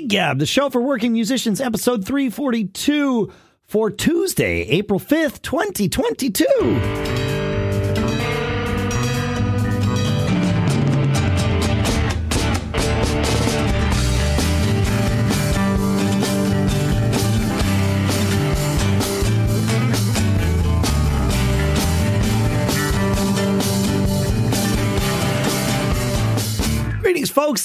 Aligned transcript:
Gig 0.00 0.08
Gab, 0.08 0.38
the 0.38 0.46
show 0.46 0.70
for 0.70 0.80
working 0.80 1.12
musicians, 1.12 1.60
episode 1.60 2.06
342 2.06 3.30
for 3.66 3.90
Tuesday, 3.90 4.62
April 4.62 4.98
5th, 4.98 5.42
2022. 5.42 7.29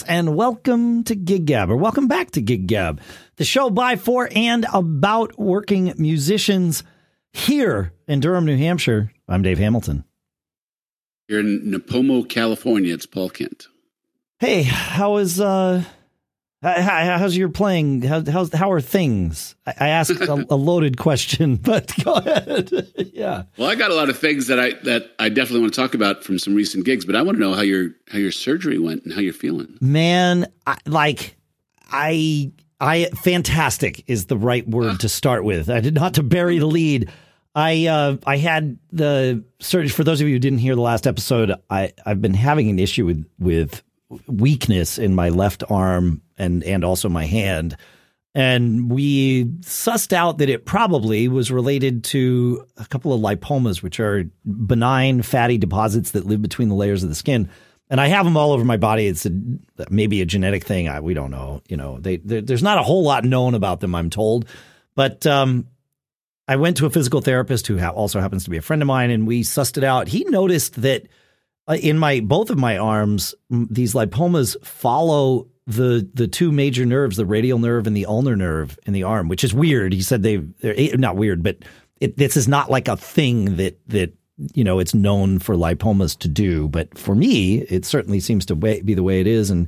And 0.07 0.35
welcome 0.35 1.03
to 1.05 1.15
Gig 1.15 1.45
Gab, 1.45 1.69
or 1.69 1.75
welcome 1.75 2.07
back 2.07 2.31
to 2.31 2.41
Gig 2.41 2.67
Gab, 2.67 3.01
the 3.37 3.43
show 3.43 3.69
by, 3.69 3.95
for, 3.95 4.29
and 4.35 4.65
about 4.73 5.37
working 5.39 5.93
musicians 5.97 6.83
here 7.33 7.93
in 8.07 8.19
Durham, 8.19 8.45
New 8.45 8.57
Hampshire. 8.57 9.11
I'm 9.27 9.41
Dave 9.41 9.57
Hamilton. 9.57 10.03
Here 11.27 11.39
in 11.39 11.71
Nipomo, 11.71 12.27
California, 12.27 12.93
it's 12.93 13.05
Paul 13.05 13.29
Kent. 13.29 13.67
Hey, 14.39 14.63
how 14.63 15.17
is 15.17 15.39
uh, 15.39 15.83
how's 16.61 17.37
your 17.37 17.49
playing? 17.49 18.01
How 18.01 18.23
how's 18.23 18.53
how 18.53 18.71
are 18.71 18.81
things? 18.81 19.55
I, 19.65 19.73
I 19.79 19.87
asked 19.89 20.11
a, 20.11 20.45
a, 20.49 20.55
loaded 20.55 20.97
question, 20.97 21.57
but 21.57 21.91
go 22.03 22.13
ahead. 22.13 22.71
yeah. 23.13 23.43
Well, 23.57 23.69
I 23.69 23.75
got 23.75 23.91
a 23.91 23.95
lot 23.95 24.09
of 24.09 24.17
things 24.17 24.47
that 24.47 24.59
I 24.59 24.71
that 24.83 25.11
I 25.19 25.29
definitely 25.29 25.61
want 25.61 25.73
to 25.73 25.81
talk 25.81 25.93
about 25.93 26.23
from 26.23 26.39
some 26.39 26.55
recent 26.55 26.85
gigs, 26.85 27.05
but 27.05 27.15
I 27.15 27.21
want 27.21 27.37
to 27.37 27.41
know 27.41 27.53
how 27.53 27.61
your 27.61 27.89
how 28.09 28.17
your 28.17 28.31
surgery 28.31 28.79
went 28.79 29.03
and 29.03 29.13
how 29.13 29.21
you're 29.21 29.33
feeling. 29.33 29.77
Man, 29.81 30.51
I, 30.65 30.77
like 30.85 31.35
I 31.91 32.51
I 32.79 33.05
fantastic 33.23 34.03
is 34.07 34.25
the 34.25 34.37
right 34.37 34.67
word 34.67 34.99
to 35.01 35.09
start 35.09 35.43
with. 35.43 35.69
I 35.69 35.79
did 35.79 35.95
not 35.95 36.15
to 36.15 36.23
bury 36.23 36.59
the 36.59 36.65
lead. 36.65 37.11
I 37.55 37.87
uh, 37.87 38.17
I 38.25 38.37
had 38.37 38.77
the 38.91 39.43
surgery. 39.59 39.89
For 39.89 40.03
those 40.03 40.19
of 40.19 40.27
you 40.27 40.35
who 40.35 40.39
didn't 40.39 40.59
hear 40.59 40.75
the 40.75 40.81
last 40.81 41.07
episode, 41.07 41.53
I 41.69 41.93
I've 42.05 42.21
been 42.21 42.33
having 42.33 42.69
an 42.69 42.79
issue 42.79 43.05
with 43.05 43.25
with 43.39 43.81
weakness 44.27 44.97
in 44.97 45.15
my 45.15 45.29
left 45.29 45.63
arm 45.69 46.21
and 46.37 46.63
and 46.63 46.83
also 46.83 47.09
my 47.09 47.25
hand. 47.25 47.77
And 48.33 48.91
we 48.91 49.45
sussed 49.61 50.11
out 50.11 50.39
that 50.39 50.49
it 50.49 50.65
probably 50.65 51.29
was 51.29 51.51
related 51.51 52.03
to 52.05 52.65
a 52.75 52.85
couple 52.85 53.13
of 53.13 53.21
lipomas, 53.21 53.81
which 53.81 54.01
are 54.01 54.25
benign 54.45 55.21
fatty 55.21 55.57
deposits 55.57 56.11
that 56.11 56.25
live 56.25 56.41
between 56.41 56.67
the 56.67 56.75
layers 56.75 57.01
of 57.01 57.07
the 57.07 57.15
skin. 57.15 57.49
And 57.89 58.01
I 58.01 58.07
have 58.07 58.25
them 58.25 58.35
all 58.35 58.51
over 58.51 58.65
my 58.65 58.75
body. 58.75 59.07
It's 59.07 59.25
a, 59.25 59.31
maybe 59.89 60.21
a 60.21 60.25
genetic 60.25 60.65
thing. 60.65 60.89
I, 60.89 60.99
we 60.99 61.13
don't 61.13 61.31
know. 61.31 61.61
You 61.69 61.77
know, 61.77 61.97
they, 61.99 62.17
there's 62.17 62.63
not 62.63 62.77
a 62.77 62.83
whole 62.83 63.03
lot 63.03 63.23
known 63.23 63.53
about 63.53 63.79
them, 63.79 63.95
I'm 63.95 64.09
told. 64.09 64.47
But 64.95 65.25
um, 65.25 65.67
I 66.47 66.57
went 66.57 66.77
to 66.77 66.87
a 66.87 66.89
physical 66.89 67.21
therapist 67.21 67.67
who 67.67 67.77
ha- 67.77 67.89
also 67.89 68.19
happens 68.19 68.43
to 68.45 68.49
be 68.49 68.57
a 68.57 68.61
friend 68.61 68.81
of 68.81 68.87
mine, 68.87 69.11
and 69.11 69.25
we 69.25 69.43
sussed 69.43 69.77
it 69.77 69.83
out. 69.83 70.09
He 70.09 70.25
noticed 70.25 70.81
that 70.81 71.07
in 71.73 71.97
my 71.97 72.19
both 72.19 72.49
of 72.49 72.57
my 72.57 72.77
arms, 72.77 73.33
these 73.49 73.93
lipomas 73.93 74.55
follow 74.63 75.47
the 75.67 76.07
the 76.13 76.27
two 76.27 76.51
major 76.51 76.85
nerves, 76.85 77.17
the 77.17 77.25
radial 77.25 77.59
nerve 77.59 77.87
and 77.87 77.97
the 77.97 78.05
ulnar 78.05 78.35
nerve 78.35 78.77
in 78.85 78.93
the 78.93 79.03
arm, 79.03 79.27
which 79.27 79.43
is 79.43 79.53
weird. 79.53 79.93
He 79.93 80.01
said 80.01 80.23
they 80.23 80.37
they're 80.37 80.75
eh, 80.77 80.95
not 80.97 81.15
weird, 81.15 81.41
but 81.43 81.57
it, 81.99 82.17
this 82.17 82.37
is 82.37 82.47
not 82.47 82.69
like 82.69 82.87
a 82.87 82.97
thing 82.97 83.57
that 83.57 83.79
that 83.87 84.13
you 84.53 84.63
know 84.63 84.79
it's 84.79 84.93
known 84.93 85.39
for 85.39 85.55
lipomas 85.55 86.17
to 86.19 86.27
do. 86.27 86.67
But 86.67 86.97
for 86.97 87.15
me, 87.15 87.61
it 87.61 87.85
certainly 87.85 88.19
seems 88.19 88.45
to 88.47 88.55
be 88.55 88.93
the 88.93 89.03
way 89.03 89.21
it 89.21 89.27
is. 89.27 89.49
And 89.49 89.67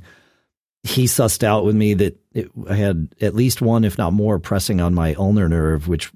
he 0.84 1.04
sussed 1.04 1.42
out 1.42 1.64
with 1.64 1.74
me 1.74 1.94
that 1.94 2.18
it, 2.32 2.50
I 2.68 2.76
had 2.76 3.08
at 3.20 3.34
least 3.34 3.60
one, 3.60 3.84
if 3.84 3.98
not 3.98 4.12
more, 4.12 4.38
pressing 4.38 4.80
on 4.80 4.94
my 4.94 5.14
ulnar 5.14 5.48
nerve, 5.48 5.88
which 5.88 6.12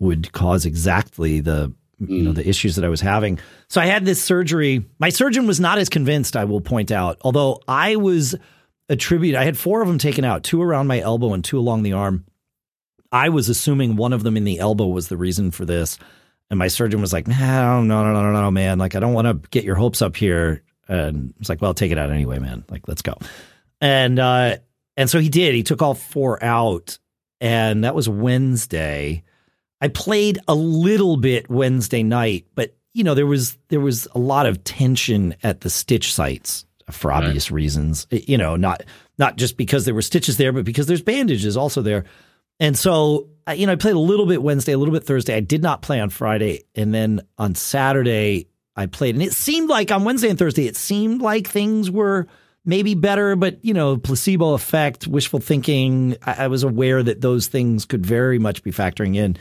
would 0.00 0.32
cause 0.32 0.66
exactly 0.66 1.40
the 1.40 1.72
you 2.00 2.22
know 2.22 2.32
mm. 2.32 2.36
the 2.36 2.48
issues 2.48 2.76
that 2.76 2.84
I 2.84 2.88
was 2.88 3.00
having. 3.00 3.38
So 3.68 3.80
I 3.80 3.86
had 3.86 4.04
this 4.04 4.22
surgery. 4.22 4.86
My 4.98 5.10
surgeon 5.10 5.46
was 5.46 5.60
not 5.60 5.78
as 5.78 5.88
convinced. 5.88 6.36
I 6.36 6.44
will 6.44 6.60
point 6.60 6.90
out, 6.90 7.18
although 7.22 7.60
I 7.68 7.96
was 7.96 8.34
attribute. 8.88 9.36
I 9.36 9.44
had 9.44 9.56
four 9.56 9.80
of 9.80 9.88
them 9.88 9.98
taken 9.98 10.24
out, 10.24 10.42
two 10.42 10.60
around 10.60 10.88
my 10.88 10.98
elbow 11.00 11.32
and 11.32 11.44
two 11.44 11.58
along 11.58 11.84
the 11.84 11.92
arm. 11.92 12.24
I 13.12 13.28
was 13.28 13.48
assuming 13.48 13.96
one 13.96 14.12
of 14.12 14.22
them 14.22 14.36
in 14.36 14.44
the 14.44 14.58
elbow 14.58 14.86
was 14.86 15.08
the 15.08 15.16
reason 15.16 15.50
for 15.50 15.64
this. 15.64 15.98
And 16.50 16.58
my 16.58 16.68
surgeon 16.68 17.00
was 17.00 17.12
like, 17.12 17.28
no, 17.28 17.82
no, 17.82 18.04
no, 18.04 18.12
no, 18.12 18.32
no, 18.32 18.42
no, 18.42 18.50
man. 18.50 18.78
Like, 18.78 18.96
I 18.96 19.00
don't 19.00 19.14
want 19.14 19.26
to 19.28 19.48
get 19.50 19.64
your 19.64 19.76
hopes 19.76 20.02
up 20.02 20.16
here. 20.16 20.62
And 20.88 21.32
it's 21.38 21.48
like, 21.48 21.62
well, 21.62 21.74
take 21.74 21.92
it 21.92 21.98
out 21.98 22.10
anyway, 22.10 22.40
man. 22.40 22.64
Like, 22.68 22.88
let's 22.88 23.02
go. 23.02 23.14
And, 23.80 24.18
uh, 24.18 24.56
and 24.96 25.08
so 25.08 25.20
he 25.20 25.28
did. 25.28 25.54
He 25.54 25.62
took 25.62 25.80
all 25.80 25.94
four 25.94 26.42
out. 26.42 26.98
And 27.40 27.84
that 27.84 27.94
was 27.94 28.08
Wednesday. 28.08 29.22
I 29.80 29.88
played 29.88 30.38
a 30.46 30.54
little 30.54 31.16
bit 31.16 31.50
Wednesday 31.50 32.02
night, 32.02 32.46
but 32.54 32.76
you 32.92 33.04
know, 33.04 33.14
there 33.14 33.26
was, 33.26 33.56
there 33.68 33.80
was 33.80 34.08
a 34.14 34.18
lot 34.18 34.46
of 34.46 34.64
tension 34.64 35.36
at 35.42 35.60
the 35.60 35.70
stitch 35.70 36.12
sites 36.12 36.66
for 36.90 37.12
obvious 37.12 37.50
right. 37.50 37.56
reasons. 37.56 38.06
You 38.10 38.38
know, 38.38 38.56
not 38.56 38.82
not 39.18 39.36
just 39.36 39.56
because 39.56 39.84
there 39.84 39.94
were 39.94 40.02
stitches 40.02 40.36
there, 40.36 40.52
but 40.52 40.64
because 40.64 40.86
there's 40.86 41.02
bandages 41.02 41.56
also 41.56 41.82
there. 41.82 42.04
And 42.58 42.76
so, 42.76 43.28
you 43.54 43.66
know, 43.66 43.72
I 43.72 43.76
played 43.76 43.94
a 43.94 43.98
little 43.98 44.26
bit 44.26 44.42
Wednesday, 44.42 44.72
a 44.72 44.78
little 44.78 44.92
bit 44.92 45.04
Thursday. 45.04 45.34
I 45.34 45.40
did 45.40 45.62
not 45.62 45.82
play 45.82 46.00
on 46.00 46.10
Friday, 46.10 46.64
and 46.74 46.92
then 46.92 47.20
on 47.38 47.54
Saturday 47.54 48.48
I 48.76 48.86
played, 48.86 49.14
and 49.14 49.22
it 49.22 49.32
seemed 49.32 49.68
like 49.68 49.90
on 49.90 50.04
Wednesday 50.04 50.28
and 50.28 50.38
Thursday 50.38 50.66
it 50.66 50.76
seemed 50.76 51.22
like 51.22 51.48
things 51.48 51.90
were 51.90 52.26
maybe 52.64 52.94
better, 52.94 53.36
but 53.36 53.64
you 53.64 53.74
know, 53.74 53.96
placebo 53.96 54.54
effect, 54.54 55.06
wishful 55.06 55.40
thinking. 55.40 56.16
I, 56.22 56.44
I 56.44 56.46
was 56.48 56.62
aware 56.62 57.02
that 57.02 57.20
those 57.20 57.46
things 57.46 57.84
could 57.86 58.04
very 58.04 58.38
much 58.38 58.62
be 58.62 58.72
factoring 58.72 59.16
in. 59.16 59.36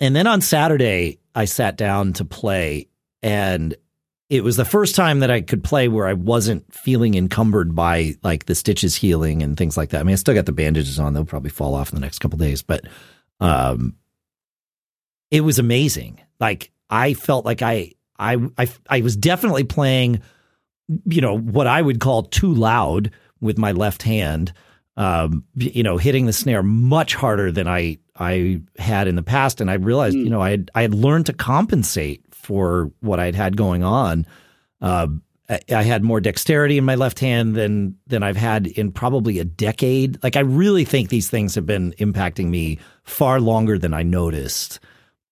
And 0.00 0.16
then 0.16 0.26
on 0.26 0.40
Saturday, 0.40 1.18
I 1.34 1.44
sat 1.44 1.76
down 1.76 2.14
to 2.14 2.24
play, 2.24 2.88
and 3.22 3.74
it 4.30 4.42
was 4.42 4.56
the 4.56 4.64
first 4.64 4.94
time 4.94 5.20
that 5.20 5.30
I 5.30 5.42
could 5.42 5.62
play 5.62 5.88
where 5.88 6.06
I 6.06 6.14
wasn't 6.14 6.72
feeling 6.72 7.14
encumbered 7.14 7.74
by 7.74 8.14
like 8.22 8.46
the 8.46 8.54
stitches 8.54 8.96
healing 8.96 9.42
and 9.42 9.56
things 9.56 9.76
like 9.76 9.90
that. 9.90 10.00
I 10.00 10.02
mean, 10.04 10.14
I 10.14 10.16
still 10.16 10.34
got 10.34 10.46
the 10.46 10.52
bandages 10.52 10.98
on; 10.98 11.12
they'll 11.12 11.24
probably 11.24 11.50
fall 11.50 11.74
off 11.74 11.90
in 11.90 11.96
the 11.96 12.00
next 12.00 12.20
couple 12.20 12.38
days, 12.38 12.62
but 12.62 12.84
um, 13.40 13.96
it 15.30 15.42
was 15.42 15.58
amazing. 15.58 16.20
Like 16.38 16.72
I 16.88 17.14
felt 17.14 17.44
like 17.44 17.62
I, 17.62 17.92
I, 18.18 18.36
I, 18.58 18.68
I 18.88 19.00
was 19.02 19.16
definitely 19.16 19.64
playing, 19.64 20.22
you 21.04 21.20
know, 21.20 21.38
what 21.38 21.66
I 21.66 21.80
would 21.80 22.00
call 22.00 22.24
too 22.24 22.52
loud 22.52 23.10
with 23.40 23.58
my 23.58 23.72
left 23.72 24.02
hand. 24.02 24.52
Um, 24.96 25.44
you 25.54 25.82
know, 25.82 25.96
hitting 25.96 26.26
the 26.26 26.32
snare 26.32 26.62
much 26.62 27.14
harder 27.14 27.50
than 27.50 27.66
I 27.66 27.98
I 28.20 28.60
had 28.78 29.08
in 29.08 29.16
the 29.16 29.22
past, 29.22 29.60
and 29.60 29.70
I 29.70 29.74
realized, 29.74 30.16
mm. 30.16 30.24
you 30.24 30.30
know, 30.30 30.42
I 30.42 30.50
had 30.50 30.70
I 30.74 30.82
had 30.82 30.94
learned 30.94 31.26
to 31.26 31.32
compensate 31.32 32.22
for 32.30 32.92
what 33.00 33.18
I'd 33.18 33.34
had 33.34 33.56
going 33.56 33.82
on. 33.82 34.26
Uh, 34.82 35.08
I, 35.48 35.60
I 35.70 35.82
had 35.82 36.04
more 36.04 36.20
dexterity 36.20 36.78
in 36.78 36.84
my 36.84 36.94
left 36.94 37.18
hand 37.18 37.54
than 37.56 37.96
than 38.06 38.22
I've 38.22 38.36
had 38.36 38.66
in 38.66 38.92
probably 38.92 39.38
a 39.38 39.44
decade. 39.44 40.22
Like 40.22 40.36
I 40.36 40.40
really 40.40 40.84
think 40.84 41.08
these 41.08 41.30
things 41.30 41.54
have 41.54 41.66
been 41.66 41.92
impacting 41.98 42.46
me 42.46 42.78
far 43.04 43.40
longer 43.40 43.78
than 43.78 43.94
I 43.94 44.02
noticed. 44.02 44.80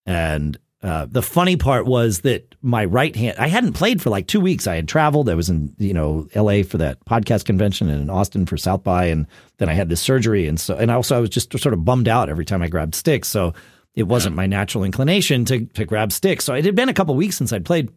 And 0.06 0.58
uh, 0.82 1.06
the 1.10 1.22
funny 1.22 1.56
part 1.56 1.86
was 1.86 2.20
that 2.20 2.54
my 2.62 2.84
right 2.84 3.14
hand, 3.16 3.36
I 3.38 3.48
hadn't 3.48 3.72
played 3.72 4.00
for 4.00 4.10
like 4.10 4.28
two 4.28 4.40
weeks. 4.40 4.68
I 4.68 4.76
had 4.76 4.86
traveled. 4.86 5.28
I 5.28 5.34
was 5.34 5.48
in, 5.48 5.74
you 5.78 5.92
know, 5.92 6.28
LA 6.36 6.62
for 6.62 6.78
that 6.78 7.04
podcast 7.04 7.44
convention 7.44 7.88
and 7.88 8.02
in 8.02 8.10
Austin 8.10 8.46
for 8.46 8.56
South 8.56 8.84
by. 8.84 9.06
And 9.06 9.26
then 9.56 9.68
I 9.68 9.72
had 9.72 9.88
this 9.88 10.00
surgery. 10.00 10.46
And 10.46 10.58
so, 10.58 10.76
and 10.76 10.90
also 10.90 11.16
I 11.16 11.20
was 11.20 11.30
just 11.30 11.58
sort 11.58 11.72
of 11.72 11.84
bummed 11.84 12.06
out 12.06 12.28
every 12.28 12.44
time 12.44 12.62
I 12.62 12.68
grabbed 12.68 12.94
sticks. 12.94 13.26
So 13.26 13.54
it 13.94 14.04
wasn't 14.04 14.36
my 14.36 14.46
natural 14.46 14.84
inclination 14.84 15.44
to 15.46 15.66
to 15.66 15.84
grab 15.84 16.12
sticks. 16.12 16.44
So 16.44 16.54
it 16.54 16.64
had 16.64 16.76
been 16.76 16.88
a 16.88 16.94
couple 16.94 17.16
weeks 17.16 17.36
since 17.36 17.52
I'd 17.52 17.64
played. 17.64 17.90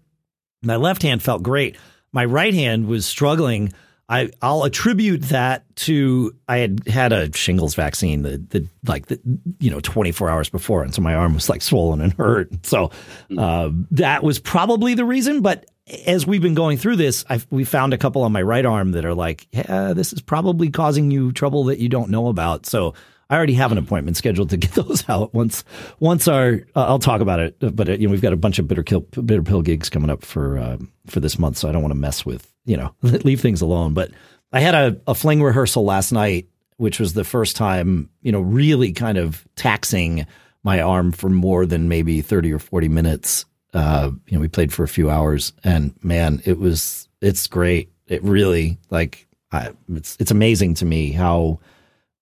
My 0.64 0.76
left 0.76 1.04
hand 1.04 1.22
felt 1.22 1.44
great. 1.44 1.78
My 2.12 2.26
right 2.26 2.54
hand 2.54 2.88
was 2.88 3.06
struggling. 3.06 3.74
I 4.12 4.30
I'll 4.42 4.66
attribute 4.66 5.22
that 5.30 5.64
to 5.78 6.36
I 6.50 6.58
had 6.58 6.86
had 6.86 7.14
a 7.14 7.36
shingles 7.36 7.76
vaccine 7.76 8.24
the 8.24 8.38
the 8.50 8.68
like 8.86 9.08
the 9.08 9.20
you 9.60 9.72
know 9.72 9.80
24 9.80 10.30
hours 10.30 10.50
before, 10.50 10.84
and 10.84 10.94
so 10.94 11.02
my 11.02 11.16
arm 11.16 11.34
was 11.34 11.50
like 11.50 11.62
swollen 11.62 12.02
and 12.02 12.12
hurt. 12.14 12.50
So 12.66 12.92
uh, 13.38 13.70
that 13.92 14.22
was 14.22 14.38
probably 14.38 14.94
the 14.96 15.06
reason. 15.06 15.42
But 15.42 15.66
as 16.06 16.28
we've 16.28 16.42
been 16.42 16.56
going 16.56 16.78
through 16.78 16.98
this, 16.98 17.24
I've, 17.30 17.48
we 17.50 17.64
found 17.64 17.94
a 17.94 17.98
couple 17.98 18.24
on 18.24 18.34
my 18.34 18.42
right 18.42 18.66
arm 18.66 18.92
that 18.92 19.06
are 19.06 19.16
like, 19.16 19.48
yeah, 19.54 19.94
this 19.94 20.12
is 20.12 20.22
probably 20.22 20.70
causing 20.70 21.10
you 21.10 21.32
trouble 21.32 21.64
that 21.66 21.80
you 21.80 21.88
don't 21.88 22.10
know 22.10 22.28
about. 22.28 22.66
So 22.66 22.94
I 23.32 23.38
already 23.38 23.54
have 23.54 23.72
an 23.72 23.78
appointment 23.78 24.18
scheduled 24.18 24.50
to 24.50 24.58
get 24.58 24.72
those 24.76 25.08
out 25.10 25.34
once 25.34 25.64
once 26.00 26.28
our 26.28 26.62
uh, 26.76 26.86
I'll 26.86 27.00
talk 27.00 27.22
about 27.22 27.40
it, 27.40 27.56
but 27.76 27.90
uh, 27.90 27.94
you 27.94 28.08
know 28.08 28.12
we've 28.12 28.22
got 28.22 28.34
a 28.34 28.38
bunch 28.38 28.60
of 28.60 28.68
bitter 28.68 28.84
kill, 28.84 29.02
bitter 29.02 29.42
pill 29.42 29.62
gigs 29.62 29.90
coming 29.90 30.10
up 30.10 30.24
for 30.24 30.58
uh, 30.58 30.78
for 31.08 31.22
this 31.22 31.40
month, 31.40 31.58
so 31.58 31.70
I 31.70 31.72
don't 31.72 31.82
want 31.82 31.94
to 31.94 32.00
mess 32.00 32.26
with 32.26 32.52
you 32.66 32.78
know 32.78 32.94
leave 33.02 33.40
things 33.40 33.62
alone. 33.62 33.94
But 33.94 34.12
I 34.52 34.60
had 34.60 34.76
a, 34.76 35.02
a 35.08 35.16
fling 35.16 35.42
rehearsal 35.42 35.86
last 35.86 36.12
night, 36.12 36.50
which 36.76 37.00
was 37.00 37.14
the 37.14 37.24
first 37.24 37.56
time 37.56 38.10
you 38.22 38.34
know 38.34 38.42
really 38.42 38.92
kind 38.92 39.18
of 39.18 39.48
taxing 39.56 40.28
my 40.64 40.82
arm 40.82 41.12
for 41.14 41.30
more 41.30 41.66
than 41.66 41.88
maybe 41.88 42.22
thirty 42.22 42.52
or 42.52 42.60
forty 42.60 42.90
minutes. 42.90 43.46
Uh, 43.74 44.12
you 44.28 44.36
know, 44.36 44.42
we 44.42 44.50
played 44.50 44.74
for 44.74 44.84
a 44.84 44.90
few 44.90 45.10
hours, 45.10 45.54
and 45.64 45.94
man, 46.04 46.42
it 46.44 46.60
was 46.60 47.08
it's 47.22 47.48
great. 47.48 47.90
It 48.08 48.22
really 48.24 48.78
like 48.90 49.26
I, 49.54 49.72
it's 49.88 50.18
it's 50.20 50.32
amazing 50.32 50.74
to 50.76 50.86
me 50.86 51.14
how 51.14 51.62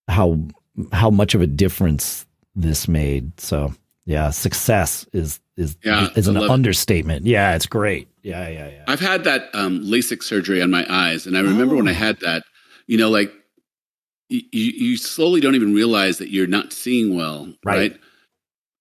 how 0.07 0.37
how 0.91 1.09
much 1.09 1.35
of 1.35 1.41
a 1.41 1.47
difference 1.47 2.25
this 2.55 2.87
made. 2.87 3.39
So 3.39 3.73
yeah, 4.05 4.29
success 4.31 5.05
is 5.13 5.39
is 5.57 5.77
Yeah, 5.83 6.07
is 6.15 6.27
an 6.27 6.35
love 6.35 6.43
it. 6.45 6.49
understatement. 6.49 7.25
Yeah, 7.25 7.55
it's 7.55 7.65
great. 7.67 8.07
Yeah, 8.23 8.47
yeah, 8.49 8.69
yeah. 8.69 8.83
I've 8.87 8.99
had 8.99 9.23
that 9.25 9.49
um, 9.53 9.81
LASIK 9.81 10.23
surgery 10.23 10.61
on 10.61 10.71
my 10.71 10.85
eyes, 10.89 11.25
and 11.27 11.37
I 11.37 11.41
remember 11.41 11.75
when 11.75 11.87
I 11.87 11.91
Oh. 11.91 11.95
had 11.95 12.19
that. 12.21 12.43
You 12.87 12.97
know, 12.97 13.09
like 13.09 13.31
you, 14.29 14.41
you 14.51 14.97
slowly 14.97 15.41
don't 15.41 15.55
even 15.55 15.73
realize 15.73 16.17
that 16.19 16.29
you're 16.31 16.47
not 16.47 16.71
seeing 16.73 17.15
well, 17.15 17.53
Right. 17.63 17.91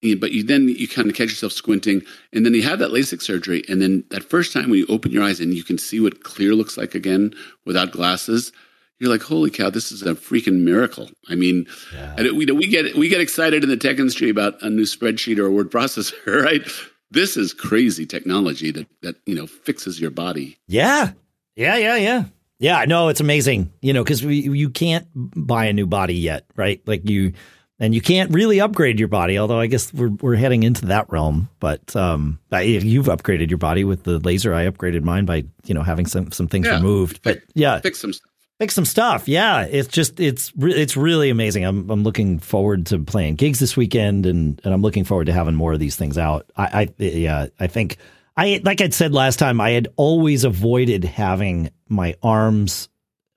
right? 0.03 0.19
But 0.21 0.31
you 0.33 0.45
then 0.45 0.69
you 0.69 0.87
kind 0.87 1.09
of 1.11 1.17
catch 1.17 1.29
yourself 1.31 1.53
squinting, 1.53 2.03
and 2.33 2.47
then 2.47 2.55
you 2.55 2.63
have 2.63 2.79
that 2.79 2.91
LASIK 2.93 3.21
surgery, 3.21 3.65
and 3.69 3.83
then 3.83 4.05
that 4.11 4.23
first 4.23 4.53
time 4.53 4.71
when 4.71 4.79
you 4.79 4.87
open 4.89 5.11
your 5.11 5.25
eyes 5.25 5.41
and 5.41 5.53
you 5.55 5.65
can 5.65 5.77
see 5.79 5.99
what 6.01 6.23
clear 6.23 6.55
looks 6.55 6.77
like 6.77 6.95
again 6.95 7.35
without 7.67 7.91
glasses, 7.91 8.53
you're 9.01 9.11
like, 9.11 9.23
"Holy 9.23 9.51
cow, 9.51 9.71
this 9.71 9.93
is 9.93 10.03
a 10.03 10.15
freaking 10.15 10.61
miracle!" 10.61 11.11
I 11.29 11.35
mean, 11.35 11.67
Yeah. 11.95 12.15
and 12.19 12.37
we 12.37 12.47
we 12.47 12.67
get 12.67 12.97
we 12.97 13.09
get 13.09 13.21
excited 13.21 13.63
in 13.63 13.71
the 13.71 13.77
tech 13.77 13.99
industry 13.99 14.29
about 14.31 14.61
a 14.63 14.71
new 14.71 14.83
spreadsheet 14.85 15.39
or 15.39 15.47
a 15.47 15.51
word 15.51 15.71
processor, 15.71 16.15
right? 16.45 16.63
This 17.11 17.37
is 17.37 17.55
crazy 17.55 18.07
technology 18.07 18.71
that 18.73 18.87
that 19.03 19.17
you 19.27 19.35
know 19.35 19.47
fixes 19.47 20.01
your 20.01 20.11
body. 20.11 20.59
Yeah. 20.67 21.13
Yeah, 21.57 21.77
yeah, 21.77 21.97
yeah. 21.97 22.25
Yeah, 22.61 22.85
no, 22.87 23.09
it's 23.09 23.21
amazing. 23.21 23.73
You 23.83 23.93
know, 23.93 24.03
because 24.03 24.23
you 24.23 24.69
can't 24.71 25.07
buy 25.15 25.67
a 25.67 25.73
new 25.73 25.87
body 25.87 26.15
yet, 26.15 26.45
right? 26.57 26.81
Like 26.87 27.09
you, 27.09 27.33
and 27.81 27.95
you 27.95 28.01
can't 28.01 28.33
really 28.33 28.61
upgrade 28.61 28.99
your 28.99 29.07
body. 29.09 29.39
Although 29.39 29.61
I 29.61 29.69
guess 29.69 29.95
we're 29.95 30.11
we're 30.21 30.35
heading 30.35 30.65
into 30.65 30.87
that 30.87 31.09
realm. 31.09 31.49
But 31.61 31.95
um, 31.97 32.41
I- 32.51 32.63
you've 32.63 33.07
upgraded 33.07 33.49
your 33.51 33.59
body 33.59 33.85
with 33.85 34.03
the 34.03 34.19
laser. 34.19 34.53
I 34.55 34.69
upgraded 34.69 35.03
mine 35.03 35.25
by 35.25 35.45
you 35.67 35.75
know 35.75 35.83
having 35.83 36.07
some 36.07 36.33
some 36.33 36.49
things 36.49 36.67
Yeah. 36.67 36.77
removed. 36.77 37.23
But 37.23 37.43
yeah, 37.55 37.81
Fix 37.81 38.01
some 38.01 38.13
stuff. 38.13 38.29
Fix 38.59 38.75
some 38.75 38.85
stuff. 38.85 39.29
Yeah, 39.29 39.63
it's 39.63 39.89
just 39.89 40.21
it's 40.21 40.53
re- 40.57 40.73
it's 40.75 40.97
really 40.97 41.31
amazing. 41.31 41.65
I'm 41.65 41.89
I'm 41.91 42.03
looking 42.03 42.39
forward 42.39 42.87
to 42.87 42.99
playing 42.99 43.37
gigs 43.37 43.59
this 43.59 43.77
weekend, 43.77 44.27
and 44.27 44.61
and 44.65 44.75
I'm 44.75 44.83
looking 44.83 45.05
forward 45.05 45.27
to 45.27 45.33
having 45.33 45.55
more 45.55 45.73
of 45.73 45.79
these 45.81 45.97
things 45.97 46.19
out. 46.19 46.51
I, 46.57 46.89
I 46.99 47.03
yeah, 47.03 47.47
I 47.61 47.67
think 47.67 47.97
I 48.37 48.61
like 48.65 48.81
I'd 48.81 48.95
said 48.95 49.13
last 49.13 49.39
time. 49.39 49.61
I 49.61 49.71
had 49.71 49.89
always 49.97 50.45
avoided 50.45 51.05
having 51.05 51.71
my 51.89 52.15
arms 52.23 52.89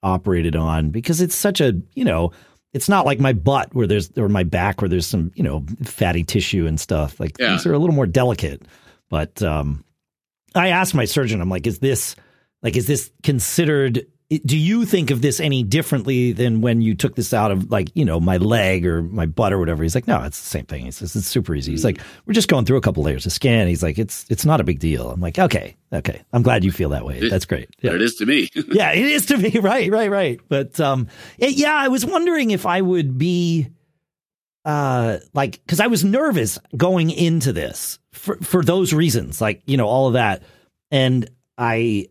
operated 0.03 0.55
on 0.55 0.89
because 0.89 1.21
it's 1.21 1.35
such 1.35 1.61
a 1.61 1.73
you 1.93 2.03
know. 2.05 2.31
It's 2.73 2.87
not 2.87 3.05
like 3.05 3.19
my 3.19 3.33
butt 3.33 3.75
where 3.75 3.85
there's 3.85 4.09
or 4.17 4.29
my 4.29 4.43
back 4.43 4.81
where 4.81 4.87
there's 4.87 5.05
some 5.05 5.33
you 5.35 5.43
know 5.43 5.65
fatty 5.83 6.23
tissue 6.23 6.67
and 6.67 6.79
stuff. 6.79 7.19
Like 7.19 7.35
Yeah. 7.37 7.51
these 7.51 7.65
are 7.65 7.73
a 7.73 7.77
little 7.77 7.93
more 7.93 8.07
delicate. 8.07 8.61
But 9.09 9.43
um, 9.43 9.83
I 10.55 10.69
asked 10.69 10.95
my 10.95 11.03
surgeon, 11.03 11.41
I'm 11.41 11.49
like, 11.49 11.67
is 11.67 11.79
this 11.79 12.15
like 12.63 12.77
is 12.77 12.87
this 12.87 13.11
considered 13.23 14.05
do 14.45 14.57
you 14.57 14.85
think 14.85 15.11
of 15.11 15.21
this 15.21 15.39
any 15.39 15.63
differently 15.63 16.31
than 16.31 16.61
when 16.61 16.81
you 16.81 16.95
took 16.95 17.15
this 17.15 17.33
out 17.33 17.51
of 17.51 17.69
like 17.69 17.89
you 17.95 18.05
know 18.05 18.19
my 18.19 18.37
leg 18.37 18.85
or 18.85 19.01
my 19.01 19.25
butt 19.25 19.53
or 19.53 19.59
whatever? 19.59 19.83
He's 19.83 19.95
like 19.95 20.07
no 20.07 20.23
it's 20.23 20.39
the 20.39 20.47
same 20.47 20.65
thing. 20.65 20.85
He 20.85 20.91
says 20.91 21.15
it's 21.15 21.27
super 21.27 21.53
easy. 21.53 21.71
He's 21.71 21.83
like 21.83 21.99
we're 22.25 22.33
just 22.33 22.47
going 22.47 22.65
through 22.65 22.77
a 22.77 22.81
couple 22.81 23.03
layers 23.03 23.25
of 23.25 23.31
skin. 23.31 23.67
He's 23.67 23.83
like 23.83 23.99
it's 23.99 24.25
it's 24.29 24.45
not 24.45 24.61
a 24.61 24.63
big 24.63 24.79
deal. 24.79 25.11
I'm 25.11 25.21
like 25.21 25.37
okay 25.37 25.75
okay. 25.93 26.21
I'm 26.33 26.41
glad 26.41 26.63
you 26.63 26.71
feel 26.71 26.89
that 26.89 27.05
way. 27.05 27.29
That's 27.29 27.45
great. 27.45 27.69
Yeah. 27.81 27.93
it 27.93 28.01
is 28.01 28.15
to 28.15 28.25
me. 28.25 28.49
yeah, 28.71 28.91
it 28.91 29.05
is 29.05 29.25
to 29.27 29.37
me. 29.37 29.51
Right, 29.61 29.91
right, 29.91 30.09
right. 30.09 30.39
But 30.49 30.79
um, 30.79 31.07
it, 31.37 31.51
yeah, 31.51 31.75
I 31.75 31.89
was 31.89 32.05
wondering 32.05 32.51
if 32.51 32.65
I 32.65 32.81
would 32.81 33.17
be, 33.17 33.67
uh, 34.65 35.17
like, 35.33 35.61
because 35.63 35.79
I 35.79 35.87
was 35.87 36.03
nervous 36.03 36.57
going 36.75 37.11
into 37.11 37.53
this 37.53 37.99
for 38.11 38.37
for 38.37 38.63
those 38.63 38.91
reasons, 38.93 39.39
like 39.39 39.61
you 39.65 39.77
know 39.77 39.87
all 39.87 40.07
of 40.07 40.13
that, 40.13 40.43
and 40.89 41.29
I 41.57 42.07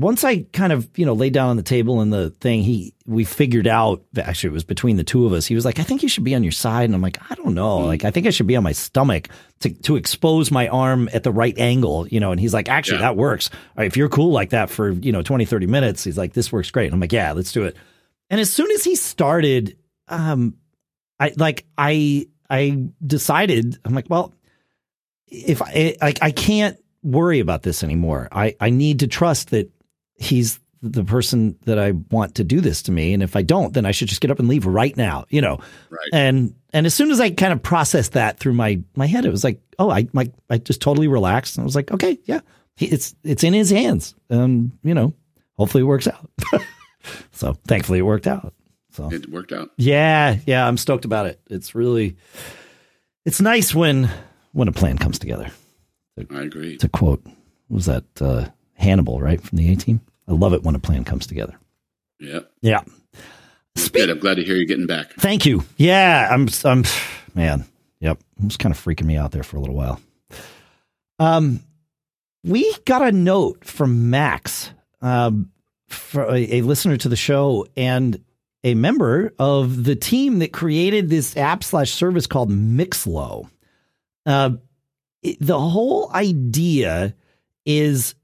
once 0.00 0.24
I 0.24 0.42
kind 0.52 0.72
of 0.72 0.88
you 0.96 1.04
know 1.04 1.12
laid 1.12 1.32
down 1.34 1.50
on 1.50 1.56
the 1.56 1.62
table 1.62 2.00
and 2.00 2.12
the 2.12 2.30
thing 2.40 2.62
he 2.62 2.94
we 3.06 3.24
figured 3.24 3.66
out 3.66 4.02
actually 4.16 4.48
it 4.48 4.52
was 4.54 4.64
between 4.64 4.96
the 4.96 5.04
two 5.04 5.26
of 5.26 5.32
us 5.32 5.46
he 5.46 5.54
was 5.54 5.64
like 5.64 5.78
I 5.78 5.82
think 5.82 6.02
you 6.02 6.08
should 6.08 6.24
be 6.24 6.34
on 6.34 6.42
your 6.42 6.52
side. 6.52 6.84
And 6.84 6.94
I'm 6.94 7.02
like 7.02 7.18
I 7.30 7.34
don't 7.34 7.54
know. 7.54 7.78
Like 7.78 8.04
I 8.04 8.10
think 8.10 8.26
I 8.26 8.30
should 8.30 8.46
be 8.46 8.56
on 8.56 8.62
my 8.64 8.72
stomach 8.72 9.28
to 9.60 9.70
to 9.82 9.96
expose 9.96 10.50
my 10.50 10.68
arm 10.68 11.08
at 11.12 11.22
the 11.22 11.30
right 11.32 11.56
angle 11.58 12.08
you 12.08 12.18
know 12.20 12.30
and 12.32 12.40
he's 12.40 12.54
like 12.54 12.68
actually 12.68 12.96
Yeah. 12.98 13.02
that 13.12 13.16
works. 13.16 13.50
Right, 13.76 13.86
if 13.86 13.96
you're 13.96 14.08
cool 14.08 14.32
like 14.32 14.50
that 14.50 14.70
for 14.70 14.90
you 14.90 15.12
know 15.12 15.22
20 15.22 15.44
30 15.44 15.66
minutes 15.66 16.04
he's 16.04 16.16
like 16.18 16.32
this 16.32 16.50
works 16.50 16.70
great. 16.70 16.86
And 16.86 16.94
I'm 16.94 17.00
like 17.00 17.12
yeah 17.12 17.32
let's 17.32 17.52
do 17.52 17.64
it. 17.64 17.76
And 18.30 18.40
as 18.40 18.50
soon 18.50 18.70
as 18.70 18.82
he 18.84 18.96
started 18.96 19.76
um 20.08 20.54
I 21.18 21.32
like 21.36 21.66
I 21.76 22.26
I 22.48 22.88
decided 23.06 23.78
I'm 23.84 23.94
like 23.94 24.06
well 24.08 24.32
if 25.26 25.60
I 25.62 25.96
like 26.00 26.18
I 26.22 26.30
can't 26.30 26.76
worry 27.02 27.40
about 27.40 27.62
this 27.62 27.82
anymore. 27.82 28.28
I 28.32 28.56
I 28.60 28.70
need 28.70 29.00
to 29.00 29.06
trust 29.06 29.50
that 29.50 29.70
he's 30.20 30.60
the 30.82 31.04
person 31.04 31.58
that 31.66 31.78
I 31.78 31.90
want 32.10 32.36
to 32.36 32.44
do 32.44 32.60
this 32.62 32.80
to 32.82 32.92
me 32.92 33.12
and 33.12 33.22
if 33.22 33.36
I 33.36 33.42
don't 33.42 33.74
then 33.74 33.84
I 33.84 33.90
should 33.90 34.08
just 34.08 34.20
get 34.22 34.30
up 34.30 34.38
and 34.38 34.48
leave 34.48 34.64
right 34.64 34.96
now, 34.96 35.26
you 35.28 35.40
know. 35.42 35.58
Right. 35.90 36.08
And 36.12 36.54
and 36.72 36.86
as 36.86 36.94
soon 36.94 37.10
as 37.10 37.20
I 37.20 37.30
kind 37.30 37.52
of 37.52 37.62
processed 37.62 38.12
that 38.12 38.38
through 38.38 38.54
my 38.54 38.80
my 38.96 39.06
head 39.06 39.24
it 39.26 39.30
was 39.30 39.44
like, 39.44 39.60
"Oh, 39.78 39.90
I 39.90 40.06
my 40.12 40.30
I 40.48 40.58
just 40.58 40.80
totally 40.80 41.08
relaxed." 41.08 41.56
And 41.56 41.64
I 41.64 41.66
was 41.66 41.74
like, 41.74 41.90
"Okay, 41.90 42.18
yeah. 42.24 42.40
He, 42.76 42.86
it's 42.86 43.14
it's 43.24 43.42
in 43.44 43.52
his 43.52 43.68
hands." 43.70 44.14
And, 44.30 44.70
you 44.84 44.94
know, 44.94 45.12
hopefully 45.58 45.82
it 45.82 45.86
works 45.86 46.06
out. 46.06 46.30
so, 47.32 47.54
thankfully 47.66 47.98
it 47.98 48.02
worked 48.02 48.26
out. 48.26 48.54
So, 48.92 49.12
It 49.12 49.28
worked 49.28 49.52
out. 49.52 49.70
yeah, 49.76 50.38
yeah, 50.46 50.66
I'm 50.66 50.76
stoked 50.76 51.04
about 51.04 51.26
it. 51.26 51.40
It's 51.50 51.74
really 51.74 52.16
it's 53.26 53.40
nice 53.40 53.74
when 53.74 54.08
when 54.52 54.68
a 54.68 54.72
plan 54.72 54.96
comes 54.96 55.18
together. 55.18 55.50
I 56.30 56.42
agree. 56.42 56.76
To 56.78 56.88
quote, 56.88 57.24
was 57.68 57.86
that 57.86 58.04
uh, 58.20 58.46
Hannibal, 58.74 59.20
right 59.20 59.40
from 59.40 59.58
the 59.58 59.70
A 59.72 59.76
Team? 59.76 60.00
I 60.30 60.32
love 60.34 60.54
it 60.54 60.62
when 60.62 60.74
a 60.76 60.78
plan 60.78 61.04
comes 61.04 61.26
together. 61.26 61.58
Yeah. 62.20 62.40
Yeah. 62.62 62.80
Good. 63.92 64.08
I'm 64.10 64.18
glad 64.20 64.36
to 64.36 64.44
hear 64.44 64.54
you're 64.56 64.64
getting 64.64 64.86
back. 64.86 65.12
Thank 65.14 65.44
you. 65.44 65.64
Yeah, 65.76 66.28
I'm. 66.30 66.48
I'm. 66.64 66.84
Man. 67.34 67.64
Yep. 68.00 68.18
It 68.38 68.44
was 68.44 68.56
kind 68.56 68.74
of 68.74 68.82
freaking 68.82 69.04
me 69.06 69.16
out 69.16 69.32
there 69.32 69.42
for 69.42 69.56
a 69.56 69.60
little 69.60 69.74
while. 69.74 70.00
Um, 71.18 71.60
we 72.44 72.72
got 72.86 73.02
a 73.02 73.12
note 73.12 73.64
from 73.64 74.10
Max, 74.10 74.70
um, 75.02 75.50
for 75.88 76.22
a, 76.24 76.56
a 76.58 76.62
listener 76.62 76.96
to 76.98 77.08
the 77.08 77.16
show 77.16 77.66
and 77.76 78.22
a 78.64 78.74
member 78.74 79.34
of 79.38 79.84
the 79.84 79.96
team 79.96 80.38
that 80.38 80.52
created 80.52 81.08
this 81.10 81.36
app 81.36 81.62
slash 81.64 81.90
service 81.90 82.26
called 82.26 82.50
Mixlow. 82.50 83.48
Uh, 84.26 84.52
it- 85.22 85.38
the 85.40 85.58
whole 85.60 86.10
idea 86.14 87.14
is 87.66 88.14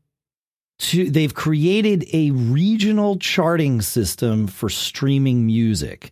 to 0.79 1.11
they've 1.11 1.35
created 1.35 2.05
a 2.13 2.31
regional 2.33 3.19
charting 3.19 3.81
system 3.81 4.47
for 4.47 4.69
streaming 4.69 5.47
music. 5.47 6.11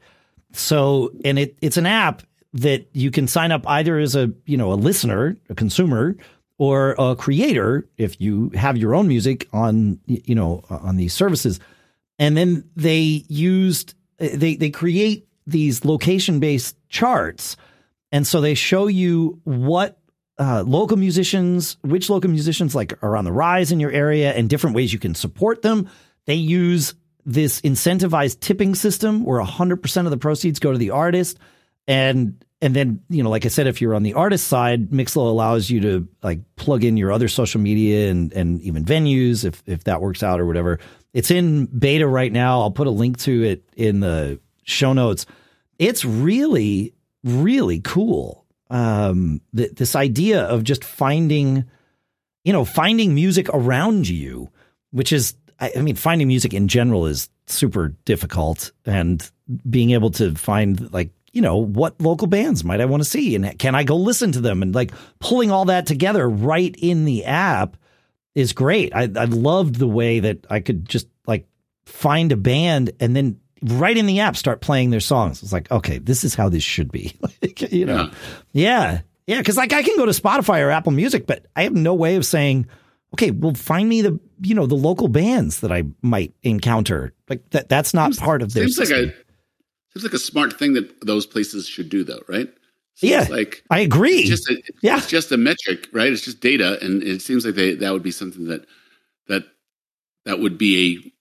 So, 0.52 1.12
and 1.24 1.38
it 1.38 1.56
it's 1.60 1.76
an 1.76 1.86
app 1.86 2.22
that 2.54 2.88
you 2.92 3.10
can 3.10 3.26
sign 3.26 3.52
up 3.52 3.68
either 3.68 3.98
as 3.98 4.14
a, 4.14 4.32
you 4.46 4.56
know, 4.56 4.72
a 4.72 4.74
listener, 4.74 5.36
a 5.50 5.54
consumer, 5.54 6.16
or 6.56 6.94
a 6.98 7.16
creator 7.16 7.88
if 7.98 8.20
you 8.20 8.50
have 8.54 8.76
your 8.76 8.94
own 8.94 9.08
music 9.08 9.48
on 9.52 9.98
you 10.06 10.34
know, 10.34 10.64
on 10.70 10.96
these 10.96 11.12
services. 11.12 11.60
And 12.18 12.36
then 12.36 12.68
they 12.76 13.24
used 13.28 13.94
they 14.18 14.56
they 14.56 14.70
create 14.70 15.26
these 15.46 15.84
location-based 15.84 16.76
charts. 16.88 17.56
And 18.12 18.26
so 18.26 18.40
they 18.40 18.54
show 18.54 18.86
you 18.86 19.40
what 19.44 19.98
uh, 20.38 20.64
local 20.66 20.96
musicians, 20.96 21.76
which 21.82 22.10
local 22.10 22.30
musicians 22.30 22.74
like 22.74 22.98
are 23.02 23.16
on 23.16 23.24
the 23.24 23.32
rise 23.32 23.72
in 23.72 23.80
your 23.80 23.92
area, 23.92 24.32
and 24.32 24.48
different 24.48 24.74
ways 24.74 24.92
you 24.92 24.98
can 24.98 25.14
support 25.14 25.62
them. 25.62 25.88
They 26.26 26.34
use 26.34 26.94
this 27.24 27.60
incentivized 27.62 28.40
tipping 28.40 28.74
system 28.74 29.24
where 29.24 29.40
100% 29.40 30.04
of 30.04 30.10
the 30.10 30.16
proceeds 30.16 30.58
go 30.58 30.72
to 30.72 30.78
the 30.78 30.90
artist. 30.90 31.38
And 31.86 32.44
and 32.60 32.74
then, 32.74 33.00
you 33.10 33.22
know, 33.22 33.28
like 33.28 33.44
I 33.44 33.48
said, 33.48 33.66
if 33.66 33.82
you're 33.82 33.94
on 33.94 34.04
the 34.04 34.14
artist 34.14 34.48
side, 34.48 34.88
Mixlo 34.90 35.28
allows 35.28 35.68
you 35.68 35.80
to 35.80 36.08
like 36.22 36.40
plug 36.56 36.82
in 36.82 36.96
your 36.96 37.12
other 37.12 37.28
social 37.28 37.60
media 37.60 38.10
and 38.10 38.32
and 38.32 38.60
even 38.62 38.84
venues 38.84 39.44
if 39.44 39.62
if 39.66 39.84
that 39.84 40.00
works 40.00 40.22
out 40.22 40.40
or 40.40 40.46
whatever. 40.46 40.78
It's 41.12 41.30
in 41.30 41.66
beta 41.66 42.08
right 42.08 42.32
now. 42.32 42.60
I'll 42.60 42.70
put 42.70 42.86
a 42.86 42.90
link 42.90 43.18
to 43.18 43.42
it 43.44 43.64
in 43.76 44.00
the 44.00 44.40
show 44.64 44.92
notes. 44.92 45.26
It's 45.78 46.04
really, 46.04 46.94
really 47.22 47.80
cool. 47.80 48.43
Um, 48.70 49.40
th- 49.54 49.72
this 49.72 49.94
idea 49.94 50.42
of 50.42 50.64
just 50.64 50.84
finding, 50.84 51.64
you 52.44 52.52
know, 52.52 52.64
finding 52.64 53.14
music 53.14 53.48
around 53.50 54.08
you, 54.08 54.50
which 54.90 55.12
is, 55.12 55.34
I, 55.60 55.72
I 55.76 55.80
mean, 55.82 55.96
finding 55.96 56.28
music 56.28 56.54
in 56.54 56.68
general 56.68 57.06
is 57.06 57.28
super 57.46 57.88
difficult, 58.04 58.72
and 58.86 59.30
being 59.68 59.90
able 59.90 60.10
to 60.12 60.34
find 60.34 60.92
like, 60.92 61.10
you 61.32 61.42
know, 61.42 61.56
what 61.56 62.00
local 62.00 62.26
bands 62.26 62.64
might 62.64 62.80
I 62.80 62.86
want 62.86 63.02
to 63.02 63.08
see, 63.08 63.34
and 63.34 63.58
can 63.58 63.74
I 63.74 63.84
go 63.84 63.96
listen 63.96 64.32
to 64.32 64.40
them, 64.40 64.62
and 64.62 64.74
like 64.74 64.92
pulling 65.18 65.50
all 65.50 65.66
that 65.66 65.86
together 65.86 66.28
right 66.28 66.74
in 66.78 67.04
the 67.04 67.24
app 67.26 67.76
is 68.34 68.52
great. 68.52 68.94
I, 68.94 69.02
I 69.02 69.24
loved 69.26 69.76
the 69.76 69.86
way 69.86 70.20
that 70.20 70.46
I 70.48 70.60
could 70.60 70.88
just 70.88 71.06
like 71.26 71.46
find 71.84 72.32
a 72.32 72.36
band 72.36 72.92
and 72.98 73.14
then 73.14 73.40
right 73.64 73.96
in 73.96 74.06
the 74.06 74.20
app 74.20 74.36
start 74.36 74.60
playing 74.60 74.90
their 74.90 75.00
songs. 75.00 75.42
It's 75.42 75.52
like, 75.52 75.70
okay, 75.70 75.98
this 75.98 76.24
is 76.24 76.34
how 76.34 76.48
this 76.48 76.62
should 76.62 76.92
be. 76.92 77.12
Like, 77.42 77.72
you 77.72 77.84
know, 77.84 78.10
yeah, 78.52 79.00
yeah. 79.26 79.38
Because 79.38 79.56
like 79.56 79.72
I 79.72 79.82
can 79.82 79.96
go 79.96 80.06
to 80.06 80.12
Spotify 80.12 80.64
or 80.64 80.70
Apple 80.70 80.92
Music, 80.92 81.26
but 81.26 81.44
I 81.56 81.64
have 81.64 81.74
no 81.74 81.94
way 81.94 82.16
of 82.16 82.24
saying, 82.24 82.66
okay, 83.14 83.30
well, 83.30 83.54
find 83.54 83.88
me 83.88 84.00
the 84.00 84.18
you 84.40 84.54
know 84.54 84.66
the 84.66 84.74
local 84.74 85.08
bands 85.08 85.60
that 85.60 85.70
I 85.70 85.84
might 86.02 86.32
encounter. 86.42 87.12
Like 87.28 87.48
that. 87.50 87.68
That's 87.68 87.92
not 87.92 88.16
part 88.16 88.42
of 88.42 88.54
their. 88.54 88.66
Seems 88.68 88.90
like 88.90 88.98
a 88.98 89.14
seems 89.92 90.04
like 90.04 90.14
a 90.14 90.18
smart 90.18 90.58
thing 90.58 90.72
that 90.72 91.04
those 91.04 91.26
places 91.26 91.68
should 91.68 91.88
do, 91.90 92.02
though, 92.02 92.22
right? 92.28 92.48
Seems 92.94 93.10
yeah, 93.10 93.26
like 93.34 93.62
I 93.70 93.80
agree. 93.80 94.20
It's 94.20 94.28
just 94.28 94.50
a, 94.50 94.62
yeah, 94.80 94.96
it's 94.96 95.08
just 95.08 95.32
a 95.32 95.36
metric, 95.36 95.88
right? 95.92 96.12
It's 96.12 96.22
just 96.22 96.40
data, 96.40 96.78
and 96.80 97.02
it 97.02 97.20
seems 97.22 97.44
like 97.44 97.56
they, 97.56 97.74
that 97.74 97.92
would 97.92 98.02
be 98.02 98.10
something 98.10 98.46
that 98.46 98.64
that 99.28 99.44
that 100.24 100.38
would 100.38 100.56
be 100.56 101.12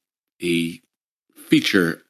a 0.41 0.45
a 0.45 1.41
feature 1.41 2.01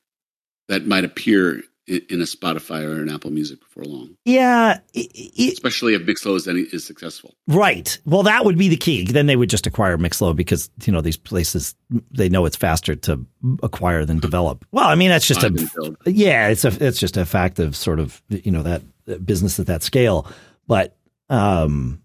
that 0.68 0.86
might 0.86 1.06
appear 1.06 1.64
in 1.86 2.22
a 2.22 2.26
Spotify 2.26 2.84
or 2.84 3.02
an 3.02 3.10
Apple 3.10 3.30
Music 3.30 3.60
before 3.60 3.84
long. 3.84 4.16
Yeah, 4.24 4.80
it, 4.94 5.54
especially 5.54 5.96
if 5.96 6.04
Mixlow 6.04 6.36
is, 6.36 6.48
is 6.48 6.86
successful. 6.86 7.36
Right. 7.48 7.98
Well, 8.06 8.24
that 8.24 8.46
would 8.46 8.58
be 8.58 8.70
the 8.70 8.78
key. 8.78 9.04
Then 9.04 9.26
they 9.26 9.36
would 9.36 9.50
just 9.50 9.68
acquire 9.68 9.98
Mixlow 9.98 10.36
because 10.36 10.70
you 10.86 10.94
know 10.94 11.02
these 11.02 11.18
places 11.18 11.76
they 12.12 12.30
know 12.30 12.46
it's 12.46 12.56
faster 12.56 12.96
to 12.96 13.26
acquire 13.62 14.06
than 14.06 14.20
develop. 14.20 14.66
Well, 14.72 14.88
I 14.88 14.96
mean 14.96 15.10
that's 15.10 15.28
just 15.28 15.44
a 15.44 15.96
yeah, 16.06 16.48
it's 16.48 16.64
a 16.64 16.86
it's 16.86 17.00
just 17.00 17.18
a 17.18 17.26
fact 17.26 17.60
of 17.60 17.76
sort 17.76 18.00
of 18.00 18.22
you 18.30 18.52
know 18.52 18.64
that 18.64 18.82
business 19.26 19.60
at 19.60 19.68
that 19.68 19.84
scale. 19.84 20.28
But 20.68 20.96
um, 21.30 22.02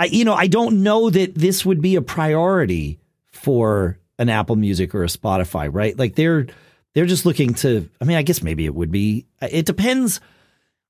I 0.00 0.06
you 0.06 0.24
know 0.24 0.34
I 0.34 0.48
don't 0.48 0.82
know 0.82 1.10
that 1.10 1.36
this 1.36 1.64
would 1.64 1.80
be 1.80 1.94
a 1.94 2.02
priority 2.02 2.98
for 3.30 3.98
an 4.18 4.28
Apple 4.28 4.56
Music 4.56 4.94
or 4.96 5.04
a 5.04 5.08
Spotify, 5.08 5.68
right? 5.72 5.96
Like 5.96 6.16
they're 6.16 6.48
they're 6.94 7.06
just 7.06 7.24
looking 7.24 7.54
to, 7.54 7.88
I 8.00 8.04
mean, 8.04 8.16
I 8.16 8.22
guess 8.22 8.42
maybe 8.42 8.64
it 8.66 8.74
would 8.74 8.90
be. 8.90 9.26
It 9.40 9.66
depends. 9.66 10.20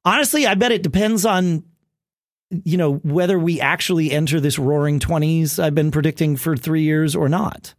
Honestly, 0.04 0.46
I 0.46 0.54
bet 0.54 0.72
it 0.72 0.82
depends 0.82 1.24
on, 1.24 1.64
you 2.64 2.76
know, 2.76 2.96
whether 2.96 3.38
we 3.38 3.60
actually 3.60 4.10
enter 4.10 4.40
this 4.40 4.58
roaring 4.58 4.98
20s 4.98 5.62
I've 5.62 5.74
been 5.74 5.90
predicting 5.90 6.36
for 6.36 6.56
three 6.56 6.82
years 6.82 7.14
or 7.14 7.28
not. 7.28 7.74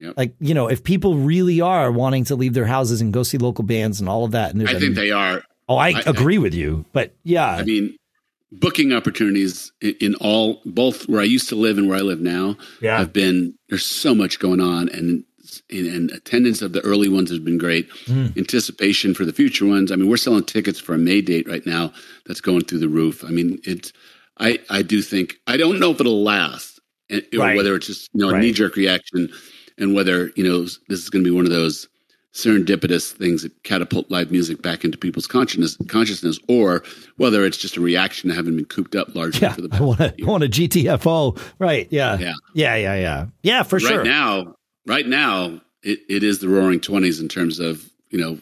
Yep. 0.00 0.14
Like, 0.16 0.34
you 0.40 0.54
know, 0.54 0.68
if 0.68 0.84
people 0.84 1.16
really 1.16 1.60
are 1.60 1.90
wanting 1.90 2.24
to 2.26 2.36
leave 2.36 2.54
their 2.54 2.66
houses 2.66 3.00
and 3.00 3.12
go 3.12 3.22
see 3.22 3.38
local 3.38 3.64
bands 3.64 4.00
and 4.00 4.08
all 4.08 4.24
of 4.24 4.32
that. 4.32 4.54
And 4.54 4.68
I 4.68 4.78
think 4.78 4.94
they 4.94 5.10
are. 5.10 5.42
Oh, 5.68 5.76
I, 5.76 5.88
I 5.88 6.02
agree 6.06 6.36
I, 6.36 6.40
with 6.40 6.54
you. 6.54 6.84
But 6.92 7.14
yeah. 7.24 7.48
I 7.48 7.62
mean, 7.62 7.96
booking 8.52 8.92
opportunities 8.92 9.72
in, 9.80 10.14
all, 10.16 10.60
both 10.64 11.08
where 11.08 11.20
I 11.20 11.24
used 11.24 11.48
to 11.48 11.56
live 11.56 11.78
and 11.78 11.88
where 11.88 11.98
I 11.98 12.02
live 12.02 12.20
now 12.20 12.56
yeah. 12.80 12.98
have 12.98 13.12
been, 13.12 13.54
there's 13.68 13.84
so 13.84 14.14
much 14.14 14.38
going 14.38 14.60
on. 14.60 14.88
And 14.88 15.24
and 15.70 16.10
attendance 16.10 16.62
of 16.62 16.72
the 16.72 16.80
early 16.80 17.08
ones 17.08 17.30
has 17.30 17.38
been 17.38 17.58
great. 17.58 17.90
Mm. 18.06 18.36
Anticipation 18.36 19.14
for 19.14 19.24
the 19.24 19.32
future 19.32 19.66
ones. 19.66 19.92
I 19.92 19.96
mean, 19.96 20.08
we're 20.08 20.16
selling 20.16 20.44
tickets 20.44 20.78
for 20.78 20.94
a 20.94 20.98
May 20.98 21.20
date 21.20 21.48
right 21.48 21.64
now 21.66 21.92
that's 22.26 22.40
going 22.40 22.64
through 22.64 22.80
the 22.80 22.88
roof. 22.88 23.24
I 23.24 23.28
mean, 23.28 23.60
it's. 23.64 23.92
I 24.40 24.60
I 24.70 24.82
do 24.82 25.02
think 25.02 25.34
I 25.46 25.56
don't 25.56 25.80
know 25.80 25.90
if 25.90 26.00
it'll 26.00 26.22
last, 26.22 26.78
or 27.10 27.20
right. 27.38 27.56
whether 27.56 27.74
it's 27.74 27.86
just 27.86 28.08
you 28.12 28.20
know 28.20 28.30
a 28.30 28.32
right. 28.34 28.42
knee 28.42 28.52
jerk 28.52 28.76
reaction, 28.76 29.28
and 29.78 29.94
whether 29.94 30.30
you 30.36 30.44
know 30.44 30.62
this 30.62 31.00
is 31.00 31.10
going 31.10 31.24
to 31.24 31.30
be 31.30 31.34
one 31.34 31.44
of 31.44 31.50
those 31.50 31.88
serendipitous 32.38 33.12
things 33.12 33.42
that 33.42 33.62
catapult 33.64 34.10
live 34.10 34.30
music 34.30 34.62
back 34.62 34.84
into 34.84 34.96
people's 34.96 35.26
consciousness, 35.26 35.76
consciousness, 35.88 36.38
or 36.48 36.84
whether 37.16 37.44
it's 37.44 37.56
just 37.56 37.76
a 37.76 37.80
reaction 37.80 38.30
to 38.30 38.36
having 38.36 38.54
been 38.54 38.64
cooped 38.64 38.94
up 38.94 39.14
largely 39.14 39.40
yeah, 39.40 39.52
for 39.52 39.62
the. 39.62 39.68
I 39.72 39.80
want, 39.80 40.00
a, 40.00 40.14
I 40.22 40.24
want 40.24 40.44
a 40.44 40.48
GTFO, 40.48 41.40
right? 41.58 41.88
Yeah, 41.90 42.16
yeah, 42.18 42.34
yeah, 42.54 42.76
yeah, 42.76 42.94
yeah, 42.94 43.26
yeah, 43.42 43.62
for 43.62 43.76
right 43.76 43.88
sure. 43.88 43.98
Right 43.98 44.06
now, 44.06 44.54
right 44.88 45.06
now, 45.06 45.60
it, 45.82 46.00
it 46.08 46.22
is 46.22 46.40
the 46.40 46.48
roaring 46.48 46.80
20s 46.80 47.20
in 47.20 47.28
terms 47.28 47.60
of, 47.60 47.88
you 48.10 48.18
know, 48.18 48.38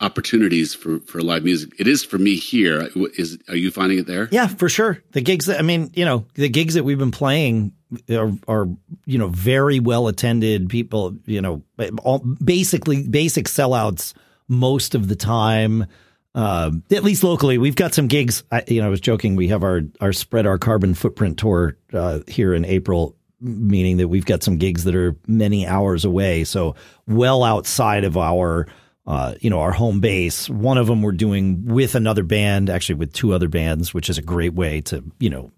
opportunities 0.00 0.74
for, 0.74 1.00
for 1.00 1.20
live 1.20 1.44
music. 1.44 1.72
It 1.78 1.86
is 1.86 2.04
for 2.04 2.18
me 2.18 2.36
here. 2.36 2.88
Is 3.16 3.38
Are 3.48 3.56
you 3.56 3.70
finding 3.70 3.98
it 3.98 4.06
there? 4.06 4.28
Yeah, 4.30 4.46
for 4.46 4.68
sure. 4.68 5.02
The 5.12 5.20
gigs 5.20 5.46
that, 5.46 5.58
I 5.58 5.62
mean, 5.62 5.90
you 5.94 6.04
know, 6.04 6.26
the 6.34 6.48
gigs 6.48 6.74
that 6.74 6.84
we've 6.84 6.98
been 6.98 7.10
playing 7.10 7.72
are, 8.10 8.32
are 8.48 8.68
you 9.04 9.18
know, 9.18 9.28
very 9.28 9.80
well 9.80 10.08
attended 10.08 10.68
people, 10.68 11.16
you 11.26 11.40
know, 11.40 11.62
all, 12.02 12.18
basically 12.18 13.06
basic 13.06 13.46
sellouts 13.46 14.14
most 14.48 14.94
of 14.94 15.08
the 15.08 15.16
time. 15.16 15.86
Uh, 16.34 16.72
at 16.90 17.04
least 17.04 17.22
locally, 17.22 17.58
we've 17.58 17.76
got 17.76 17.94
some 17.94 18.08
gigs. 18.08 18.42
I, 18.50 18.64
you 18.66 18.80
know, 18.80 18.88
I 18.88 18.90
was 18.90 19.00
joking. 19.00 19.36
We 19.36 19.48
have 19.48 19.62
our 19.62 19.82
our 20.00 20.12
spread 20.12 20.46
our 20.46 20.58
carbon 20.58 20.94
footprint 20.94 21.38
tour 21.38 21.76
uh, 21.92 22.20
here 22.26 22.52
in 22.54 22.64
April 22.64 23.16
meaning 23.44 23.98
that 23.98 24.08
we've 24.08 24.24
got 24.24 24.42
some 24.42 24.56
gigs 24.56 24.84
that 24.84 24.94
are 24.94 25.16
many 25.26 25.66
hours 25.66 26.04
away, 26.04 26.44
so 26.44 26.74
well 27.06 27.44
outside 27.44 28.04
of 28.04 28.16
our 28.16 28.66
uh, 29.06 29.34
you 29.40 29.50
know 29.50 29.60
our 29.60 29.72
home 29.72 30.00
base. 30.00 30.48
One 30.48 30.78
of 30.78 30.86
them 30.86 31.02
we're 31.02 31.12
doing 31.12 31.66
with 31.66 31.94
another 31.94 32.22
band, 32.22 32.70
actually 32.70 32.96
with 32.96 33.12
two 33.12 33.32
other 33.32 33.48
bands, 33.48 33.92
which 33.92 34.08
is 34.08 34.18
a 34.18 34.22
great 34.22 34.54
way 34.54 34.80
to 34.82 35.04
you 35.18 35.30
know 35.30 35.50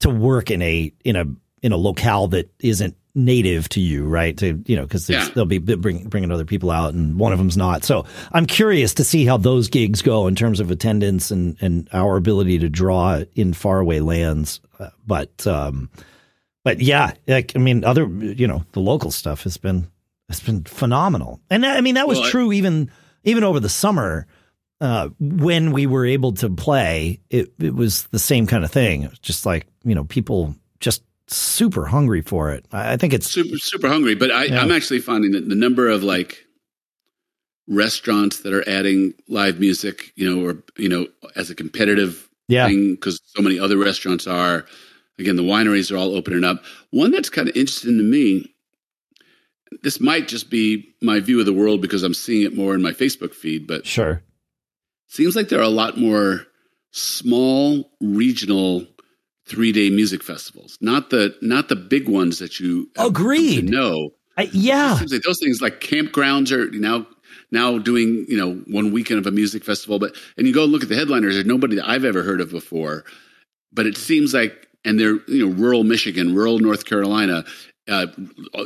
to 0.00 0.10
work 0.10 0.50
in 0.50 0.60
a 0.62 0.92
in 1.04 1.16
a 1.16 1.24
in 1.62 1.72
a 1.72 1.76
locale 1.76 2.28
that 2.28 2.50
isn't 2.60 2.96
native 3.14 3.68
to 3.70 3.80
you, 3.80 4.06
right? 4.06 4.36
To 4.38 4.62
you 4.66 4.76
know, 4.76 4.82
because 4.82 5.08
yeah. 5.08 5.28
they'll 5.34 5.44
be 5.44 5.58
bringing 5.58 6.08
bringing 6.08 6.30
other 6.30 6.44
people 6.44 6.70
out, 6.70 6.94
and 6.94 7.18
one 7.18 7.32
of 7.32 7.38
them's 7.38 7.56
not. 7.56 7.84
So 7.84 8.06
I'm 8.32 8.46
curious 8.46 8.94
to 8.94 9.04
see 9.04 9.24
how 9.24 9.36
those 9.36 9.68
gigs 9.68 10.02
go 10.02 10.26
in 10.26 10.34
terms 10.34 10.60
of 10.60 10.70
attendance 10.70 11.30
and 11.30 11.56
and 11.60 11.88
our 11.92 12.16
ability 12.16 12.58
to 12.60 12.68
draw 12.68 13.22
in 13.34 13.52
faraway 13.52 14.00
lands. 14.00 14.60
Uh, 14.78 14.90
but 15.06 15.46
um, 15.46 15.90
but 16.64 16.80
yeah, 16.80 17.12
like 17.26 17.52
I 17.56 17.58
mean, 17.58 17.84
other 17.84 18.06
you 18.06 18.46
know, 18.46 18.64
the 18.72 18.80
local 18.80 19.10
stuff 19.10 19.44
has 19.44 19.56
been 19.56 19.90
has 20.28 20.40
been 20.40 20.64
phenomenal, 20.64 21.40
and 21.50 21.64
I 21.64 21.80
mean 21.80 21.94
that 21.94 22.08
was 22.08 22.18
well, 22.20 22.30
true 22.30 22.52
even 22.52 22.90
even 23.24 23.44
over 23.44 23.60
the 23.60 23.68
summer 23.68 24.26
uh, 24.80 25.08
when 25.18 25.72
we 25.72 25.86
were 25.86 26.06
able 26.06 26.32
to 26.34 26.50
play. 26.50 27.20
It 27.30 27.52
it 27.58 27.74
was 27.74 28.04
the 28.08 28.18
same 28.18 28.46
kind 28.46 28.64
of 28.64 28.70
thing. 28.70 29.02
It 29.02 29.10
was 29.10 29.18
just 29.18 29.46
like 29.46 29.66
you 29.84 29.94
know, 29.94 30.04
people 30.04 30.54
just 30.80 31.02
super 31.28 31.86
hungry 31.86 32.20
for 32.20 32.50
it. 32.50 32.66
I, 32.72 32.92
I 32.92 32.96
think 32.96 33.12
it's 33.12 33.26
super 33.26 33.56
super 33.58 33.88
hungry. 33.88 34.14
But 34.14 34.30
I, 34.30 34.44
yeah. 34.44 34.60
I'm 34.60 34.72
actually 34.72 35.00
finding 35.00 35.32
that 35.32 35.48
the 35.48 35.54
number 35.54 35.88
of 35.88 36.02
like 36.02 36.44
restaurants 37.68 38.40
that 38.40 38.52
are 38.52 38.68
adding 38.68 39.14
live 39.28 39.60
music, 39.60 40.12
you 40.16 40.28
know, 40.28 40.44
or 40.44 40.62
you 40.76 40.88
know, 40.88 41.06
as 41.36 41.48
a 41.48 41.54
competitive 41.54 42.28
yeah. 42.48 42.66
thing 42.66 42.96
because 42.96 43.20
so 43.24 43.42
many 43.42 43.58
other 43.58 43.78
restaurants 43.78 44.26
are 44.26 44.66
Again, 45.20 45.36
the 45.36 45.42
wineries 45.42 45.92
are 45.92 45.96
all 45.96 46.16
opening 46.16 46.44
up. 46.44 46.62
One 46.90 47.10
that's 47.10 47.30
kind 47.30 47.48
of 47.48 47.56
interesting 47.56 47.98
to 47.98 48.04
me, 48.04 48.52
this 49.82 50.00
might 50.00 50.28
just 50.28 50.50
be 50.50 50.94
my 51.00 51.20
view 51.20 51.38
of 51.40 51.46
the 51.46 51.52
world 51.52 51.80
because 51.80 52.02
I'm 52.02 52.14
seeing 52.14 52.44
it 52.44 52.56
more 52.56 52.74
in 52.74 52.82
my 52.82 52.92
Facebook 52.92 53.34
feed, 53.34 53.66
but 53.66 53.86
sure. 53.86 54.22
Seems 55.08 55.34
like 55.36 55.48
there 55.48 55.58
are 55.58 55.62
a 55.62 55.68
lot 55.68 55.98
more 55.98 56.46
small 56.92 57.90
regional 58.00 58.86
three 59.46 59.72
day 59.72 59.90
music 59.90 60.22
festivals, 60.22 60.78
not 60.80 61.10
the 61.10 61.36
not 61.42 61.68
the 61.68 61.76
big 61.76 62.08
ones 62.08 62.38
that 62.38 62.60
you 62.60 62.88
agreed. 62.96 63.68
No, 63.68 64.10
yeah, 64.52 64.96
seems 64.96 65.12
like 65.12 65.22
those 65.22 65.40
things 65.40 65.60
like 65.60 65.80
campgrounds 65.80 66.52
are 66.52 66.70
now 66.70 67.06
now 67.50 67.78
doing 67.78 68.24
you 68.28 68.36
know 68.36 68.54
one 68.68 68.92
weekend 68.92 69.18
of 69.18 69.26
a 69.26 69.30
music 69.30 69.64
festival, 69.64 69.98
but 69.98 70.14
and 70.36 70.46
you 70.46 70.54
go 70.54 70.64
and 70.64 70.72
look 70.72 70.82
at 70.82 70.88
the 70.88 70.96
headliners. 70.96 71.34
There's 71.34 71.46
nobody 71.46 71.76
that 71.76 71.88
I've 71.88 72.04
ever 72.04 72.22
heard 72.22 72.40
of 72.40 72.50
before, 72.50 73.04
but 73.72 73.86
it 73.86 73.96
seems 73.96 74.32
like 74.32 74.68
and 74.84 74.98
they're 74.98 75.18
you 75.28 75.46
know 75.46 75.54
rural 75.54 75.84
Michigan, 75.84 76.34
rural 76.34 76.58
North 76.58 76.84
Carolina, 76.84 77.44
uh, 77.88 78.06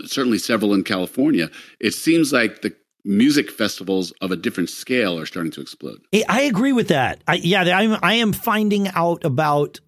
certainly 0.04 0.38
several 0.38 0.74
in 0.74 0.84
California. 0.84 1.50
It 1.80 1.92
seems 1.92 2.32
like 2.32 2.62
the 2.62 2.74
music 3.04 3.50
festivals 3.50 4.12
of 4.20 4.30
a 4.30 4.36
different 4.36 4.70
scale 4.70 5.18
are 5.18 5.26
starting 5.26 5.52
to 5.52 5.60
explode. 5.60 6.00
I 6.28 6.42
agree 6.42 6.72
with 6.72 6.88
that. 6.88 7.22
I, 7.28 7.34
yeah, 7.34 7.62
I'm 7.62 7.96
I 8.02 8.14
am 8.14 8.32
finding 8.32 8.88
out 8.88 9.24
about 9.24 9.80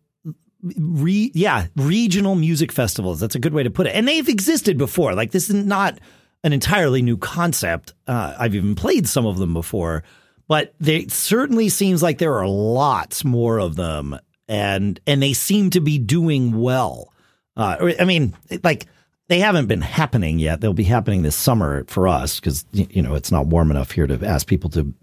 re, 0.63 1.31
yeah 1.35 1.67
regional 1.77 2.35
music 2.35 2.73
festivals. 2.73 3.21
That's 3.21 3.35
a 3.35 3.41
good 3.41 3.55
way 3.55 3.63
to 3.63 3.71
put 3.71 3.87
it. 3.87 3.95
And 3.95 4.07
they've 4.07 4.29
existed 4.29 4.79
before. 4.79 5.15
Like 5.15 5.31
this 5.33 5.49
is 5.49 5.55
not 5.55 5.99
an 6.45 6.53
entirely 6.53 7.03
new 7.03 7.17
concept. 7.17 7.95
Uh, 8.07 8.35
I've 8.39 8.55
even 8.55 8.75
played 8.75 9.09
some 9.09 9.27
of 9.27 9.39
them 9.39 9.53
before, 9.53 10.05
but 10.49 10.75
it 10.81 11.11
certainly 11.11 11.69
seems 11.69 12.03
like 12.03 12.19
there 12.19 12.37
are 12.37 12.47
lots 12.47 13.25
more 13.25 13.59
of 13.59 13.77
them 13.77 14.19
and 14.49 15.01
and 15.07 15.23
they 15.23 15.33
seem 15.33 15.71
to 15.71 15.81
be 15.81 15.99
doing 15.99 16.61
well. 16.61 17.13
Uh, 17.57 17.93
I 17.99 18.05
mean, 18.05 18.37
like 18.63 18.87
they 19.29 19.41
haven't 19.41 19.67
been 19.67 19.81
happening 19.81 20.39
yet. 20.39 20.61
They'll 20.61 20.73
be 20.73 20.85
happening 20.85 21.23
this 21.23 21.37
summer 21.37 21.85
for 21.85 22.07
us 22.07 22.39
because 22.39 22.65
you 22.73 23.03
know 23.03 23.15
it's 23.15 23.33
not 23.33 23.47
warm 23.47 23.71
enough 23.71 23.91
here 23.91 24.07
to 24.07 24.27
ask 24.27 24.47
people 24.47 24.71
to 24.71 24.95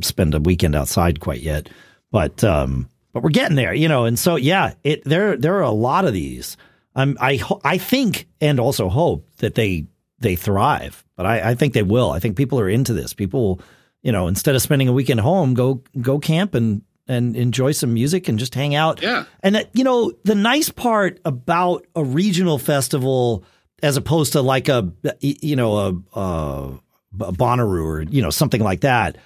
spend 0.00 0.34
a 0.34 0.40
weekend 0.40 0.74
outside 0.74 1.20
quite 1.20 1.40
yet. 1.42 1.68
But 2.10 2.42
um, 2.42 2.88
but 3.12 3.22
we're 3.22 3.30
getting 3.30 3.56
there, 3.56 3.74
you 3.74 3.88
know. 3.88 4.04
And 4.04 4.18
so 4.18 4.36
yeah, 4.36 4.74
it 4.82 5.04
there 5.04 5.36
there 5.36 5.56
are 5.56 5.62
a 5.62 5.70
lot 5.70 6.04
of 6.04 6.12
these. 6.12 6.56
Um, 6.94 7.18
I 7.20 7.42
I 7.64 7.78
think 7.78 8.26
and 8.40 8.58
also 8.58 8.88
hope 8.88 9.28
that 9.38 9.54
they 9.54 9.86
they 10.18 10.36
thrive, 10.36 11.04
but 11.16 11.26
I, 11.26 11.50
I 11.50 11.54
think 11.54 11.74
they 11.74 11.82
will. 11.82 12.10
I 12.10 12.18
think 12.18 12.36
people 12.36 12.58
are 12.58 12.68
into 12.70 12.94
this. 12.94 13.12
People, 13.12 13.60
you 14.02 14.12
know, 14.12 14.28
instead 14.28 14.54
of 14.54 14.62
spending 14.62 14.88
a 14.88 14.92
weekend 14.92 15.20
home, 15.20 15.52
go 15.52 15.82
go 16.00 16.18
camp 16.18 16.54
and 16.54 16.82
and 17.08 17.36
enjoy 17.36 17.72
some 17.72 17.94
music 17.94 18.28
and 18.28 18.38
just 18.38 18.54
hang 18.54 18.74
out. 18.74 19.02
Yeah. 19.02 19.24
And 19.42 19.54
that, 19.54 19.70
you 19.72 19.84
know, 19.84 20.12
the 20.24 20.34
nice 20.34 20.70
part 20.70 21.20
about 21.24 21.86
a 21.94 22.04
regional 22.04 22.58
festival 22.58 23.44
as 23.82 23.96
opposed 23.96 24.32
to 24.32 24.42
like 24.42 24.68
a 24.68 24.92
you 25.20 25.56
know 25.56 25.76
a, 25.76 26.18
a, 26.18 26.80
a 27.20 27.32
Bonnaroo 27.32 27.84
or 27.84 28.02
you 28.02 28.22
know 28.22 28.30
something 28.30 28.60
like 28.60 28.80
that 28.80 29.16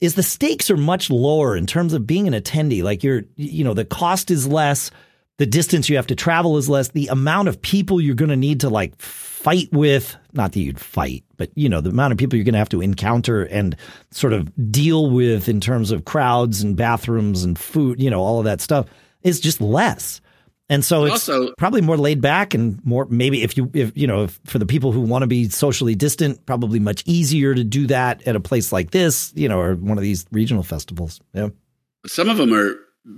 is 0.00 0.14
the 0.14 0.22
stakes 0.22 0.70
are 0.70 0.76
much 0.76 1.10
lower 1.10 1.56
in 1.56 1.66
terms 1.66 1.92
of 1.92 2.06
being 2.06 2.26
an 2.26 2.34
attendee. 2.34 2.82
Like 2.82 3.04
you're 3.04 3.22
you 3.36 3.64
know 3.64 3.74
the 3.74 3.84
cost 3.84 4.30
is 4.30 4.46
less. 4.46 4.90
The 5.38 5.46
distance 5.46 5.88
you 5.88 5.96
have 5.96 6.08
to 6.08 6.14
travel 6.14 6.58
is 6.58 6.68
less. 6.68 6.88
The 6.88 7.06
amount 7.06 7.48
of 7.48 7.62
people 7.62 7.98
you're 8.00 8.14
going 8.14 8.28
to 8.28 8.36
need 8.36 8.60
to 8.60 8.68
like 8.68 9.00
fight 9.40 9.68
with, 9.72 10.16
not 10.34 10.52
that 10.52 10.60
you'd 10.60 10.78
fight, 10.78 11.24
but 11.38 11.50
you 11.54 11.68
know, 11.68 11.80
the 11.80 11.90
amount 11.90 12.12
of 12.12 12.18
people 12.18 12.36
you're 12.36 12.44
going 12.44 12.52
to 12.52 12.58
have 12.58 12.68
to 12.68 12.82
encounter 12.82 13.44
and 13.44 13.74
sort 14.10 14.34
of 14.34 14.52
deal 14.70 15.10
with 15.10 15.48
in 15.48 15.60
terms 15.60 15.90
of 15.90 16.04
crowds 16.04 16.62
and 16.62 16.76
bathrooms 16.76 17.42
and 17.42 17.58
food, 17.58 18.00
you 18.00 18.10
know, 18.10 18.20
all 18.20 18.38
of 18.38 18.44
that 18.44 18.60
stuff 18.60 18.86
is 19.22 19.40
just 19.40 19.60
less. 19.60 20.20
And 20.68 20.84
so 20.84 21.04
it's 21.04 21.28
also, 21.28 21.52
probably 21.54 21.80
more 21.80 21.96
laid 21.96 22.20
back 22.20 22.54
and 22.54 22.84
more 22.84 23.06
maybe 23.06 23.42
if 23.42 23.56
you 23.56 23.68
if 23.74 23.90
you 23.96 24.06
know 24.06 24.24
if, 24.24 24.38
for 24.44 24.60
the 24.60 24.66
people 24.66 24.92
who 24.92 25.00
want 25.00 25.22
to 25.22 25.26
be 25.26 25.48
socially 25.48 25.96
distant, 25.96 26.46
probably 26.46 26.78
much 26.78 27.02
easier 27.06 27.54
to 27.54 27.64
do 27.64 27.88
that 27.88 28.22
at 28.28 28.36
a 28.36 28.40
place 28.40 28.72
like 28.72 28.92
this, 28.92 29.32
you 29.34 29.48
know, 29.48 29.58
or 29.58 29.74
one 29.74 29.98
of 29.98 30.02
these 30.02 30.26
regional 30.30 30.62
festivals. 30.62 31.20
Yeah. 31.32 31.48
Some 32.06 32.28
of 32.28 32.36
them 32.36 32.54
are 32.54 32.76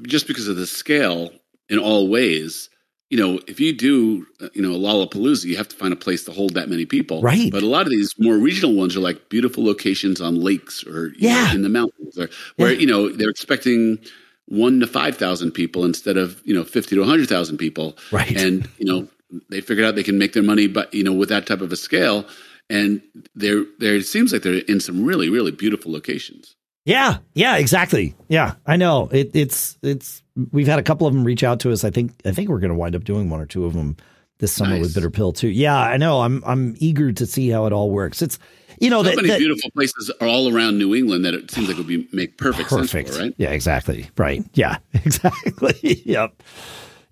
just 0.09 0.29
because 0.29 0.49
of 0.49 0.57
the 0.57 0.67
scale 0.67 1.31
in 1.69 1.79
all 1.79 2.09
ways. 2.09 2.71
You 3.13 3.19
know, 3.19 3.41
if 3.47 3.61
you 3.61 3.75
do, 3.75 4.27
uh, 4.41 4.49
you 4.55 4.63
know, 4.63 4.73
a 4.73 4.79
Lollapalooza, 4.87 5.45
you 5.45 5.57
have 5.59 5.69
to 5.69 5.77
find 5.77 5.93
a 5.93 5.97
place 5.97 6.25
to 6.25 6.33
hold 6.33 6.55
that 6.55 6.71
many 6.71 6.87
people. 6.87 7.21
Right. 7.21 7.53
But 7.53 7.63
a 7.63 7.67
lot 7.67 7.83
of 7.83 7.91
these 7.91 8.15
more 8.19 8.39
regional 8.39 8.75
ones 8.75 8.97
are 8.97 9.01
like 9.01 9.29
beautiful 9.29 9.63
locations 9.73 10.19
on 10.23 10.41
lakes 10.41 10.83
or 10.93 11.13
yeah. 11.19 11.49
Know, 11.49 11.55
in 11.57 11.63
the 11.63 11.69
mountains, 11.69 12.19
or 12.19 12.31
where 12.57 12.73
Yeah. 12.73 12.79
you 12.83 12.87
know 12.87 13.11
they're 13.11 13.29
expecting 13.39 13.99
one 14.47 14.81
to 14.81 14.87
five 14.87 15.19
thousand 15.19 15.51
people 15.53 15.85
instead 15.85 16.17
of 16.17 16.41
you 16.47 16.55
know 16.55 16.65
fifty 16.65 16.97
to 16.97 17.05
hundred 17.05 17.29
thousand 17.29 17.59
people. 17.59 17.99
Right. 18.11 18.35
And 18.35 18.67
you 18.79 18.87
know 18.87 19.09
they 19.51 19.61
figured 19.61 19.85
out 19.87 19.95
they 19.95 20.03
can 20.13 20.19
make 20.19 20.33
their 20.33 20.43
money, 20.43 20.67
but 20.67 20.93
you 20.95 21.05
know 21.05 21.13
with 21.13 21.29
that 21.29 21.47
type 21.47 21.61
of 21.61 21.71
a 21.71 21.77
scale, 21.77 22.25
and 22.71 23.03
they're 23.35 23.65
there. 23.79 23.95
It 23.97 24.07
seems 24.07 24.33
like 24.33 24.41
they're 24.43 24.65
in 24.75 24.81
some 24.81 25.05
really 25.05 25.29
really 25.29 25.53
beautiful 25.53 25.93
locations. 25.93 26.57
Yeah, 26.85 27.19
yeah, 27.35 27.57
exactly. 27.59 28.15
Yeah, 28.29 28.55
I 28.67 28.77
know. 28.77 29.09
It, 29.13 29.31
it's 29.35 29.79
it's 29.83 30.23
we've 30.51 30.67
had 30.67 30.79
a 30.79 30.83
couple 30.83 31.07
of 31.07 31.15
them 31.15 31.23
reach 31.25 31.45
out 31.45 31.61
to 31.61 31.71
us. 31.73 31.85
I 31.85 31.91
think 31.91 32.13
I 32.25 32.33
think 32.33 32.49
we're 32.49 32.59
going 32.59 32.73
to 32.73 32.77
wind 32.79 32.97
up 32.97 33.05
doing 33.05 33.31
one 33.31 33.41
or 33.41 33.47
two 33.47 33.65
of 33.67 33.73
them 33.75 33.97
this 34.39 34.53
summer 34.53 34.73
Nice. 34.73 34.81
with 34.83 34.95
Bitter 34.95 35.11
Pill 35.11 35.33
too. 35.33 35.49
Yeah, 35.49 35.79
I 35.79 35.97
know. 35.97 36.21
I'm 36.23 36.43
I'm 36.45 36.75
eager 36.79 37.13
to 37.13 37.25
see 37.27 37.49
how 37.51 37.67
it 37.67 37.73
all 37.73 37.91
works. 37.91 38.21
It's 38.21 38.39
you 38.81 38.91
know 38.91 39.05
So 39.05 39.11
that, 39.11 39.17
many 39.17 39.29
that- 39.29 39.39
beautiful 39.39 39.71
places 39.71 40.11
are 40.21 40.27
all 40.27 40.53
around 40.53 40.79
New 40.79 40.93
England 40.95 41.25
that 41.25 41.35
it 41.35 41.53
seems 41.53 41.69
like 41.69 41.77
it 41.77 41.79
would 41.79 41.87
be 41.87 42.09
make 42.13 42.37
perfect, 42.37 42.69
perfect. 42.69 42.91
sense 42.91 43.17
for, 43.17 43.23
right? 43.23 43.35
Yeah, 43.39 43.51
exactly. 43.51 44.11
Right. 44.17 44.45
Yeah, 44.55 44.79
exactly. 44.95 46.03
yep. 46.05 46.43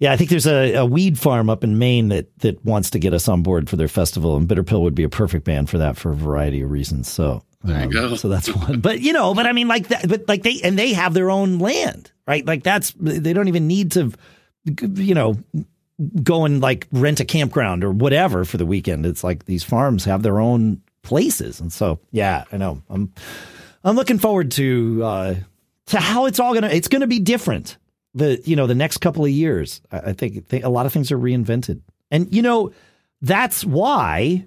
Yeah, 0.01 0.13
I 0.13 0.17
think 0.17 0.31
there's 0.31 0.47
a, 0.47 0.75
a 0.77 0.87
weed 0.87 1.19
farm 1.19 1.49
up 1.51 1.63
in 1.63 1.79
Maine 1.79 2.09
that 2.09 2.37
that 2.41 2.65
wants 2.65 2.91
to 2.91 2.99
get 2.99 3.15
us 3.15 3.29
on 3.29 3.43
board 3.43 3.69
for 3.71 3.77
their 3.77 3.87
festival, 3.87 4.37
and 4.37 4.49
Bitter 4.49 4.65
Pill 4.65 4.83
would 4.83 4.95
be 4.97 5.05
a 5.05 5.09
perfect 5.11 5.45
band 5.45 5.71
for 5.71 5.79
that 5.79 5.97
for 5.97 6.11
a 6.11 6.17
variety 6.17 6.63
of 6.63 6.71
reasons. 6.73 7.09
So 7.09 7.45
um, 7.65 7.71
There 7.71 7.83
you 7.83 7.91
go. 7.91 8.17
So 8.17 8.29
that's 8.29 8.55
one. 8.55 8.81
But 8.81 9.01
you 9.01 9.13
know, 9.13 9.35
but 9.35 9.47
I 9.47 9.53
mean, 9.53 9.69
like 9.69 9.89
that. 9.89 10.09
But 10.09 10.29
like 10.29 10.43
they 10.43 10.61
and 10.63 10.79
they 10.79 10.93
have 10.93 11.15
their 11.15 11.31
own 11.31 11.59
land, 11.59 12.11
right? 12.27 12.45
Like 12.45 12.63
that's 12.63 12.95
they 12.99 13.33
don't 13.33 13.49
even 13.49 13.67
need 13.67 13.93
to, 13.93 14.13
you 14.95 15.15
know, 15.15 15.37
go 16.23 16.45
and 16.45 16.61
like 16.61 16.87
rent 16.93 17.21
a 17.21 17.25
campground 17.25 17.85
or 17.85 17.93
whatever 17.93 18.45
for 18.45 18.57
the 18.57 18.67
weekend. 18.67 19.07
It's 19.07 19.25
like 19.25 19.45
these 19.45 19.65
farms 19.65 20.05
have 20.05 20.23
their 20.23 20.41
own 20.41 20.83
places, 21.03 21.61
and 21.61 21.73
so 21.73 21.99
yeah, 22.11 22.45
I 22.53 22.57
know. 22.57 22.83
I'm 22.89 23.13
I'm 23.85 23.97
looking 23.97 24.19
forward 24.19 24.51
to 24.53 25.01
uh, 25.03 25.35
to 25.87 26.01
how 26.01 26.27
it's 26.27 26.41
all 26.41 26.55
gonna. 26.55 26.69
It's 26.69 26.89
gonna 26.89 27.07
be 27.07 27.21
different. 27.21 27.77
The 28.15 28.41
you 28.45 28.57
know 28.57 28.67
the 28.67 28.75
next 28.75 28.99
couple 28.99 29.25
of 29.25 29.31
years. 29.31 29.83
I, 29.93 29.99
I 29.99 30.13
think, 30.13 30.47
think 30.49 30.65
a 30.65 30.69
lot 30.69 30.87
of 30.87 30.93
things 30.93 31.13
are 31.13 31.19
reinvented, 31.19 31.81
and 32.11 32.33
you 32.35 32.43
know 32.43 32.73
that's 33.23 33.65
why 33.65 34.47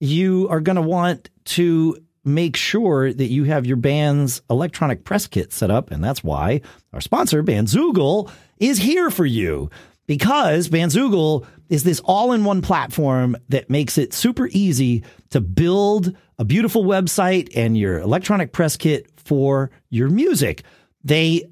you 0.00 0.48
are 0.50 0.60
going 0.60 0.76
to 0.76 0.82
want 0.82 1.30
to 1.44 1.98
make 2.28 2.56
sure 2.56 3.12
that 3.12 3.26
you 3.28 3.44
have 3.44 3.66
your 3.66 3.76
band's 3.76 4.42
electronic 4.50 5.04
press 5.04 5.26
kit 5.26 5.52
set 5.52 5.70
up. 5.70 5.90
And 5.90 6.02
that's 6.02 6.22
why 6.22 6.60
our 6.92 7.00
sponsor, 7.00 7.42
Bandzoogle, 7.42 8.30
is 8.58 8.78
here 8.78 9.10
for 9.10 9.26
you 9.26 9.70
because 10.06 10.68
Bandzoogle 10.68 11.46
is 11.68 11.84
this 11.84 12.00
all 12.04 12.32
in 12.32 12.44
one 12.44 12.62
platform 12.62 13.36
that 13.48 13.70
makes 13.70 13.98
it 13.98 14.12
super 14.12 14.48
easy 14.52 15.04
to 15.30 15.40
build 15.40 16.16
a 16.38 16.44
beautiful 16.44 16.84
website 16.84 17.50
and 17.54 17.76
your 17.76 17.98
electronic 18.00 18.52
press 18.52 18.76
kit 18.76 19.06
for 19.16 19.70
your 19.90 20.08
music. 20.08 20.62
They 21.04 21.44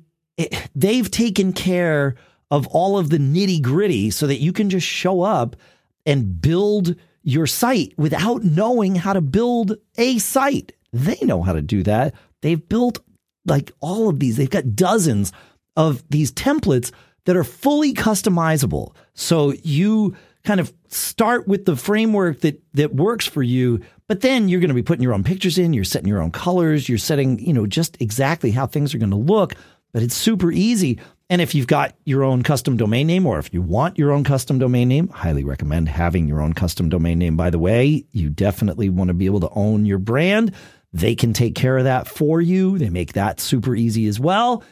they've 0.74 1.10
taken 1.10 1.52
care 1.52 2.14
of 2.50 2.66
all 2.68 2.98
of 2.98 3.10
the 3.10 3.18
nitty 3.18 3.62
gritty 3.62 4.10
so 4.10 4.26
that 4.26 4.40
you 4.40 4.52
can 4.52 4.70
just 4.70 4.86
show 4.86 5.22
up 5.22 5.56
and 6.04 6.40
build 6.40 6.94
your 7.26 7.46
site 7.46 7.92
without 7.98 8.44
knowing 8.44 8.94
how 8.94 9.12
to 9.12 9.20
build 9.20 9.76
a 9.98 10.16
site. 10.18 10.72
They 10.92 11.18
know 11.22 11.42
how 11.42 11.52
to 11.52 11.60
do 11.60 11.82
that. 11.82 12.14
They've 12.40 12.66
built 12.68 13.00
like 13.44 13.72
all 13.80 14.08
of 14.08 14.20
these, 14.20 14.36
they've 14.36 14.48
got 14.48 14.74
dozens 14.74 15.32
of 15.76 16.04
these 16.08 16.32
templates 16.32 16.92
that 17.24 17.36
are 17.36 17.44
fully 17.44 17.92
customizable. 17.92 18.94
So 19.14 19.52
you 19.62 20.16
kind 20.44 20.60
of 20.60 20.72
start 20.86 21.48
with 21.48 21.64
the 21.64 21.74
framework 21.74 22.40
that 22.40 22.62
that 22.74 22.94
works 22.94 23.26
for 23.26 23.42
you, 23.42 23.80
but 24.06 24.20
then 24.20 24.48
you're 24.48 24.60
going 24.60 24.68
to 24.68 24.74
be 24.74 24.82
putting 24.82 25.02
your 25.02 25.12
own 25.12 25.24
pictures 25.24 25.58
in, 25.58 25.72
you're 25.72 25.82
setting 25.82 26.08
your 26.08 26.22
own 26.22 26.30
colors, 26.30 26.88
you're 26.88 26.98
setting, 26.98 27.40
you 27.40 27.52
know, 27.52 27.66
just 27.66 28.00
exactly 28.00 28.52
how 28.52 28.66
things 28.66 28.94
are 28.94 28.98
going 28.98 29.10
to 29.10 29.16
look, 29.16 29.56
but 29.92 30.04
it's 30.04 30.14
super 30.14 30.52
easy. 30.52 31.00
And 31.28 31.42
if 31.42 31.56
you've 31.56 31.66
got 31.66 31.96
your 32.04 32.22
own 32.22 32.44
custom 32.44 32.76
domain 32.76 33.08
name, 33.08 33.26
or 33.26 33.38
if 33.38 33.52
you 33.52 33.60
want 33.60 33.98
your 33.98 34.12
own 34.12 34.22
custom 34.22 34.60
domain 34.60 34.88
name, 34.88 35.08
highly 35.08 35.42
recommend 35.42 35.88
having 35.88 36.28
your 36.28 36.40
own 36.40 36.52
custom 36.52 36.88
domain 36.88 37.18
name. 37.18 37.36
By 37.36 37.50
the 37.50 37.58
way, 37.58 38.04
you 38.12 38.30
definitely 38.30 38.88
want 38.88 39.08
to 39.08 39.14
be 39.14 39.26
able 39.26 39.40
to 39.40 39.50
own 39.50 39.86
your 39.86 39.98
brand. 39.98 40.52
They 40.92 41.16
can 41.16 41.32
take 41.32 41.56
care 41.56 41.78
of 41.78 41.84
that 41.84 42.06
for 42.06 42.40
you. 42.40 42.78
They 42.78 42.90
make 42.90 43.14
that 43.14 43.40
super 43.40 43.74
easy 43.74 44.06
as 44.06 44.20
well. 44.20 44.62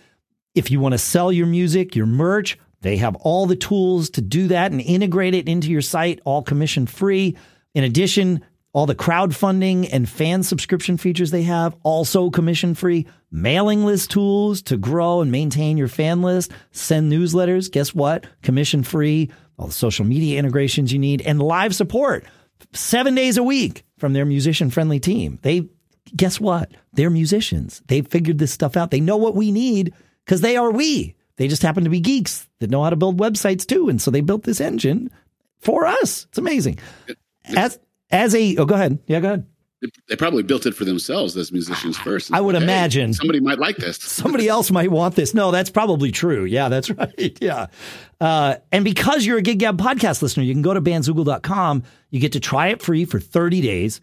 If 0.55 0.71
you 0.71 0.79
want 0.79 0.93
to 0.93 0.99
sell 0.99 1.33
your 1.33 1.49
music, 1.49 1.97
your 1.97 2.07
merch, 2.07 2.57
they 2.83 2.99
have 2.99 3.17
all 3.17 3.47
the 3.47 3.57
tools 3.57 4.11
to 4.11 4.21
do 4.21 4.47
that 4.49 4.71
and 4.71 4.81
integrate 4.81 5.35
it 5.35 5.49
into 5.49 5.71
your 5.71 5.83
site, 5.83 6.21
all 6.25 6.43
commission 6.43 6.87
free. 6.87 7.37
In 7.75 7.83
addition, 7.83 8.45
all 8.75 8.87
the 8.87 8.95
crowdfunding 8.95 9.89
and 9.93 10.09
fan 10.09 10.43
subscription 10.43 10.99
features 10.99 11.31
they 11.31 11.45
have, 11.45 11.77
also 11.85 12.29
commission 12.29 12.75
free. 12.75 13.07
Mailing 13.31 13.85
list 13.85 14.11
tools 14.11 14.63
to 14.63 14.77
grow 14.77 15.21
and 15.21 15.31
maintain 15.31 15.77
your 15.79 15.89
fan 15.89 16.23
list, 16.23 16.51
send 16.73 17.11
newsletters. 17.11 17.71
Guess 17.71 17.95
what? 17.95 18.27
Commission 18.43 18.83
free. 18.83 19.31
All 19.57 19.69
the 19.69 19.73
social 19.73 20.05
media 20.05 20.41
integrations 20.41 20.93
you 20.93 20.99
need 20.99 21.23
and 21.23 21.41
live 21.41 21.75
support 21.75 22.25
seven 22.73 23.15
days 23.15 23.37
a 23.37 23.45
week 23.45 23.85
from 23.97 24.13
their 24.13 24.25
musician 24.25 24.71
friendly 24.71 24.99
team. 24.99 25.39
They, 25.43 25.69
guess 26.17 26.41
what? 26.41 26.73
They're 26.95 27.11
musicians. 27.11 27.81
They 27.87 28.03
figured 28.03 28.39
this 28.39 28.53
stuff 28.53 28.77
out. 28.77 28.91
They 28.91 29.01
know 29.01 29.17
what 29.17 29.37
we 29.37 29.53
need 29.53 29.95
because 30.25 30.41
they 30.41 30.57
are 30.57 30.73
we. 30.73 31.15
They 31.37 31.47
just 31.47 31.63
happen 31.63 31.85
to 31.85 31.91
be 31.91 32.01
geeks 32.01 32.49
that 32.59 32.71
know 32.71 32.83
how 32.83 32.91
to 32.91 32.97
build 32.97 33.21
websites 33.21 33.65
too. 33.65 33.89
And 33.89 34.03
so 34.03 34.11
they 34.11 34.21
built 34.21 34.43
this 34.43 34.61
engine 34.61 35.11
for 35.61 35.87
us. 35.87 36.27
It's 36.29 36.39
amazing. 36.39 36.81
As, 37.45 37.79
as 38.15 38.35
a, 38.35 38.57
oh, 38.57 38.65
go 38.65 38.75
ahead. 38.75 38.99
Yeah, 39.07 39.21
go 39.21 39.29
ahead. 39.29 39.47
They 40.09 40.17
probably 40.17 40.43
built 40.43 40.65
it 40.65 40.75
for 40.75 40.87
themselves 40.87 41.37
as 41.37 41.53
musicians 41.53 41.99
first. 42.05 42.33
I 42.33 42.41
would 42.41 42.55
Hey, 42.55 42.63
imagine. 42.63 43.13
somebody 43.13 43.41
might 43.41 43.59
like 43.59 43.77
this. 43.77 43.97
Somebody 44.03 44.49
else 44.49 44.71
might 44.71 44.91
want 44.91 45.15
this. 45.15 45.35
No, 45.35 45.51
that's 45.51 45.69
probably 45.69 46.11
true. 46.11 46.45
Yeah, 46.47 46.71
that's 46.71 46.91
right. 47.03 47.37
Yeah. 47.41 47.67
Uh, 48.21 48.57
and 48.73 48.83
because 48.85 49.27
you're 49.27 49.37
a 49.39 49.43
Gig 49.43 49.59
Gab 49.59 49.77
podcast 49.77 50.23
listener, 50.23 50.43
you 50.43 50.55
can 50.55 50.63
go 50.63 50.73
to 50.73 50.81
bandzoogle.com. 50.81 51.83
You 52.11 52.21
get 52.21 52.33
to 52.33 52.41
try 52.41 52.69
it 52.69 52.81
free 52.81 53.05
for 53.05 53.21
30 53.21 53.61
days. 53.61 54.01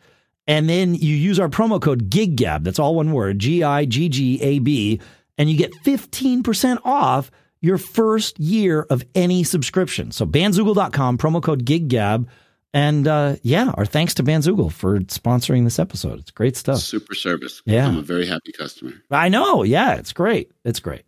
And 0.47 0.69
then 0.69 0.93
you 0.93 1.15
use 1.15 1.39
our 1.39 1.50
promo 1.50 1.82
code 1.82 2.10
GIGGAB. 2.10 2.63
That's 2.63 2.78
all 2.80 2.95
one 2.95 3.12
word 3.12 3.39
G 3.39 3.63
I 3.63 3.86
G 3.86 4.10
G 4.10 4.39
A 4.41 4.60
B. 4.60 5.00
And 5.38 5.50
you 5.50 5.58
get 5.58 5.71
15% 5.84 6.80
off 6.84 7.32
your 7.62 7.78
first 7.78 8.39
year 8.39 8.86
of 8.89 9.04
any 9.15 9.43
subscription. 9.43 10.12
So 10.12 10.26
bandzoogle.com, 10.26 11.17
promo 11.17 11.41
code 11.41 11.65
GIGGAB. 11.65 12.28
And 12.73 13.07
uh, 13.07 13.36
yeah, 13.43 13.71
our 13.75 13.86
thanks 13.86 14.13
to 14.15 14.23
Bandzoogle 14.23 14.71
for 14.71 14.99
sponsoring 15.01 15.65
this 15.65 15.77
episode. 15.77 16.19
It's 16.19 16.31
great 16.31 16.55
stuff. 16.55 16.79
Super 16.79 17.13
service. 17.15 17.62
Yeah. 17.65 17.86
I'm 17.88 17.97
a 17.97 18.01
very 18.01 18.25
happy 18.25 18.53
customer. 18.53 18.93
I 19.12 19.27
know. 19.27 19.63
Yeah, 19.63 19.95
it's 19.95 20.13
great. 20.13 20.51
It's 20.63 20.79
great. 20.79 21.03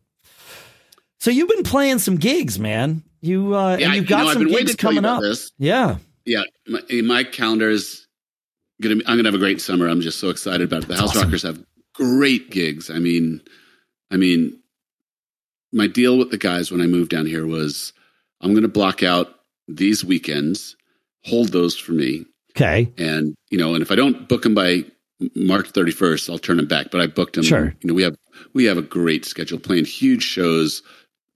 So 1.20 1.32
you've 1.32 1.48
been 1.48 1.64
playing 1.64 2.00
some 2.00 2.18
gigs, 2.18 2.60
man. 2.60 3.02
You 3.22 3.56
uh, 3.56 3.78
Yeah, 3.78 3.86
and 3.86 3.96
you've 3.96 4.04
you 4.04 4.10
got 4.10 4.24
know, 4.24 4.28
I've 4.28 4.34
some 4.34 4.48
gigs 4.48 4.72
you 4.72 4.78
coming 4.78 5.06
up. 5.06 5.22
this. 5.22 5.52
Yeah. 5.58 5.98
Yeah, 6.26 6.44
my, 6.68 6.82
my 7.04 7.24
calendar 7.24 7.70
is 7.70 8.08
gonna. 8.82 8.96
Be, 8.98 9.06
I'm 9.08 9.18
gonna 9.18 9.28
have 9.28 9.36
a 9.36 9.40
great 9.40 9.62
summer. 9.62 9.88
I'm 9.88 10.02
just 10.02 10.20
so 10.20 10.30
excited 10.30 10.62
about 10.62 10.84
it. 10.84 10.88
The 10.90 10.96
House 10.96 11.10
awesome. 11.12 11.24
Rockers 11.24 11.44
have 11.44 11.64
great 11.94 12.50
gigs. 12.50 12.90
I 12.90 13.00
mean, 13.00 13.42
I 14.12 14.18
mean, 14.18 14.58
my 15.72 15.88
deal 15.88 16.18
with 16.18 16.32
the 16.32 16.38
guys 16.38 16.72
when 16.72 16.82
I 16.82 16.88
moved 16.88 17.12
down 17.12 17.26
here 17.26 17.46
was 17.46 17.94
I'm 18.42 18.54
gonna 18.54 18.68
block 18.70 19.04
out 19.04 19.28
these 19.68 20.04
weekends, 20.06 20.76
hold 21.26 21.50
those 21.50 21.78
for 21.78 21.92
me, 21.94 22.26
Okay. 22.56 22.92
and 22.98 23.36
you 23.50 23.58
know, 23.58 23.74
and 23.74 23.82
if 23.82 23.92
I 23.92 23.96
don't 23.96 24.28
book 24.30 24.44
them 24.44 24.54
by 24.56 24.84
March 25.36 25.72
31st, 25.72 26.30
I'll 26.30 26.38
turn 26.40 26.58
them 26.58 26.68
back. 26.68 26.92
But 26.92 27.02
I 27.02 27.08
booked 27.08 27.36
them. 27.36 27.44
Sure. 27.44 27.74
You 27.82 27.88
know, 27.88 27.94
we 27.94 28.04
have 28.04 28.16
we 28.54 28.66
have 28.66 28.78
a 28.78 28.82
great 28.82 29.26
schedule, 29.26 29.60
playing 29.60 29.86
huge 29.86 30.24
shows, 30.24 30.82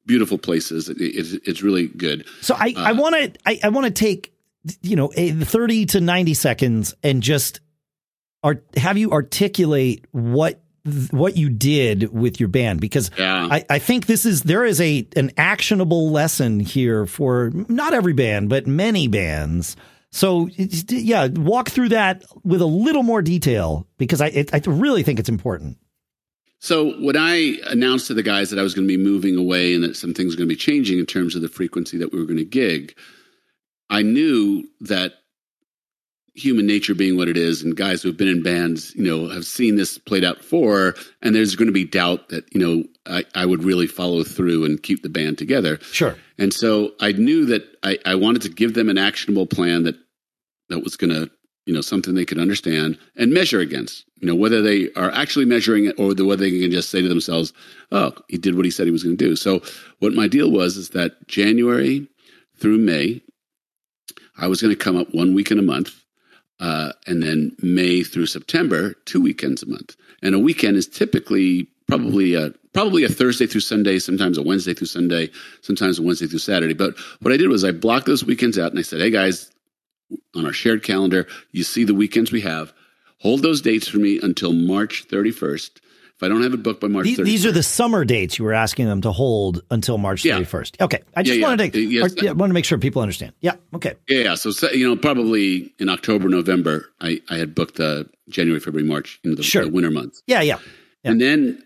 beautiful 0.06 0.38
places. 0.38 0.90
It, 0.90 0.98
it, 1.00 1.42
it's 1.46 1.62
really 1.62 1.88
good. 1.88 2.26
So 2.42 2.56
I 2.56 2.74
I 2.78 2.92
Uh, 2.92 2.96
want 2.96 3.16
to 3.16 3.40
I, 3.46 3.60
I 3.64 3.70
want 3.70 3.86
to 3.86 3.92
take 3.92 4.34
you 4.82 4.96
know 4.96 5.12
a 5.16 5.32
30 5.32 5.86
to 5.88 6.02
90 6.02 6.34
seconds 6.34 6.94
and 7.04 7.24
just 7.24 7.62
art, 8.44 8.66
have 8.76 8.98
you 8.98 9.12
articulate 9.12 10.06
what 10.12 10.62
th- 10.92 11.12
what 11.12 11.38
you 11.38 11.50
did 11.50 12.14
with 12.14 12.40
your 12.40 12.50
band 12.50 12.80
because 12.82 13.12
Yeah. 13.18 13.48
I, 13.52 13.66
I 13.70 13.80
think 13.80 14.06
this 14.06 14.26
is 14.26 14.44
there 14.44 14.66
is 14.66 14.80
a 14.82 15.08
an 15.16 15.32
actionable 15.38 16.12
lesson 16.12 16.60
here 16.60 17.06
for 17.06 17.52
not 17.54 17.94
every 17.94 18.14
band 18.14 18.50
but 18.50 18.68
many 18.68 19.08
bands. 19.08 19.76
So 20.12 20.50
yeah, 20.90 21.28
walk 21.28 21.70
through 21.70 21.90
that 21.90 22.24
with 22.44 22.62
a 22.62 22.66
little 22.66 23.04
more 23.04 23.22
detail 23.22 23.88
because 23.98 24.22
I 24.22 24.28
it, 24.28 24.54
I 24.54 24.62
really 24.66 25.04
think 25.04 25.20
it's 25.20 25.30
important. 25.30 25.78
So 26.60 26.94
when 27.02 27.16
I 27.16 27.58
announced 27.68 28.08
to 28.08 28.16
the 28.16 28.24
guys 28.24 28.50
that 28.50 28.58
I 28.58 28.64
was 28.64 28.74
going 28.74 28.88
to 28.88 28.98
be 28.98 29.02
moving 29.02 29.38
away 29.38 29.76
and 29.76 29.84
that 29.84 29.96
some 29.96 30.14
things 30.14 30.34
were 30.34 30.38
going 30.38 30.50
to 30.50 30.56
be 30.56 30.60
changing 30.60 30.98
in 30.98 31.06
terms 31.06 31.36
of 31.36 31.44
the 31.44 31.50
frequency 31.50 31.98
that 32.00 32.12
we 32.12 32.18
were 32.20 32.26
going 32.26 32.38
to 32.40 32.46
gig, 32.46 32.98
I 33.92 34.02
knew 34.02 34.68
that 34.82 35.14
human 36.38 36.68
nature 36.68 36.96
being 36.96 37.18
what 37.18 37.28
it 37.28 37.36
is, 37.36 37.64
and 37.64 37.76
guys 37.76 38.02
who 38.02 38.10
have 38.10 38.18
been 38.18 38.28
in 38.28 38.44
bands, 38.44 38.96
you 38.96 39.04
know, 39.04 39.28
have 39.28 39.46
seen 39.46 39.76
this 39.76 39.98
played 39.98 40.24
out 40.24 40.38
before, 40.38 40.96
and 41.22 41.36
there's 41.36 41.56
going 41.56 41.68
to 41.68 41.74
be 41.74 41.84
doubt 41.84 42.30
that 42.30 42.46
you 42.54 42.62
know 42.62 42.84
I, 43.06 43.26
I 43.36 43.46
would 43.46 43.64
really 43.64 43.88
follow 43.88 44.24
through 44.24 44.66
and 44.66 44.82
keep 44.82 45.04
the 45.04 45.10
band 45.10 45.38
together. 45.38 45.80
Sure. 45.82 46.16
And 46.38 46.54
so 46.54 46.94
I 47.00 47.12
knew 47.14 47.46
that 47.48 47.64
I, 47.84 47.98
I 48.06 48.16
wanted 48.16 48.44
to 48.44 48.50
give 48.50 48.76
them 48.76 48.90
an 48.90 48.98
actionable 48.98 49.48
plan 49.48 49.84
that 49.84 49.96
that 50.70 50.84
was 50.84 50.96
going 50.96 51.12
to, 51.12 51.30
you 51.66 51.74
know, 51.74 51.82
something 51.82 52.14
they 52.14 52.26
could 52.26 52.40
understand 52.40 52.98
and 53.16 53.34
measure 53.34 53.60
against. 53.60 54.06
You 54.18 54.28
know, 54.28 54.36
whether 54.36 54.62
they 54.62 54.92
are 54.94 55.12
actually 55.12 55.46
measuring 55.46 55.86
it 55.86 56.00
or 56.00 56.14
whether 56.26 56.44
they 56.44 56.60
can 56.60 56.72
just 56.72 56.90
say 56.90 57.02
to 57.02 57.08
themselves, 57.08 57.54
"Oh, 57.92 58.14
he 58.28 58.38
did 58.38 58.56
what 58.56 58.66
he 58.66 58.72
said 58.72 58.86
he 58.86 58.92
was 58.92 59.04
going 59.04 59.18
to 59.18 59.26
do." 59.26 59.36
So 59.36 59.62
what 60.00 60.14
my 60.14 60.28
deal 60.28 60.52
was 60.52 60.78
is 60.78 60.90
that 60.90 61.28
January 61.28 62.08
through 62.60 62.78
May, 62.80 63.22
I 64.38 64.48
was 64.48 64.62
going 64.62 64.76
to 64.76 64.84
come 64.84 64.98
up 64.98 65.14
one 65.14 65.34
week 65.34 65.52
in 65.52 65.60
a 65.60 65.64
month, 65.64 66.04
uh, 66.60 66.94
and 67.06 67.22
then 67.22 67.56
May 67.62 68.04
through 68.04 68.26
September, 68.26 68.94
two 69.06 69.22
weekends 69.22 69.64
a 69.64 69.68
month. 69.68 69.96
And 70.22 70.34
a 70.34 70.40
weekend 70.40 70.78
is 70.78 70.88
typically 70.88 71.68
probably 71.88 72.34
a 72.34 72.52
probably 72.74 73.04
a 73.04 73.10
Thursday 73.10 73.48
through 73.48 73.62
Sunday, 73.62 73.98
sometimes 73.98 74.38
a 74.38 74.44
Wednesday 74.44 74.74
through 74.74 74.88
Sunday, 74.88 75.30
sometimes 75.62 76.00
a 76.00 76.04
Wednesday 76.04 76.28
through 76.28 76.40
Saturday. 76.40 76.74
But 76.74 76.98
what 77.22 77.34
I 77.34 77.38
did 77.38 77.50
was 77.50 77.64
I 77.64 77.72
blocked 77.72 78.06
those 78.06 78.26
weekends 78.26 78.58
out, 78.58 78.72
and 78.72 78.80
I 78.80 78.84
said, 78.84 79.00
"Hey 79.00 79.10
guys, 79.10 79.52
on 80.36 80.46
our 80.46 80.54
shared 80.54 80.84
calendar, 80.84 81.28
you 81.52 81.64
see 81.64 81.84
the 81.84 81.96
weekends 81.96 82.32
we 82.32 82.42
have. 82.42 82.74
Hold 83.20 83.42
those 83.42 83.62
dates 83.62 83.88
for 83.88 83.98
me 83.98 84.20
until 84.22 84.54
March 84.54 85.08
31st. 85.08 85.80
If 86.18 86.24
I 86.24 86.30
don't 86.30 86.42
have 86.42 86.54
it 86.54 86.64
booked 86.64 86.82
by 86.82 86.88
March 86.88 87.06
These, 87.06 87.20
31st, 87.20 87.26
these 87.26 87.46
are 87.46 87.52
the 87.52 87.62
summer 87.62 88.04
dates 88.04 88.40
you 88.40 88.46
were 88.46 88.54
asking 88.54 88.88
them 88.88 89.02
to 89.02 89.12
hold 89.12 89.62
until 89.70 90.00
March 90.00 90.26
Yeah. 90.26 90.40
31st. 90.40 90.82
Okay. 90.82 91.00
I 91.16 91.22
just 91.22 91.36
Yeah, 91.36 91.42
yeah. 91.42 91.48
wanted 91.48 91.74
to 91.74 91.80
Yes. 91.82 92.12
or- 92.12 92.26
yeah, 92.26 92.32
wanted 92.32 92.50
to 92.50 92.54
make 92.56 92.66
sure 92.66 92.80
people 92.80 93.04
understand. 93.04 93.34
Yeah. 93.42 93.54
Okay. 93.76 93.94
Yeah, 94.10 94.22
yeah. 94.24 94.36
So, 94.36 94.52
you 94.72 94.88
know, 94.90 94.96
probably 94.96 95.74
in 95.78 95.90
October, 95.90 96.28
November, 96.28 96.90
I, 97.00 97.22
I 97.30 97.38
had 97.38 97.54
booked 97.54 97.80
uh, 97.80 98.06
January, 98.30 98.60
February, 98.60 98.88
March, 98.88 99.20
you 99.24 99.30
know, 99.30 99.36
the, 99.36 99.44
Sure. 99.44 99.66
the 99.66 99.70
winter 99.72 99.92
months. 99.92 100.24
Yeah, 100.26 100.42
yeah. 100.42 100.58
Yeah. 101.04 101.12
And 101.12 101.22
then 101.22 101.62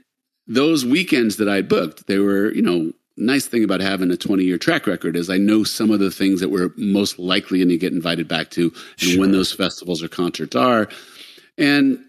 those 0.47 0.85
weekends 0.85 1.37
that 1.37 1.47
I 1.47 1.61
booked, 1.61 2.07
they 2.07 2.19
were, 2.19 2.51
you 2.53 2.61
know, 2.61 2.91
nice 3.15 3.45
thing 3.47 3.63
about 3.63 3.79
having 3.79 4.11
a 4.11 4.17
20 4.17 4.43
year 4.43 4.57
track 4.57 4.85
record 4.85 5.15
is 5.15 5.29
I 5.29 5.37
know 5.37 5.63
some 5.63 5.91
of 5.91 5.99
the 6.01 6.11
things 6.11 6.41
that 6.41 6.49
we're 6.49 6.73
most 6.75 7.17
likely 7.19 7.59
going 7.59 7.69
to 7.69 7.77
get 7.77 7.93
invited 7.93 8.27
back 8.27 8.49
to 8.51 8.73
and 9.01 9.17
when 9.17 9.31
those 9.31 9.53
festivals 9.53 10.03
or 10.03 10.09
concerts 10.09 10.57
are. 10.57 10.89
And 11.57 11.99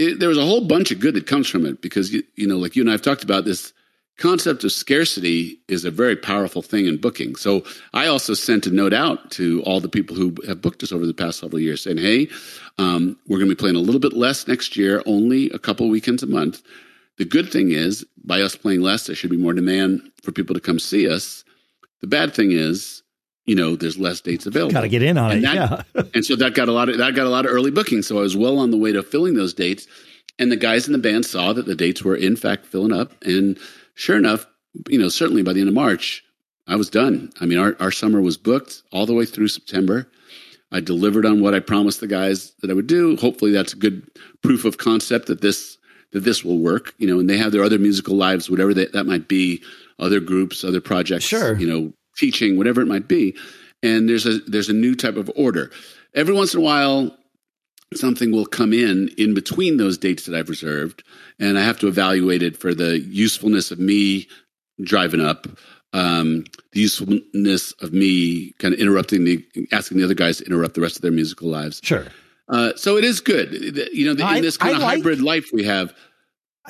it, 0.00 0.18
there 0.18 0.30
was 0.30 0.38
a 0.38 0.44
whole 0.44 0.66
bunch 0.66 0.90
of 0.90 0.98
good 0.98 1.14
that 1.14 1.26
comes 1.26 1.48
from 1.48 1.66
it 1.66 1.82
because, 1.82 2.12
you, 2.12 2.22
you 2.36 2.46
know, 2.46 2.56
like 2.56 2.74
you 2.74 2.82
and 2.82 2.88
I 2.88 2.92
have 2.92 3.02
talked 3.02 3.22
about 3.22 3.44
this 3.44 3.72
concept 4.16 4.64
of 4.64 4.72
scarcity 4.72 5.58
is 5.68 5.84
a 5.84 5.90
very 5.90 6.16
powerful 6.16 6.62
thing 6.62 6.86
in 6.86 6.96
booking. 6.96 7.36
So 7.36 7.64
I 7.94 8.06
also 8.06 8.34
sent 8.34 8.66
a 8.66 8.70
note 8.70 8.92
out 8.92 9.30
to 9.32 9.62
all 9.62 9.80
the 9.80 9.88
people 9.88 10.16
who 10.16 10.34
have 10.46 10.62
booked 10.62 10.82
us 10.82 10.92
over 10.92 11.06
the 11.06 11.14
past 11.14 11.40
several 11.40 11.60
years 11.60 11.82
saying, 11.82 11.98
hey, 11.98 12.28
um, 12.78 13.18
we're 13.28 13.38
going 13.38 13.48
to 13.48 13.54
be 13.54 13.60
playing 13.60 13.76
a 13.76 13.80
little 13.80 14.00
bit 14.00 14.12
less 14.12 14.46
next 14.48 14.76
year, 14.76 15.02
only 15.06 15.50
a 15.50 15.58
couple 15.58 15.88
weekends 15.88 16.22
a 16.22 16.26
month. 16.26 16.62
The 17.18 17.24
good 17.24 17.52
thing 17.52 17.70
is, 17.70 18.06
by 18.24 18.40
us 18.40 18.56
playing 18.56 18.80
less, 18.80 19.06
there 19.06 19.16
should 19.16 19.30
be 19.30 19.36
more 19.36 19.52
demand 19.52 20.10
for 20.22 20.32
people 20.32 20.54
to 20.54 20.60
come 20.60 20.78
see 20.78 21.08
us. 21.08 21.44
The 22.00 22.06
bad 22.06 22.34
thing 22.34 22.52
is, 22.52 23.02
you 23.46 23.54
know, 23.54 23.74
there's 23.76 23.98
less 23.98 24.20
dates 24.20 24.46
available. 24.46 24.72
Got 24.72 24.82
to 24.82 24.88
get 24.88 25.02
in 25.02 25.18
on 25.18 25.30
And 25.32 25.40
it. 25.40 25.42
that- 25.46 25.86
yeah. 25.94 26.02
and 26.14 26.24
so 26.24 26.36
that 26.36 26.54
got 26.54 26.68
a 26.68 26.72
lot 26.72 26.88
of 26.88 26.98
that 26.98 27.14
got 27.14 27.26
a 27.26 27.30
lot 27.30 27.46
of 27.46 27.52
early 27.52 27.70
bookings. 27.70 28.06
So 28.06 28.18
I 28.18 28.22
was 28.22 28.36
well 28.36 28.58
on 28.58 28.70
the 28.70 28.76
way 28.76 28.92
to 28.92 29.02
filling 29.02 29.34
those 29.34 29.54
dates. 29.54 29.86
And 30.38 30.50
the 30.50 30.56
guys 30.56 30.86
in 30.86 30.92
the 30.92 30.98
band 30.98 31.26
saw 31.26 31.52
that 31.52 31.66
the 31.66 31.74
dates 31.74 32.02
were 32.02 32.16
in 32.16 32.34
fact 32.36 32.64
filling 32.66 32.92
up. 32.92 33.12
And 33.24 33.58
sure 33.94 34.16
enough, 34.16 34.46
you 34.88 34.98
know, 34.98 35.08
certainly 35.08 35.42
by 35.42 35.52
the 35.52 35.60
end 35.60 35.68
of 35.68 35.74
March, 35.74 36.24
I 36.66 36.76
was 36.76 36.88
done. 36.88 37.30
I 37.40 37.46
mean, 37.46 37.58
our, 37.58 37.76
our 37.80 37.90
summer 37.90 38.20
was 38.22 38.36
booked 38.38 38.82
all 38.92 39.04
the 39.04 39.12
way 39.14 39.24
through 39.26 39.48
September. 39.48 40.10
I 40.72 40.80
delivered 40.80 41.26
on 41.26 41.42
what 41.42 41.52
I 41.54 41.60
promised 41.60 42.00
the 42.00 42.06
guys 42.06 42.52
that 42.62 42.70
I 42.70 42.74
would 42.74 42.86
do. 42.86 43.16
Hopefully 43.16 43.50
that's 43.50 43.72
a 43.72 43.76
good 43.76 44.06
proof 44.42 44.64
of 44.64 44.78
concept 44.78 45.26
that 45.26 45.40
this 45.40 45.76
that 46.12 46.20
this 46.20 46.44
will 46.44 46.58
work. 46.58 46.94
You 46.98 47.06
know, 47.08 47.18
and 47.20 47.28
they 47.28 47.36
have 47.38 47.52
their 47.52 47.64
other 47.64 47.78
musical 47.78 48.14
lives, 48.16 48.48
whatever 48.48 48.72
that, 48.74 48.92
that 48.92 49.04
might 49.04 49.26
be, 49.28 49.62
other 49.98 50.20
groups, 50.20 50.62
other 50.64 50.80
projects, 50.80 51.24
Sure. 51.24 51.54
you 51.58 51.66
know, 51.66 51.92
teaching, 52.20 52.56
whatever 52.58 52.80
it 52.82 52.86
might 52.86 53.08
be. 53.08 53.34
And 53.82 54.08
there's 54.08 54.26
a 54.26 54.38
there's 54.40 54.68
a 54.68 54.74
new 54.74 54.94
type 54.94 55.16
of 55.16 55.30
order. 55.34 55.70
Every 56.14 56.34
once 56.34 56.52
in 56.54 56.60
a 56.60 56.62
while, 56.62 57.16
something 57.94 58.30
will 58.30 58.46
come 58.46 58.72
in 58.72 59.08
in 59.16 59.32
between 59.34 59.78
those 59.78 59.96
dates 59.98 60.26
that 60.26 60.36
I've 60.36 60.48
reserved, 60.50 61.02
and 61.38 61.58
I 61.58 61.62
have 61.62 61.78
to 61.80 61.88
evaluate 61.88 62.42
it 62.42 62.56
for 62.56 62.74
the 62.74 63.00
usefulness 63.00 63.70
of 63.70 63.78
me 63.78 64.28
driving 64.82 65.20
up, 65.20 65.46
um, 65.92 66.44
the 66.72 66.80
usefulness 66.80 67.72
of 67.80 67.92
me 67.92 68.52
kind 68.58 68.74
of 68.74 68.80
interrupting 68.80 69.24
the 69.24 69.44
asking 69.72 69.98
the 69.98 70.04
other 70.04 70.14
guys 70.14 70.38
to 70.38 70.44
interrupt 70.44 70.74
the 70.74 70.80
rest 70.82 70.96
of 70.96 71.02
their 71.02 71.10
musical 71.12 71.48
lives. 71.48 71.80
Sure. 71.82 72.06
Uh, 72.48 72.72
so 72.76 72.96
it 72.96 73.04
is 73.04 73.20
good, 73.20 73.52
you 73.92 74.04
know, 74.04 74.10
in 74.34 74.42
this 74.42 74.56
kind 74.56 74.74
I 74.74 74.76
of 74.76 74.82
like- 74.82 74.96
hybrid 74.98 75.20
life 75.22 75.48
we 75.52 75.64
have. 75.64 75.94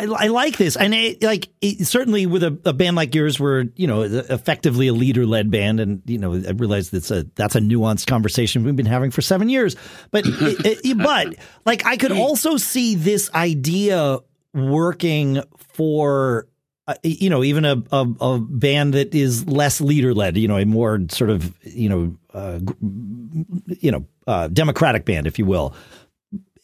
I, 0.01 0.25
I 0.25 0.27
like 0.29 0.57
this, 0.57 0.77
and 0.77 0.95
it, 0.95 1.23
like 1.23 1.49
it, 1.61 1.87
certainly 1.87 2.27
with 2.27 2.43
a, 2.43 2.59
a 2.65 2.73
band 2.73 2.97
like 2.97 3.15
yours, 3.15 3.39
where 3.39 3.67
you 3.77 3.87
know 3.87 4.03
effectively 4.03 4.89
a 4.89 4.93
leader 4.93 5.27
led 5.27 5.51
band, 5.51 5.81
and 5.81 6.03
you 6.07 6.19
know 6.19 6.35
I 6.35 6.53
realize 6.53 6.91
that's 6.91 7.11
a 7.11 7.25
that's 7.35 7.55
a 7.55 7.61
nuanced 7.61 8.07
conversation 8.07 8.65
we've 8.65 8.77
been 8.77 8.87
having 8.87 9.11
for 9.11 9.23
seven 9.23 9.49
years. 9.49 9.77
But 10.11 10.25
it, 10.27 10.99
but 10.99 11.35
like 11.67 11.85
I 11.85 11.97
could 11.97 12.13
also 12.13 12.57
see 12.57 12.95
this 12.95 13.31
idea 13.35 14.19
working 14.55 15.43
for. 15.75 16.47
Uh, 16.87 16.95
you 17.05 17.31
know, 17.31 17.45
even 17.45 17.65
a, 17.65 17.81
a 17.93 18.07
a 18.21 18.41
band 18.41 18.95
that 18.95 19.15
is 19.15 19.47
less 19.47 19.81
leader 19.81 20.13
led, 20.13 20.37
you 20.37 20.49
know, 20.49 20.57
a 20.57 20.65
more 20.65 20.99
sort 21.11 21.31
of 21.31 21.55
you 21.63 21.89
know, 21.89 22.17
uh, 22.35 22.59
you 23.79 23.93
know, 23.93 24.07
uh, 24.27 24.49
democratic 24.49 25.05
band, 25.05 25.29
if 25.29 25.39
you 25.39 25.45
will, 25.45 25.75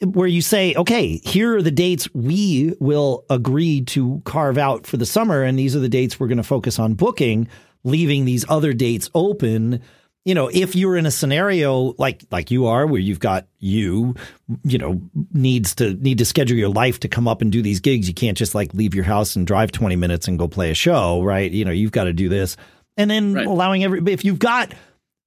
where 0.02 0.26
you 0.28 0.42
say, 0.42 0.74
okay, 0.74 1.18
here 1.24 1.56
are 1.56 1.62
the 1.62 1.70
dates 1.70 2.08
we 2.14 2.74
will 2.80 3.24
agree 3.30 3.80
to 3.82 4.20
carve 4.24 4.58
out 4.58 4.86
for 4.86 4.96
the 4.96 5.06
summer, 5.06 5.42
and 5.42 5.58
these 5.58 5.74
are 5.74 5.80
the 5.80 5.88
dates 5.88 6.18
we're 6.20 6.28
going 6.28 6.36
to 6.36 6.42
focus 6.42 6.78
on 6.78 6.94
booking, 6.94 7.48
leaving 7.84 8.24
these 8.24 8.44
other 8.48 8.72
dates 8.72 9.08
open. 9.14 9.80
You 10.24 10.34
know, 10.34 10.50
if 10.52 10.74
you're 10.74 10.96
in 10.96 11.06
a 11.06 11.10
scenario 11.10 11.94
like 11.98 12.24
like 12.32 12.50
you 12.50 12.66
are, 12.66 12.84
where 12.86 13.00
you've 13.00 13.20
got 13.20 13.46
you, 13.60 14.16
you 14.64 14.76
know, 14.76 15.00
needs 15.32 15.74
to 15.76 15.94
need 15.94 16.18
to 16.18 16.24
schedule 16.24 16.56
your 16.58 16.68
life 16.68 16.98
to 17.00 17.08
come 17.08 17.28
up 17.28 17.40
and 17.42 17.52
do 17.52 17.62
these 17.62 17.78
gigs, 17.78 18.08
you 18.08 18.14
can't 18.14 18.36
just 18.36 18.52
like 18.54 18.74
leave 18.74 18.92
your 18.92 19.04
house 19.04 19.36
and 19.36 19.46
drive 19.46 19.70
20 19.70 19.94
minutes 19.94 20.26
and 20.26 20.36
go 20.38 20.48
play 20.48 20.70
a 20.72 20.74
show, 20.74 21.22
right? 21.22 21.50
You 21.52 21.64
know, 21.64 21.70
you've 21.70 21.92
got 21.92 22.04
to 22.04 22.12
do 22.12 22.28
this, 22.28 22.56
and 22.96 23.08
then 23.08 23.34
Right. 23.34 23.46
allowing 23.46 23.84
every 23.84 24.02
if 24.12 24.24
you've 24.24 24.40
got 24.40 24.74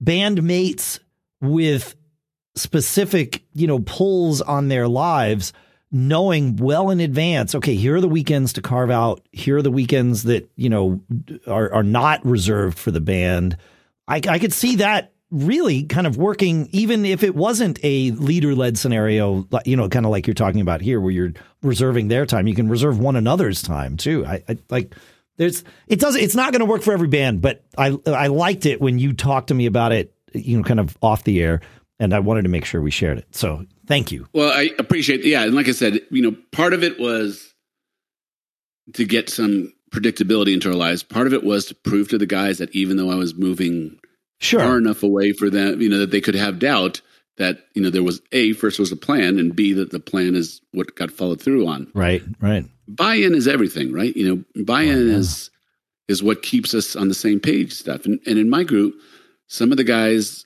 bandmates 0.04 1.00
with 1.42 1.96
specific, 2.60 3.44
you 3.54 3.68
know, 3.68 3.80
pulls 3.80 4.42
on 4.42 4.68
their 4.68 4.88
lives, 4.88 5.54
knowing 5.92 6.56
well 6.58 6.92
in 6.92 7.00
advance, 7.00 7.56
okay, 7.56 7.76
here 7.76 7.96
are 7.96 8.02
the 8.02 8.08
weekends 8.08 8.54
to 8.54 8.62
carve 8.62 8.92
out. 8.92 9.26
Here 9.32 9.58
are 9.58 9.62
the 9.62 9.72
weekends 9.72 10.24
that, 10.24 10.50
you 10.56 10.70
know, 10.70 11.02
are, 11.48 11.74
are 11.74 11.84
not 11.84 12.24
reserved 12.26 12.78
for 12.78 12.92
the 12.92 13.02
band. 13.02 13.58
I, 14.08 14.22
I 14.28 14.40
could 14.40 14.54
see 14.54 14.76
that 14.78 15.14
really 15.32 15.84
kind 15.84 16.08
of 16.08 16.18
working, 16.18 16.70
even 16.72 17.06
if 17.06 17.24
it 17.24 17.36
wasn't 17.36 17.80
a 17.84 18.12
leader 18.12 18.56
led 18.56 18.78
scenario, 18.78 19.48
you 19.66 19.78
know, 19.78 19.88
kind 19.90 20.06
of 20.06 20.12
like 20.12 20.28
you're 20.28 20.34
talking 20.34 20.62
about 20.62 20.82
here, 20.82 21.00
where 21.00 21.12
you're 21.12 21.34
reserving 21.62 22.08
their 22.08 22.26
time. 22.26 22.48
You 22.48 22.56
can 22.56 22.70
reserve 22.70 23.00
one 23.00 23.16
another's 23.16 23.62
time 23.62 23.98
too. 23.98 24.26
I, 24.26 24.44
I 24.48 24.58
like, 24.70 24.96
there's, 25.38 25.64
it 25.88 26.00
doesn't, 26.00 26.22
it's 26.22 26.36
not 26.36 26.52
going 26.52 26.60
to 26.60 26.66
work 26.66 26.82
for 26.82 26.94
every 26.94 27.08
band, 27.08 27.42
but 27.42 27.64
I, 27.78 27.98
I 28.06 28.28
liked 28.28 28.66
it 28.66 28.82
when 28.82 29.00
you 29.00 29.14
talked 29.14 29.48
to 29.48 29.54
me 29.54 29.68
about 29.68 29.92
it, 29.92 30.14
you 30.34 30.58
know, 30.58 30.64
kind 30.64 30.80
of 30.80 30.98
off 31.02 31.24
the 31.24 31.42
air 31.42 31.62
and 32.00 32.14
I 32.14 32.20
wanted 32.20 32.44
to 32.44 32.50
make 32.50 32.66
sure 32.66 32.82
we 32.82 32.92
shared 32.92 33.18
it. 33.18 33.28
So 33.36 33.66
thank 33.88 34.12
you. 34.12 34.28
Well, 34.34 34.52
I 34.52 34.72
appreciate, 34.80 35.24
yeah, 35.26 35.44
and 35.44 35.56
like 35.56 35.68
I 35.68 35.72
said, 35.74 36.02
you 36.12 36.22
know, 36.22 36.36
part 36.52 36.74
of 36.74 36.84
it 36.84 37.00
was 37.00 37.54
to 38.94 39.06
get 39.06 39.30
some 39.30 39.74
predictability 39.92 40.54
into 40.54 40.70
our 40.70 40.76
lives. 40.76 41.04
Part 41.04 41.28
of 41.28 41.34
it 41.34 41.44
was 41.44 41.66
to 41.68 41.76
prove 41.76 42.10
to 42.10 42.18
the 42.18 42.26
guys 42.26 42.58
that 42.60 42.74
even 42.76 42.98
though 42.98 43.10
I 43.12 43.16
was 43.16 43.36
moving 43.36 44.00
Sure. 44.42 44.60
far 44.62 44.78
enough 44.78 45.04
away 45.04 45.34
for 45.34 45.50
them, 45.50 45.82
you 45.82 45.90
know, 45.90 45.98
that 46.00 46.12
they 46.12 46.22
could 46.22 46.36
have 46.36 46.60
doubt 46.60 47.02
that 47.38 47.66
you 47.74 47.82
know 47.82 47.90
there 47.90 48.04
was 48.04 48.22
a 48.32 48.54
first 48.54 48.80
was 48.80 48.92
a 48.92 48.96
plan, 48.98 49.38
and 49.40 49.56
b 49.56 49.74
that 49.74 49.92
the 49.92 50.00
plan 50.00 50.36
is 50.36 50.62
what 50.72 50.96
got 50.96 51.10
followed 51.12 51.42
through 51.42 51.66
on. 51.68 51.90
Right. 51.94 52.22
Right. 52.42 52.66
Buy-in 52.88 53.34
is 53.36 53.48
everything, 53.48 53.92
right? 53.94 54.16
You 54.16 54.44
know, 54.56 54.64
buy-in 54.64 54.90
Oh, 54.98 55.06
yeah. 55.12 55.18
is 55.18 55.50
is 56.08 56.24
what 56.24 56.42
keeps 56.42 56.74
us 56.74 56.96
on 56.96 57.08
the 57.08 57.14
same 57.14 57.40
page. 57.40 57.74
Stuff, 57.74 58.06
and 58.06 58.20
and 58.26 58.38
in 58.40 58.50
my 58.50 58.64
group, 58.64 58.96
some 59.48 59.72
of 59.72 59.78
the 59.78 59.84
guys, 59.84 60.46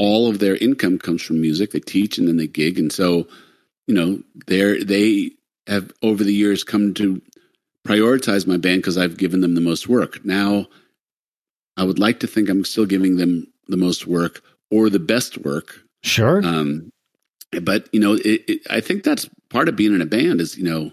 all 0.00 0.30
of 0.30 0.38
their 0.38 0.56
income 0.56 0.98
comes 0.98 1.20
from 1.20 1.42
music. 1.42 1.72
They 1.72 1.80
teach 1.80 2.16
and 2.16 2.26
then 2.26 2.38
they 2.38 2.46
gig, 2.46 2.78
and 2.78 2.90
so 2.90 3.28
you 3.86 3.94
know 3.94 4.22
they're 4.46 4.82
they 4.82 5.32
have 5.66 5.92
over 6.02 6.24
the 6.24 6.32
years 6.32 6.64
come 6.64 6.94
to 6.94 7.20
prioritize 7.86 8.46
my 8.46 8.56
band 8.56 8.80
because 8.80 8.96
I've 8.96 9.18
given 9.18 9.42
them 9.42 9.54
the 9.54 9.60
most 9.60 9.88
work. 9.90 10.24
Now, 10.24 10.66
I 11.76 11.84
would 11.84 11.98
like 11.98 12.20
to 12.20 12.26
think 12.26 12.48
I'm 12.48 12.64
still 12.64 12.86
giving 12.86 13.18
them 13.18 13.52
the 13.68 13.76
most 13.76 14.06
work 14.06 14.42
or 14.70 14.88
the 14.88 14.98
best 14.98 15.36
work. 15.36 15.80
Sure. 16.02 16.42
Um, 16.42 16.90
but 17.60 17.86
you 17.92 18.00
know, 18.00 18.14
it, 18.14 18.44
it, 18.48 18.60
I 18.70 18.80
think 18.80 19.04
that's 19.04 19.28
part 19.50 19.68
of 19.68 19.76
being 19.76 19.94
in 19.94 20.00
a 20.00 20.06
band 20.06 20.40
is 20.40 20.56
you 20.56 20.64
know, 20.64 20.92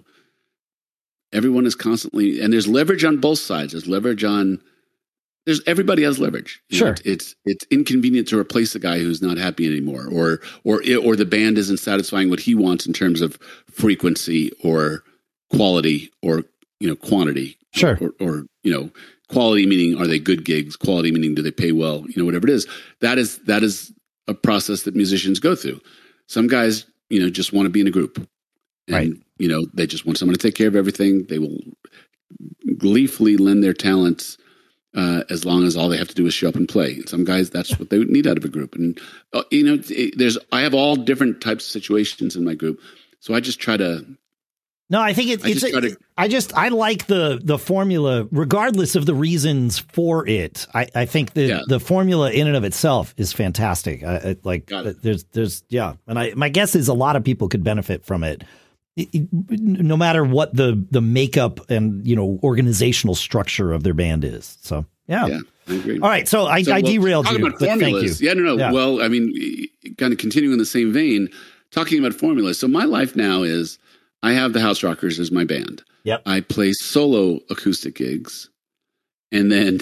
everyone 1.32 1.66
is 1.66 1.76
constantly 1.76 2.42
and 2.42 2.52
there's 2.52 2.68
leverage 2.68 3.06
on 3.06 3.22
both 3.22 3.40
sides. 3.40 3.72
There's 3.72 3.88
leverage 3.88 4.26
on 4.26 4.62
there's 5.48 5.62
everybody 5.66 6.04
has 6.04 6.20
leverage. 6.20 6.62
You 6.68 6.78
sure, 6.78 6.90
know, 6.90 6.96
it's 7.06 7.34
it's 7.46 7.66
inconvenient 7.72 8.28
to 8.28 8.38
replace 8.38 8.76
a 8.76 8.80
guy 8.80 9.00
who's 9.00 9.22
not 9.22 9.38
happy 9.38 9.66
anymore, 9.66 10.06
or 10.12 10.42
or 10.66 10.82
or 11.04 11.16
the 11.16 11.26
band 11.26 11.58
isn't 11.58 11.78
satisfying 11.78 12.30
what 12.30 12.42
he 12.42 12.54
wants 12.54 12.86
in 12.86 12.92
terms 12.92 13.22
of 13.22 13.40
frequency 13.72 14.52
or 14.62 15.06
quality 15.50 16.12
or 16.22 16.44
you 16.82 16.90
know 16.90 16.98
quantity. 16.98 17.58
Sure, 17.74 17.98
or, 18.02 18.14
or 18.20 18.46
you 18.64 18.74
know 18.74 18.92
quality 19.30 19.66
meaning 19.66 19.98
are 19.98 20.06
they 20.06 20.20
good 20.20 20.44
gigs? 20.44 20.76
Quality 20.76 21.12
meaning 21.12 21.34
do 21.34 21.42
they 21.42 21.52
pay 21.52 21.72
well? 21.72 22.04
You 22.10 22.16
know 22.18 22.26
whatever 22.26 22.46
it 22.48 22.54
is. 22.54 22.68
That 23.00 23.18
is 23.18 23.38
that 23.46 23.64
is 23.64 23.94
a 24.28 24.34
process 24.34 24.84
that 24.84 24.98
musicians 24.98 25.40
go 25.40 25.56
through. 25.56 25.80
Some 26.28 26.48
guys 26.48 26.86
you 27.10 27.22
know 27.22 27.30
just 27.30 27.54
want 27.54 27.68
to 27.68 27.70
be 27.70 27.80
in 27.80 27.88
a 27.88 27.92
group, 27.92 28.18
and 28.88 28.96
right. 28.96 29.12
you 29.38 29.48
know 29.48 29.66
they 29.74 29.88
just 29.88 30.06
want 30.06 30.18
someone 30.18 30.36
to 30.36 30.44
take 30.46 30.56
care 30.56 30.68
of 30.68 30.76
everything. 30.76 31.26
They 31.28 31.40
will 31.40 31.60
gleefully 32.78 33.38
lend 33.38 33.64
their 33.64 33.74
talents 33.74 34.38
uh, 34.96 35.24
as 35.30 35.46
long 35.46 35.64
as 35.66 35.76
all 35.76 35.90
they 35.90 35.98
have 35.98 36.08
to 36.08 36.16
do 36.16 36.26
is 36.26 36.34
show 36.34 36.50
up 36.50 36.56
and 36.56 36.68
play. 36.68 37.02
some 37.04 37.24
guys, 37.24 37.50
that's 37.50 37.78
what 37.78 37.90
they 37.90 38.00
would 38.00 38.10
need 38.10 38.28
out 38.28 38.38
of 38.38 38.46
a 38.46 38.50
group. 38.50 38.76
And 38.76 39.00
uh, 39.34 39.44
you 39.52 39.64
know, 39.64 39.78
there's 40.16 40.38
I 40.52 40.62
have 40.62 40.74
all 40.74 40.96
different 40.96 41.42
types 41.42 41.66
of 41.66 41.72
situations 41.72 42.36
in 42.36 42.44
my 42.44 42.56
group, 42.56 42.80
so 43.20 43.34
I 43.34 43.40
just 43.40 43.60
try 43.60 43.78
to. 43.78 44.06
No, 44.90 45.02
I 45.02 45.12
think 45.12 45.30
it, 45.30 45.44
I 45.44 45.50
it's. 45.50 45.62
Just 45.62 45.76
a, 45.76 45.82
to, 45.82 45.98
I 46.18 46.30
just 46.30 46.56
I 46.58 46.70
like 46.70 47.08
the 47.08 47.40
the 47.44 47.58
formula, 47.58 48.28
regardless 48.32 48.96
of 48.96 49.06
the 49.06 49.14
reasons 49.14 49.80
for 49.80 50.26
it. 50.26 50.66
I, 50.74 50.88
I 50.96 51.06
think 51.06 51.34
the 51.34 51.44
yeah. 51.44 51.62
the 51.68 51.80
formula 51.80 52.32
in 52.32 52.48
and 52.48 52.56
of 52.56 52.64
itself 52.64 53.14
is 53.18 53.34
fantastic. 53.34 54.04
I, 54.04 54.16
I 54.16 54.36
like 54.44 54.68
there's 54.68 55.26
there's 55.26 55.64
yeah, 55.68 55.96
and 56.08 56.18
I 56.18 56.34
my 56.36 56.48
guess 56.48 56.74
is 56.74 56.88
a 56.88 56.94
lot 56.94 57.18
of 57.18 57.26
people 57.26 57.50
could 57.50 57.66
benefit 57.66 58.06
from 58.06 58.24
it 58.24 58.44
no 58.98 59.96
matter 59.96 60.24
what 60.24 60.56
the 60.56 60.86
the 60.92 61.02
makeup 61.02 61.60
and 61.70 62.06
you 62.06 62.16
know 62.16 62.40
organizational 62.44 63.16
structure 63.16 63.72
of 63.72 63.84
their 63.84 63.94
band 63.94 64.24
is. 64.24 64.58
So 64.62 64.86
yeah, 65.08 65.28
yeah, 65.28 65.40
I 65.68 65.74
agree. 65.74 66.00
All 66.00 66.10
right, 66.10 66.28
so 66.28 66.46
I, 66.46 66.64
so, 66.64 66.72
I 66.72 66.82
well, 66.82 66.92
derailed 66.92 67.30
you. 67.30 67.46
About 67.46 67.60
formulas. 67.60 68.22
Yeah, 68.22 68.34
no, 68.34 68.42
no. 68.42 68.58
Yeah. 68.58 68.72
Well, 68.72 69.02
I 69.02 69.08
mean, 69.08 69.68
kind 69.98 70.12
of 70.12 70.20
continuing 70.20 70.54
in 70.54 70.60
the 70.60 70.66
same 70.66 70.92
vein, 70.92 71.30
talking 71.72 72.00
about 72.00 72.14
formulas. 72.14 72.60
So 72.60 72.68
my 72.68 72.86
life 72.86 73.16
now 73.16 73.44
is 73.44 73.78
I 74.24 74.34
have 74.34 74.54
the 74.54 74.62
House 74.62 74.84
Rockers 74.84 75.20
as 75.20 75.32
my 75.32 75.44
band. 75.44 75.84
Yep. 76.04 76.24
I 76.26 76.42
play 76.42 76.72
solo 76.74 77.40
acoustic 77.50 77.96
gigs. 77.96 78.50
And 79.32 79.52
then, 79.52 79.82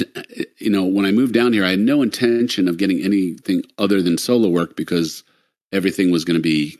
you 0.57 0.71
know, 0.71 0.83
when 0.83 1.05
I 1.05 1.11
moved 1.11 1.35
down 1.35 1.53
here, 1.53 1.63
I 1.63 1.69
had 1.69 1.79
no 1.79 2.01
intention 2.01 2.67
of 2.67 2.77
getting 2.77 3.03
anything 3.03 3.61
other 3.77 4.01
than 4.01 4.17
solo 4.17 4.49
work 4.49 4.75
because 4.75 5.23
everything 5.71 6.11
was 6.11 6.25
going 6.25 6.37
to 6.37 6.41
be, 6.41 6.79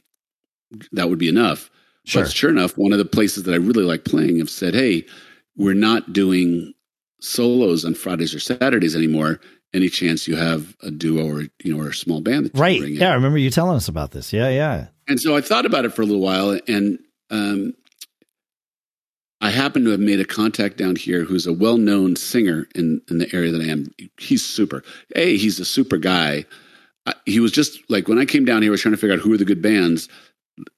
that 0.92 1.08
would 1.10 1.20
be 1.20 1.30
enough. 1.30 1.70
Sure. 2.06 2.24
But 2.24 2.32
sure 2.32 2.50
enough, 2.52 2.78
one 2.78 2.92
of 2.92 3.00
the 3.00 3.06
places 3.06 3.44
that 3.44 3.54
I 3.54 3.58
really 3.58 3.84
like 3.84 4.06
playing 4.06 4.38
have 4.38 4.50
said, 4.50 4.76
"Hey, 4.76 5.06
we're 5.58 5.74
not 5.74 6.14
doing 6.14 6.74
solos 7.20 7.84
on 7.84 7.96
Fridays 7.96 8.34
or 8.34 8.40
Saturdays 8.40 8.96
anymore. 8.96 9.40
Any 9.74 9.90
chance 9.90 10.28
you 10.28 10.36
have 10.36 10.76
a 10.84 10.92
duo 10.92 11.28
or 11.28 11.42
you 11.64 11.76
know 11.76 11.84
or 11.84 11.90
a 11.90 11.94
small 11.94 12.22
band?" 12.22 12.52
right. 12.54 12.80
Yeah, 12.80 13.10
I 13.10 13.16
remember 13.16 13.40
you 13.40 13.50
telling 13.50 13.76
us 13.76 13.88
about 13.88 14.12
this. 14.12 14.32
Yeah, 14.32 14.50
yeah. 14.50 14.88
And 15.08 15.20
so 15.20 15.36
I 15.36 15.42
thought 15.42 15.66
about 15.66 15.86
it 15.86 15.94
for 15.94 16.04
a 16.04 16.06
little 16.06 16.22
while, 16.22 16.60
and 16.68 17.00
um, 17.32 17.74
I 19.42 19.50
happen 19.50 19.84
to 19.86 19.92
have 19.92 20.00
made 20.00 20.20
a 20.20 20.26
contact 20.26 20.78
down 20.78 20.96
here 20.96 21.24
who's 21.24 21.48
a 21.48 21.54
well-known 21.54 22.16
singer 22.16 22.68
in 22.76 23.02
in 23.10 23.18
the 23.18 23.36
area 23.36 23.52
that 23.52 23.62
I 23.62 23.66
am. 23.66 23.92
He's 24.20 24.46
super. 24.46 24.84
Hey, 25.16 25.38
he's 25.38 25.60
a 25.60 25.66
super 25.66 25.98
guy. 25.98 26.46
I, 27.08 27.14
he 27.26 27.40
was 27.40 27.52
just 27.52 27.80
like 27.90 28.08
when 28.08 28.20
I 28.20 28.26
came 28.26 28.46
down 28.46 28.62
here, 28.62 28.70
I 28.70 28.74
was 28.74 28.82
trying 28.82 28.94
to 28.94 29.02
figure 29.02 29.16
out 29.16 29.22
who 29.22 29.34
are 29.34 29.38
the 29.38 29.46
good 29.46 29.62
bands 29.64 30.08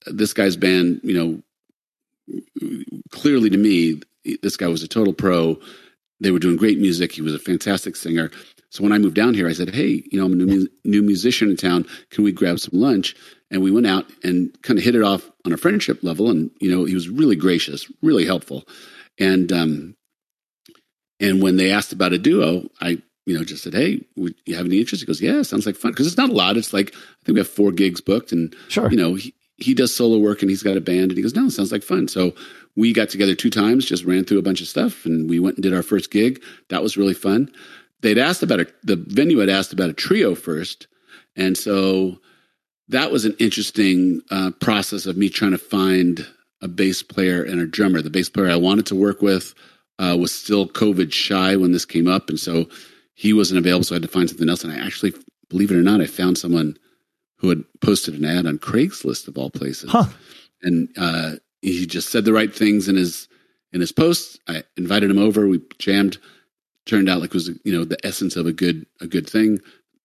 this 0.05 0.33
guy's 0.33 0.55
band, 0.55 1.01
you 1.03 1.13
know, 1.13 1.41
clearly 3.11 3.49
to 3.49 3.57
me, 3.57 4.01
this 4.41 4.57
guy 4.57 4.67
was 4.67 4.83
a 4.83 4.87
total 4.87 5.13
pro. 5.13 5.59
They 6.19 6.31
were 6.31 6.39
doing 6.39 6.57
great 6.57 6.79
music. 6.79 7.11
He 7.11 7.21
was 7.21 7.33
a 7.33 7.39
fantastic 7.39 7.95
singer. 7.95 8.31
So 8.69 8.83
when 8.83 8.91
I 8.91 8.97
moved 8.97 9.15
down 9.15 9.33
here, 9.33 9.47
I 9.47 9.53
said, 9.53 9.73
"Hey, 9.73 10.03
you 10.11 10.19
know, 10.19 10.25
I'm 10.25 10.33
a 10.33 10.35
new, 10.35 10.67
new 10.83 11.01
musician 11.01 11.49
in 11.49 11.55
town. 11.55 11.85
Can 12.09 12.23
we 12.23 12.31
grab 12.31 12.59
some 12.59 12.79
lunch?" 12.79 13.15
And 13.49 13.61
we 13.61 13.71
went 13.71 13.87
out 13.87 14.05
and 14.23 14.55
kind 14.61 14.77
of 14.77 14.83
hit 14.83 14.95
it 14.95 15.03
off 15.03 15.31
on 15.45 15.53
a 15.53 15.57
friendship 15.57 16.03
level. 16.03 16.29
And 16.29 16.51
you 16.59 16.69
know, 16.69 16.83
he 16.83 16.93
was 16.93 17.07
really 17.07 17.35
gracious, 17.35 17.89
really 18.01 18.25
helpful. 18.25 18.63
And 19.19 19.51
um, 19.53 19.95
and 21.19 21.41
when 21.41 21.57
they 21.57 21.71
asked 21.71 21.93
about 21.93 22.13
a 22.13 22.17
duo, 22.17 22.67
I 22.81 23.01
you 23.25 23.37
know 23.37 23.43
just 23.45 23.63
said, 23.63 23.73
"Hey, 23.73 24.01
would 24.17 24.35
you 24.45 24.55
have 24.55 24.65
any 24.65 24.79
interest?" 24.79 25.01
He 25.01 25.07
goes, 25.07 25.21
"Yeah, 25.21 25.41
sounds 25.43 25.65
like 25.65 25.75
fun." 25.75 25.91
Because 25.91 26.07
it's 26.07 26.17
not 26.17 26.29
a 26.29 26.33
lot. 26.33 26.57
It's 26.57 26.73
like 26.73 26.93
I 26.93 27.25
think 27.25 27.35
we 27.35 27.39
have 27.39 27.47
four 27.47 27.71
gigs 27.71 28.01
booked, 28.01 28.33
and 28.33 28.53
sure, 28.67 28.91
you 28.91 28.97
know, 28.97 29.13
he, 29.15 29.33
he 29.57 29.73
does 29.73 29.93
solo 29.93 30.17
work 30.17 30.41
and 30.41 30.49
he's 30.49 30.63
got 30.63 30.77
a 30.77 30.81
band 30.81 31.11
and 31.11 31.17
he 31.17 31.21
goes, 31.21 31.35
no, 31.35 31.45
it 31.45 31.51
sounds 31.51 31.71
like 31.71 31.83
fun. 31.83 32.07
So 32.07 32.33
we 32.75 32.93
got 32.93 33.09
together 33.09 33.35
two 33.35 33.49
times, 33.49 33.85
just 33.85 34.05
ran 34.05 34.23
through 34.23 34.39
a 34.39 34.43
bunch 34.43 34.61
of 34.61 34.67
stuff 34.67 35.05
and 35.05 35.29
we 35.29 35.39
went 35.39 35.57
and 35.57 35.63
did 35.63 35.73
our 35.73 35.83
first 35.83 36.11
gig. 36.11 36.41
That 36.69 36.83
was 36.83 36.95
really 36.95 37.15
fun. 37.15 37.51
They'd 38.01 38.19
asked 38.19 38.43
about 38.43 38.59
a, 38.59 38.67
the 38.83 38.95
venue 38.95 39.39
had 39.39 39.49
asked 39.49 39.73
about 39.73 39.89
a 39.89 39.93
trio 39.93 40.35
first. 40.35 40.87
And 41.35 41.57
so 41.57 42.19
that 42.89 43.11
was 43.11 43.25
an 43.25 43.35
interesting 43.39 44.21
uh, 44.29 44.51
process 44.61 45.07
of 45.07 45.17
me 45.17 45.29
trying 45.29 45.51
to 45.51 45.57
find 45.57 46.27
a 46.61 46.67
bass 46.67 47.01
player 47.01 47.43
and 47.43 47.59
a 47.59 47.65
drummer. 47.65 48.01
The 48.01 48.11
bass 48.11 48.29
player 48.29 48.49
I 48.49 48.55
wanted 48.55 48.85
to 48.87 48.95
work 48.95 49.23
with 49.23 49.55
uh, 49.97 50.15
was 50.19 50.33
still 50.33 50.67
COVID 50.67 51.11
shy 51.11 51.55
when 51.55 51.71
this 51.71 51.85
came 51.85 52.07
up. 52.07 52.29
And 52.29 52.39
so 52.39 52.67
he 53.15 53.33
wasn't 53.33 53.57
available. 53.57 53.83
So 53.83 53.95
I 53.95 53.97
had 53.97 54.03
to 54.03 54.07
find 54.07 54.29
something 54.29 54.49
else. 54.49 54.63
And 54.63 54.71
I 54.71 54.77
actually, 54.77 55.13
believe 55.49 55.71
it 55.71 55.77
or 55.77 55.81
not, 55.81 56.01
I 56.01 56.05
found 56.05 56.37
someone 56.37 56.77
who 57.37 57.49
had 57.49 57.63
posted 57.81 58.15
an 58.15 58.25
ad 58.25 58.45
on 58.45 58.57
Craigslist 58.57 59.27
of 59.27 59.37
all 59.37 59.49
places, 59.49 59.91
huh. 59.91 60.05
and 60.61 60.89
uh, 60.97 61.33
he 61.61 61.85
just 61.85 62.09
said 62.09 62.25
the 62.25 62.33
right 62.33 62.53
things 62.53 62.87
in 62.87 62.95
his 62.95 63.27
in 63.73 63.81
his 63.81 63.91
posts. 63.91 64.39
I 64.47 64.63
invited 64.75 65.09
him 65.09 65.19
over. 65.19 65.47
We 65.47 65.61
jammed. 65.79 66.17
Turned 66.85 67.09
out 67.09 67.19
like 67.19 67.31
it 67.31 67.33
was 67.33 67.49
you 67.65 67.77
know 67.77 67.83
the 67.83 67.97
essence 68.05 68.37
of 68.37 68.45
a 68.45 68.53
good 68.53 68.85
a 69.01 69.07
good 69.07 69.29
thing. 69.29 69.59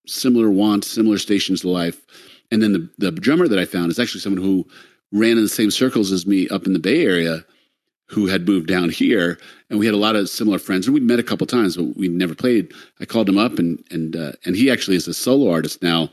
Similar 0.06 0.50
wants, 0.50 0.90
similar 0.90 1.16
stations 1.16 1.60
to 1.60 1.68
life. 1.68 2.04
And 2.50 2.60
then 2.60 2.72
the 2.72 2.90
the 2.98 3.12
drummer 3.12 3.46
that 3.46 3.58
I 3.58 3.64
found 3.64 3.90
is 3.90 4.00
actually 4.00 4.20
someone 4.20 4.42
who 4.42 4.66
ran 5.12 5.36
in 5.36 5.44
the 5.44 5.48
same 5.48 5.70
circles 5.70 6.10
as 6.10 6.26
me 6.26 6.48
up 6.48 6.66
in 6.66 6.72
the 6.72 6.80
Bay 6.80 7.04
Area, 7.04 7.44
who 8.08 8.26
had 8.26 8.48
moved 8.48 8.66
down 8.66 8.90
here, 8.90 9.38
and 9.70 9.78
we 9.78 9.86
had 9.86 9.94
a 9.94 9.98
lot 9.98 10.16
of 10.16 10.28
similar 10.28 10.58
friends. 10.58 10.86
And 10.86 10.94
we'd 10.94 11.04
met 11.04 11.20
a 11.20 11.22
couple 11.22 11.46
times, 11.46 11.76
but 11.76 11.96
we 11.96 12.08
never 12.08 12.34
played. 12.34 12.72
I 13.00 13.04
called 13.04 13.28
him 13.28 13.38
up, 13.38 13.60
and 13.60 13.80
and 13.92 14.16
uh, 14.16 14.32
and 14.44 14.56
he 14.56 14.68
actually 14.68 14.96
is 14.96 15.06
a 15.06 15.14
solo 15.14 15.52
artist 15.52 15.82
now 15.82 16.10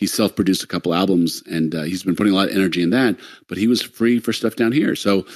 he 0.00 0.06
self 0.06 0.34
produced 0.34 0.64
a 0.64 0.66
couple 0.66 0.94
albums 0.94 1.42
and 1.46 1.74
uh, 1.74 1.82
he's 1.82 2.02
been 2.02 2.16
putting 2.16 2.32
a 2.32 2.36
lot 2.36 2.48
of 2.48 2.56
energy 2.56 2.82
in 2.82 2.88
that. 2.88 3.16
But 3.48 3.58
he 3.58 3.66
was 3.66 3.82
free 3.82 4.18
for 4.18 4.32
stuff 4.32 4.56
down 4.56 4.72
here. 4.72 4.96
So 4.96 5.26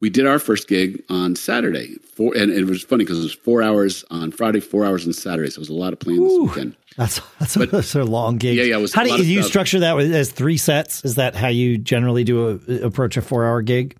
we 0.00 0.08
did 0.08 0.26
our 0.26 0.38
first 0.38 0.66
gig 0.66 1.02
on 1.10 1.36
Saturday. 1.36 1.96
Four, 2.14 2.34
and 2.34 2.50
it 2.50 2.64
was 2.64 2.82
funny 2.82 3.04
because 3.04 3.18
it 3.18 3.24
was 3.24 3.34
four 3.34 3.62
hours 3.62 4.06
on 4.10 4.30
Friday, 4.30 4.60
four 4.60 4.86
hours 4.86 5.06
on 5.06 5.12
Saturday. 5.12 5.50
So 5.50 5.58
it 5.58 5.60
was 5.60 5.68
a 5.68 5.74
lot 5.74 5.92
of 5.92 6.00
playing 6.00 6.20
Ooh, 6.20 6.46
this 6.46 6.56
weekend. 6.56 6.76
That's 6.96 7.20
that's, 7.38 7.56
but, 7.58 7.68
a, 7.68 7.70
that's 7.72 7.94
a 7.94 8.04
long 8.04 8.38
gig. 8.38 8.56
Yeah, 8.56 8.64
yeah. 8.64 8.78
It 8.78 8.80
was 8.80 8.94
how 8.94 9.02
do 9.02 9.14
you, 9.14 9.22
you 9.22 9.42
structure 9.42 9.78
that 9.80 9.98
as 9.98 10.32
three 10.32 10.56
sets? 10.56 11.04
Is 11.04 11.16
that 11.16 11.34
how 11.34 11.48
you 11.48 11.76
generally 11.76 12.24
do 12.24 12.62
a, 12.66 12.86
approach 12.86 13.18
a 13.18 13.22
four 13.22 13.44
hour 13.44 13.60
gig? 13.60 13.94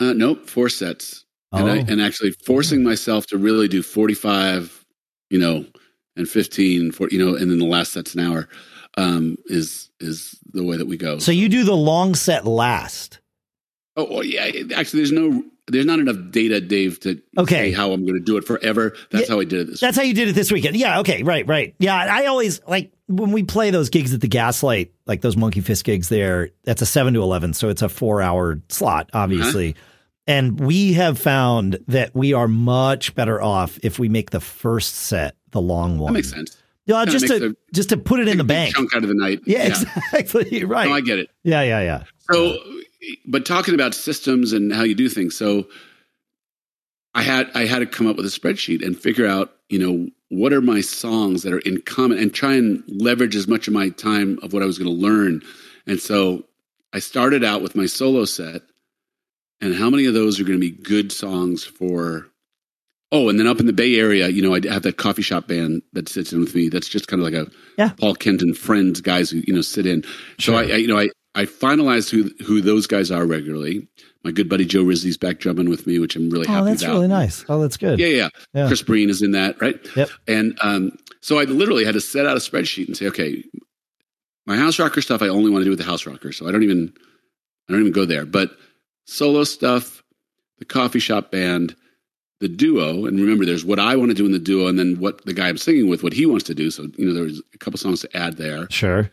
Uh, 0.00 0.12
nope, 0.12 0.48
four 0.48 0.68
sets. 0.68 1.24
Oh. 1.52 1.58
And, 1.58 1.70
I, 1.70 1.76
and 1.92 2.02
actually 2.02 2.32
forcing 2.32 2.82
myself 2.82 3.28
to 3.28 3.38
really 3.38 3.68
do 3.68 3.80
45, 3.80 4.84
you 5.30 5.38
know, 5.38 5.64
and 6.16 6.28
15, 6.28 6.90
40, 6.90 7.14
you 7.14 7.24
know, 7.24 7.36
and 7.36 7.48
then 7.48 7.60
the 7.60 7.64
last 7.64 7.92
set's 7.92 8.14
an 8.14 8.20
hour 8.20 8.48
um, 8.96 9.36
is 9.46 9.90
is 10.00 10.38
the 10.52 10.64
way 10.64 10.76
that 10.76 10.86
we 10.86 10.96
go. 10.96 11.18
So 11.18 11.32
you 11.32 11.48
do 11.48 11.64
the 11.64 11.76
long 11.76 12.14
set 12.14 12.46
last. 12.46 13.20
Oh 13.96 14.06
well, 14.08 14.24
yeah. 14.24 14.44
Actually, 14.74 15.00
there's 15.00 15.12
no 15.12 15.42
there's 15.68 15.86
not 15.86 15.98
enough 15.98 16.16
data, 16.30 16.60
Dave, 16.60 17.00
to 17.00 17.20
okay. 17.38 17.70
say 17.70 17.72
how 17.72 17.92
I'm 17.92 18.02
going 18.02 18.14
to 18.14 18.24
do 18.24 18.36
it 18.36 18.44
forever. 18.44 18.94
That's 19.10 19.28
yeah, 19.28 19.34
how 19.34 19.40
I 19.40 19.44
did 19.44 19.60
it 19.60 19.66
this. 19.70 19.80
That's 19.80 19.96
week. 19.96 20.02
how 20.02 20.06
you 20.06 20.14
did 20.14 20.28
it 20.28 20.32
this 20.34 20.52
weekend. 20.52 20.76
Yeah. 20.76 21.00
Okay. 21.00 21.22
Right. 21.22 21.46
Right. 21.46 21.74
Yeah. 21.78 21.96
I 21.96 22.26
always 22.26 22.60
like 22.66 22.92
when 23.08 23.32
we 23.32 23.42
play 23.42 23.70
those 23.70 23.90
gigs 23.90 24.14
at 24.14 24.20
the 24.20 24.28
Gaslight, 24.28 24.92
like 25.06 25.22
those 25.22 25.36
Monkey 25.36 25.60
Fist 25.60 25.84
gigs. 25.84 26.08
There, 26.08 26.50
that's 26.64 26.82
a 26.82 26.86
seven 26.86 27.14
to 27.14 27.22
eleven, 27.22 27.52
so 27.52 27.68
it's 27.68 27.82
a 27.82 27.88
four 27.88 28.22
hour 28.22 28.60
slot, 28.68 29.10
obviously. 29.12 29.70
Uh-huh. 29.70 29.82
And 30.28 30.58
we 30.58 30.94
have 30.94 31.20
found 31.20 31.78
that 31.86 32.14
we 32.14 32.32
are 32.32 32.48
much 32.48 33.14
better 33.14 33.40
off 33.40 33.78
if 33.84 33.98
we 33.98 34.08
make 34.08 34.30
the 34.30 34.40
first 34.40 34.94
set 34.94 35.36
the 35.52 35.60
long 35.60 35.98
one. 35.98 36.12
That 36.12 36.18
makes 36.18 36.30
sense. 36.30 36.56
Yeah, 36.86 37.04
just 37.04 37.26
to 37.26 37.50
a, 37.50 37.54
just 37.74 37.88
to 37.88 37.96
put 37.96 38.20
it 38.20 38.28
in 38.28 38.38
the 38.38 38.44
bank. 38.44 38.74
Chunk 38.74 38.94
out 38.94 39.02
of 39.02 39.08
the 39.08 39.14
night. 39.14 39.40
Yeah, 39.44 39.58
yeah. 39.58 39.84
exactly. 40.14 40.64
Right. 40.64 40.88
No, 40.88 40.94
I 40.94 41.00
get 41.00 41.18
it. 41.18 41.28
Yeah, 41.42 41.62
yeah, 41.62 41.80
yeah. 41.80 42.04
So, 42.30 42.56
but 43.26 43.44
talking 43.44 43.74
about 43.74 43.94
systems 43.94 44.52
and 44.52 44.72
how 44.72 44.84
you 44.84 44.94
do 44.94 45.08
things, 45.08 45.36
so 45.36 45.66
I 47.14 47.22
had 47.22 47.50
I 47.54 47.66
had 47.66 47.80
to 47.80 47.86
come 47.86 48.06
up 48.06 48.16
with 48.16 48.24
a 48.24 48.28
spreadsheet 48.28 48.84
and 48.84 48.98
figure 48.98 49.26
out, 49.26 49.52
you 49.68 49.78
know, 49.78 50.08
what 50.28 50.52
are 50.52 50.60
my 50.60 50.80
songs 50.80 51.42
that 51.42 51.52
are 51.52 51.58
in 51.60 51.82
common, 51.82 52.18
and 52.18 52.32
try 52.32 52.54
and 52.54 52.84
leverage 52.88 53.34
as 53.34 53.48
much 53.48 53.66
of 53.66 53.74
my 53.74 53.88
time 53.90 54.38
of 54.42 54.52
what 54.52 54.62
I 54.62 54.66
was 54.66 54.78
going 54.78 54.90
to 54.90 55.02
learn. 55.02 55.42
And 55.86 56.00
so 56.00 56.44
I 56.92 57.00
started 57.00 57.42
out 57.42 57.62
with 57.62 57.74
my 57.74 57.86
solo 57.86 58.24
set, 58.24 58.62
and 59.60 59.74
how 59.74 59.90
many 59.90 60.06
of 60.06 60.14
those 60.14 60.38
are 60.38 60.44
going 60.44 60.58
to 60.58 60.60
be 60.60 60.70
good 60.70 61.10
songs 61.10 61.64
for 61.64 62.28
oh 63.12 63.28
and 63.28 63.38
then 63.38 63.46
up 63.46 63.60
in 63.60 63.66
the 63.66 63.72
bay 63.72 63.96
area 63.98 64.28
you 64.28 64.42
know 64.42 64.54
i 64.54 64.60
have 64.68 64.82
that 64.82 64.96
coffee 64.96 65.22
shop 65.22 65.46
band 65.48 65.82
that 65.92 66.08
sits 66.08 66.32
in 66.32 66.40
with 66.40 66.54
me 66.54 66.68
that's 66.68 66.88
just 66.88 67.06
kind 67.08 67.20
of 67.22 67.24
like 67.32 67.34
a 67.34 67.50
Yeah. 67.78 67.90
paul 68.00 68.14
kenton 68.14 68.52
friends 68.54 69.00
guys 69.00 69.30
who 69.30 69.42
you 69.46 69.54
know 69.54 69.60
sit 69.62 69.86
in 69.86 70.04
so 70.40 70.54
I, 70.54 70.62
I 70.62 70.76
you 70.76 70.88
know 70.88 70.98
i 70.98 71.08
i 71.34 71.44
finalized 71.44 72.10
who 72.10 72.30
who 72.44 72.60
those 72.60 72.86
guys 72.86 73.10
are 73.10 73.24
regularly 73.26 73.86
my 74.24 74.32
good 74.32 74.48
buddy 74.48 74.64
joe 74.64 74.82
rizzi's 74.82 75.16
back 75.16 75.38
drumming 75.38 75.68
with 75.70 75.86
me 75.86 75.98
which 76.00 76.16
i'm 76.16 76.30
really 76.30 76.46
happy 76.46 76.54
about. 76.56 76.62
Oh, 76.62 76.64
happy 76.64 76.72
that's 76.72 76.82
about 76.82 76.92
really 76.94 77.08
nice. 77.08 77.44
Oh, 77.48 77.60
that's 77.62 77.76
good. 77.76 77.98
yeah, 78.00 78.06
yeah, 78.08 78.28
Yeah. 78.54 78.66
Chris 78.66 78.82
Breen 78.82 79.08
is 79.10 79.22
in 79.22 79.30
that, 79.32 79.60
right? 79.60 79.76
Yep. 79.96 80.08
And 80.26 80.58
um, 80.62 80.90
so 81.20 81.38
I 81.38 81.44
literally 81.44 81.84
had 81.84 81.94
to 81.94 82.00
set 82.00 82.26
out 82.26 82.36
a 82.36 82.40
spreadsheet 82.40 82.86
and 82.88 82.96
say, 82.96 83.06
okay, 83.08 83.44
my 84.46 84.56
house 84.56 84.78
rocker 84.78 85.00
stuff 85.00 85.22
I 85.22 85.28
only 85.28 85.50
want 85.50 85.60
to 85.62 85.64
do 85.64 85.70
with 85.70 85.78
the 85.78 85.84
house 85.84 86.06
rocker, 86.06 86.32
so 86.32 86.48
I 86.48 86.52
don't 86.52 86.62
even 86.64 86.92
I 87.68 87.72
don't 87.72 87.80
even 87.82 87.92
go 87.92 88.04
there. 88.04 88.26
But 88.26 88.50
solo 89.06 89.44
stuff, 89.44 90.02
the 90.58 90.64
coffee 90.64 90.98
shop 91.00 91.30
band, 91.30 91.74
the 92.40 92.48
duo, 92.48 93.06
and 93.06 93.18
remember, 93.18 93.44
there's 93.46 93.64
what 93.64 93.78
I 93.78 93.96
want 93.96 94.10
to 94.10 94.14
do 94.14 94.26
in 94.26 94.32
the 94.32 94.38
duo, 94.38 94.66
and 94.66 94.78
then 94.78 94.98
what 95.00 95.24
the 95.24 95.32
guy 95.32 95.48
I'm 95.48 95.56
singing 95.56 95.88
with, 95.88 96.02
what 96.02 96.12
he 96.12 96.26
wants 96.26 96.44
to 96.46 96.54
do. 96.54 96.70
So 96.70 96.86
you 96.98 97.06
know, 97.06 97.14
there's 97.14 97.40
a 97.54 97.58
couple 97.58 97.78
songs 97.78 98.00
to 98.02 98.16
add 98.16 98.36
there, 98.36 98.66
Sure. 98.70 99.10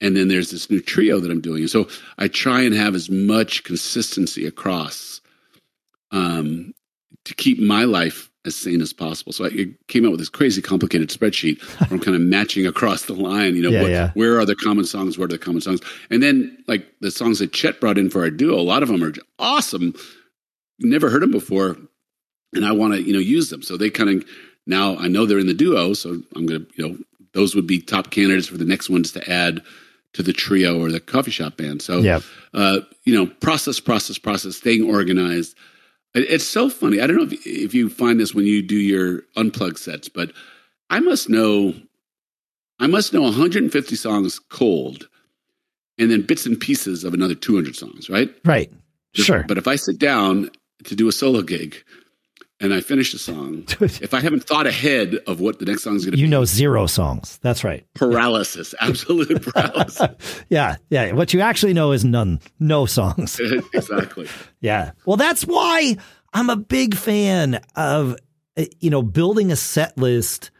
and 0.00 0.16
then 0.16 0.28
there's 0.28 0.50
this 0.50 0.68
new 0.70 0.80
trio 0.80 1.20
that 1.20 1.30
I'm 1.30 1.40
doing. 1.40 1.62
And 1.62 1.70
so 1.70 1.88
I 2.18 2.26
try 2.28 2.62
and 2.62 2.74
have 2.74 2.94
as 2.96 3.08
much 3.08 3.62
consistency 3.64 4.46
across 4.46 5.20
um, 6.10 6.74
to 7.24 7.34
keep 7.34 7.58
my 7.60 7.84
life 7.84 8.30
as 8.44 8.54
sane 8.54 8.80
as 8.80 8.92
possible. 8.92 9.32
So 9.32 9.44
I 9.46 9.66
came 9.88 10.04
up 10.04 10.12
with 10.12 10.20
this 10.20 10.28
crazy 10.28 10.62
complicated 10.62 11.08
spreadsheet 11.10 11.60
where 11.80 11.88
I'm 11.90 11.98
kind 12.00 12.14
of 12.14 12.20
matching 12.22 12.64
across 12.66 13.02
the 13.06 13.12
line, 13.14 13.56
you 13.56 13.62
know, 13.62 13.70
Yeah, 13.70 13.82
what, 13.82 13.90
yeah. 13.90 14.10
where 14.14 14.38
are 14.38 14.46
the 14.46 14.54
common 14.54 14.84
songs? 14.84 15.18
Where 15.18 15.24
are 15.24 15.28
the 15.28 15.38
common 15.38 15.60
songs? 15.60 15.80
And 16.10 16.22
then 16.22 16.56
like 16.68 16.86
the 17.00 17.10
songs 17.10 17.40
that 17.40 17.52
Chet 17.52 17.80
brought 17.80 17.98
in 17.98 18.08
for 18.08 18.22
our 18.22 18.30
duo, 18.30 18.54
a 18.56 18.62
lot 18.62 18.84
of 18.84 18.88
them 18.88 19.02
are 19.02 19.12
awesome. 19.40 19.94
Never 20.78 21.10
heard 21.10 21.22
them 21.22 21.32
before. 21.32 21.76
And 22.54 22.64
I 22.64 22.72
want 22.72 22.94
to, 22.94 23.02
you 23.02 23.12
know, 23.12 23.18
use 23.18 23.50
them. 23.50 23.62
So 23.62 23.76
they 23.76 23.90
kind 23.90 24.10
of, 24.10 24.28
now 24.66 24.96
I 24.96 25.08
know 25.08 25.26
they're 25.26 25.38
in 25.38 25.46
the 25.46 25.54
duo. 25.54 25.92
So 25.94 26.20
I'm 26.34 26.46
going 26.46 26.64
to, 26.64 26.72
you 26.76 26.88
know, 26.88 26.98
those 27.32 27.54
would 27.54 27.66
be 27.66 27.80
top 27.80 28.10
candidates 28.10 28.46
for 28.48 28.56
the 28.56 28.64
next 28.64 28.88
ones 28.88 29.12
to 29.12 29.30
add 29.30 29.62
to 30.14 30.22
the 30.22 30.32
trio 30.32 30.80
or 30.80 30.90
the 30.90 31.00
coffee 31.00 31.30
shop 31.30 31.56
band. 31.58 31.82
So, 31.82 31.98
Yep. 32.00 32.22
uh, 32.54 32.78
you 33.04 33.14
know, 33.14 33.26
process, 33.26 33.78
process, 33.80 34.16
process, 34.16 34.56
staying 34.56 34.82
organized. 34.88 35.54
It- 36.14 36.30
It's 36.30 36.44
so 36.48 36.70
funny. 36.70 37.00
I 37.00 37.06
don't 37.06 37.16
know 37.16 37.24
if, 37.24 37.46
if 37.46 37.74
you 37.74 37.90
find 37.90 38.18
this 38.18 38.34
when 38.34 38.46
you 38.46 38.62
do 38.62 38.76
your 38.76 39.22
unplugged 39.36 39.78
sets, 39.78 40.08
but 40.08 40.32
I 40.88 41.00
must 41.00 41.28
know, 41.28 41.74
I 42.78 42.86
must 42.86 43.12
know 43.12 43.22
150 43.22 43.96
songs 43.96 44.38
cold, 44.38 45.08
and 45.98 46.10
then 46.10 46.22
bits 46.22 46.46
and 46.46 46.58
pieces 46.58 47.04
of 47.04 47.12
another 47.12 47.34
200 47.34 47.74
songs, 47.76 48.08
right? 48.08 48.34
Right. 48.44 48.70
Sure. 49.14 49.44
But 49.48 49.58
if 49.58 49.66
I 49.66 49.76
sit 49.76 49.98
down 49.98 50.50
to 50.84 50.94
do 50.94 51.08
a 51.08 51.12
solo 51.12 51.42
gig 51.42 51.82
and 52.60 52.72
I 52.72 52.80
finish 52.80 53.12
a 53.12 53.18
song, 53.18 53.64
if 53.80 54.14
I 54.14 54.20
haven't 54.20 54.44
thought 54.44 54.66
ahead 54.66 55.16
of 55.26 55.40
what 55.40 55.58
the 55.58 55.66
next 55.66 55.82
song 55.82 55.96
is 55.96 56.04
going 56.04 56.12
to 56.12 56.16
be, 56.16 56.22
you 56.22 56.28
know 56.28 56.44
zero 56.44 56.86
songs. 56.86 57.38
That's 57.42 57.64
right. 57.64 57.86
paralysis, 57.94 58.74
absolute 58.80 59.42
paralysis. 59.42 60.42
Yeah. 60.48 60.76
Yeah. 60.88 61.12
What 61.12 61.34
you 61.34 61.40
actually 61.40 61.74
know 61.74 61.92
is 61.92 62.04
none. 62.04 62.40
No 62.58 62.86
songs. 62.86 63.38
exactly. 63.74 64.28
Yeah. 64.60 64.92
Well, 65.04 65.16
that's 65.16 65.42
why 65.42 65.96
I'm 66.32 66.50
a 66.50 66.56
big 66.56 66.94
fan 66.94 67.60
of, 67.74 68.16
uh, 68.56 68.64
you 68.80 68.90
know, 68.90 69.02
building 69.02 69.52
a 69.52 69.56
set 69.56 69.98
list, 69.98 70.50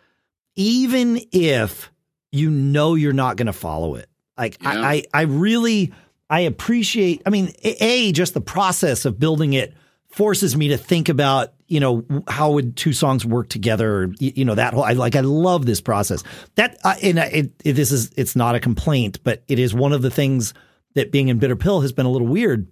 even 0.55 1.21
if 1.33 1.91
you 2.33 2.51
know 2.51 2.95
you're 2.95 3.13
not 3.13 3.37
going 3.37 3.47
to 3.47 3.53
follow 3.53 3.95
it. 3.95 4.09
Like 4.37 4.63
Yeah. 4.63 4.71
I, 4.71 4.93
I, 4.93 5.05
I 5.15 5.23
really, 5.23 5.93
I 6.29 6.41
appreciate, 6.41 7.23
I 7.25 7.31
mean, 7.31 7.53
a, 7.65 7.85
a, 7.85 8.13
just 8.13 8.35
the 8.35 8.41
process 8.41 9.05
of 9.05 9.19
building 9.19 9.53
it 9.55 9.73
forces 10.11 10.57
me 10.57 10.69
to 10.69 10.77
think 10.77 11.09
about, 11.09 11.53
you 11.69 11.81
know, 11.81 12.05
how 12.29 12.53
would 12.53 12.77
two 12.77 12.93
songs 12.93 13.25
work 13.27 13.49
together? 13.49 14.13
You, 14.19 14.33
you 14.37 14.45
know, 14.45 14.55
that 14.55 14.75
whole, 14.75 14.85
I 14.85 14.93
like, 14.93 15.17
I 15.17 15.21
love 15.21 15.67
this 15.67 15.81
process 15.81 16.23
that, 16.55 16.79
uh, 16.85 16.95
and 17.03 17.19
I- 17.21 17.27
it, 17.27 17.53
it, 17.65 17.73
this 17.75 17.93
is, 17.93 18.13
it's 18.17 18.37
not 18.37 18.55
a 18.55 18.61
complaint, 18.61 19.19
but 19.25 19.43
it 19.49 19.59
is 19.59 19.75
one 19.75 19.93
of 19.93 20.03
the 20.03 20.11
things 20.11 20.55
that 20.95 21.13
being 21.13 21.29
in 21.29 21.39
Bitter 21.39 21.57
Pill 21.57 21.81
has 21.81 21.93
been 21.93 22.07
a 22.07 22.11
little 22.11 22.29
weird 22.29 22.69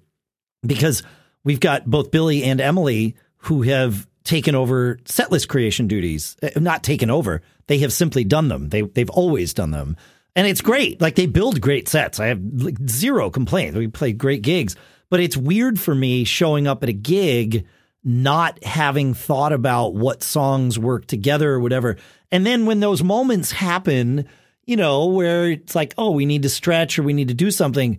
because 0.66 1.02
we've 1.44 1.61
got 1.61 1.87
both 1.87 2.11
Billy 2.11 2.44
and 2.44 2.61
Emily 2.61 3.16
who 3.38 3.62
have 3.62 4.07
taken 4.24 4.54
over 4.54 4.96
setlist 5.04 5.48
creation 5.48 5.87
duties. 5.87 6.37
Uh, 6.42 6.48
Not 6.59 6.83
taken 6.83 7.11
over; 7.11 7.42
they 7.66 7.78
have 7.78 7.92
simply 7.92 8.24
done 8.24 8.48
them. 8.48 8.70
They 8.70 8.80
they've 8.80 9.11
always 9.11 9.52
done 9.52 9.70
them, 9.70 9.98
and 10.35 10.46
it's 10.46 10.62
great. 10.62 11.00
Like 11.02 11.14
they 11.16 11.26
build 11.26 11.61
great 11.61 11.88
sets. 11.88 12.18
I 12.18 12.28
have 12.28 12.40
like, 12.42 12.78
zero 12.88 13.28
complaints. 13.28 13.76
We 13.76 13.88
play 13.88 14.12
great 14.14 14.40
gigs, 14.40 14.76
but 15.11 15.20
it's 15.20 15.37
weird 15.37 15.78
for 15.78 15.94
me 15.94 16.24
showing 16.24 16.66
up 16.66 16.83
at 16.83 16.88
a 16.88 16.94
gig 16.94 17.66
not 18.05 18.62
having 18.62 19.14
thought 19.14 19.53
about 19.53 19.95
what 19.95 20.23
songs 20.23 20.79
work 20.79 21.07
together 21.07 21.53
or 21.53 21.61
whatever. 21.61 21.97
And 22.31 22.45
then 22.45 22.67
when 22.67 22.81
those 22.81 23.03
moments 23.03 23.51
happen, 23.51 24.27
you 24.67 24.77
know, 24.77 25.07
where 25.07 25.51
it's 25.51 25.75
like, 25.75 25.95
oh, 25.97 26.11
we 26.11 26.27
need 26.27 26.43
to 26.43 26.49
stretch 26.49 26.99
or 26.99 27.03
we 27.03 27.12
need 27.12 27.29
to 27.29 27.35
do 27.35 27.51
something, 27.51 27.99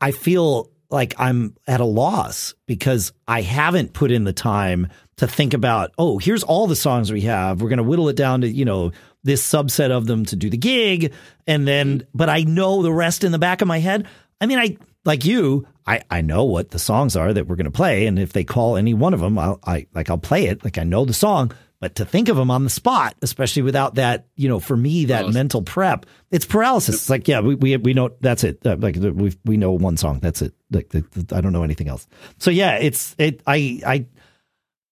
I- 0.00 0.12
feel 0.12 0.70
like 0.90 1.14
I'm 1.18 1.56
at 1.66 1.80
a 1.80 1.84
loss 1.86 2.54
because 2.66 3.12
I 3.26 3.40
haven't 3.40 3.94
put 3.94 4.10
in 4.10 4.24
the 4.24 4.32
time 4.32 4.88
to 5.16 5.26
think 5.26 5.54
about, 5.54 5.90
oh, 5.98 6.18
here's 6.18 6.44
all 6.44 6.66
the 6.66 6.76
songs 6.76 7.10
we 7.10 7.22
have. 7.22 7.60
We're 7.60 7.70
going 7.70 7.78
to 7.78 7.82
whittle 7.82 8.08
it 8.10 8.16
down 8.16 8.42
to, 8.42 8.48
you 8.48 8.64
know, 8.64 8.92
this 9.24 9.42
subset 9.46 9.90
of 9.90 10.06
them 10.06 10.24
to 10.26 10.36
do 10.36 10.50
the 10.50 10.56
gig. 10.56 11.12
And 11.46 11.66
then, 11.66 12.06
but 12.14 12.28
I 12.28 12.42
know 12.42 12.82
the 12.82 12.92
rest 12.92 13.24
in 13.24 13.32
the 13.32 13.38
back 13.38 13.62
of 13.62 13.68
my 13.68 13.78
head. 13.78 14.06
I 14.40 14.46
mean, 14.46 14.58
I, 14.58 14.76
like 15.04 15.24
you, 15.24 15.66
I, 15.86 16.02
I 16.10 16.20
know 16.20 16.44
what 16.44 16.70
the 16.70 16.78
songs 16.78 17.16
are 17.16 17.32
that 17.32 17.46
we're 17.46 17.56
going 17.56 17.64
to 17.64 17.70
play. 17.70 18.06
And 18.06 18.18
if 18.18 18.32
they 18.32 18.44
call 18.44 18.76
any 18.76 18.94
one 18.94 19.14
of 19.14 19.20
them, 19.20 19.38
I'll, 19.38 19.58
I, 19.64 19.86
like, 19.94 20.10
I'll 20.10 20.18
play 20.18 20.46
it. 20.46 20.62
Like 20.64 20.78
I 20.78 20.84
know 20.84 21.04
the 21.04 21.12
song, 21.12 21.52
but 21.80 21.96
to 21.96 22.04
think 22.04 22.28
of 22.28 22.36
them 22.36 22.50
on 22.50 22.62
the 22.62 22.70
spot, 22.70 23.16
especially 23.22 23.62
without 23.62 23.96
that, 23.96 24.26
you 24.36 24.48
know, 24.48 24.60
for 24.60 24.76
me, 24.76 25.06
that 25.06 25.16
Paralysis. 25.22 25.34
mental 25.34 25.62
prep, 25.62 26.06
it's 26.30 26.44
paralysis. 26.46 26.94
It's 26.94 27.10
like, 27.10 27.26
yeah, 27.26 27.40
we, 27.40 27.56
we, 27.56 27.76
we 27.78 27.94
know 27.94 28.10
that's 28.20 28.44
it. 28.44 28.64
Uh, 28.64 28.76
like 28.78 28.94
we 28.96 29.36
we 29.44 29.56
know 29.56 29.72
one 29.72 29.96
song. 29.96 30.20
That's 30.20 30.42
it. 30.42 30.54
Like 30.70 30.90
the, 30.90 31.00
the- 31.10 31.36
I 31.36 31.40
don't 31.40 31.52
know 31.52 31.64
anything 31.64 31.88
else. 31.88 32.06
So 32.38 32.52
yeah, 32.52 32.76
it's, 32.76 33.16
it, 33.18 33.42
I, 33.46 33.80
I, 33.84 34.06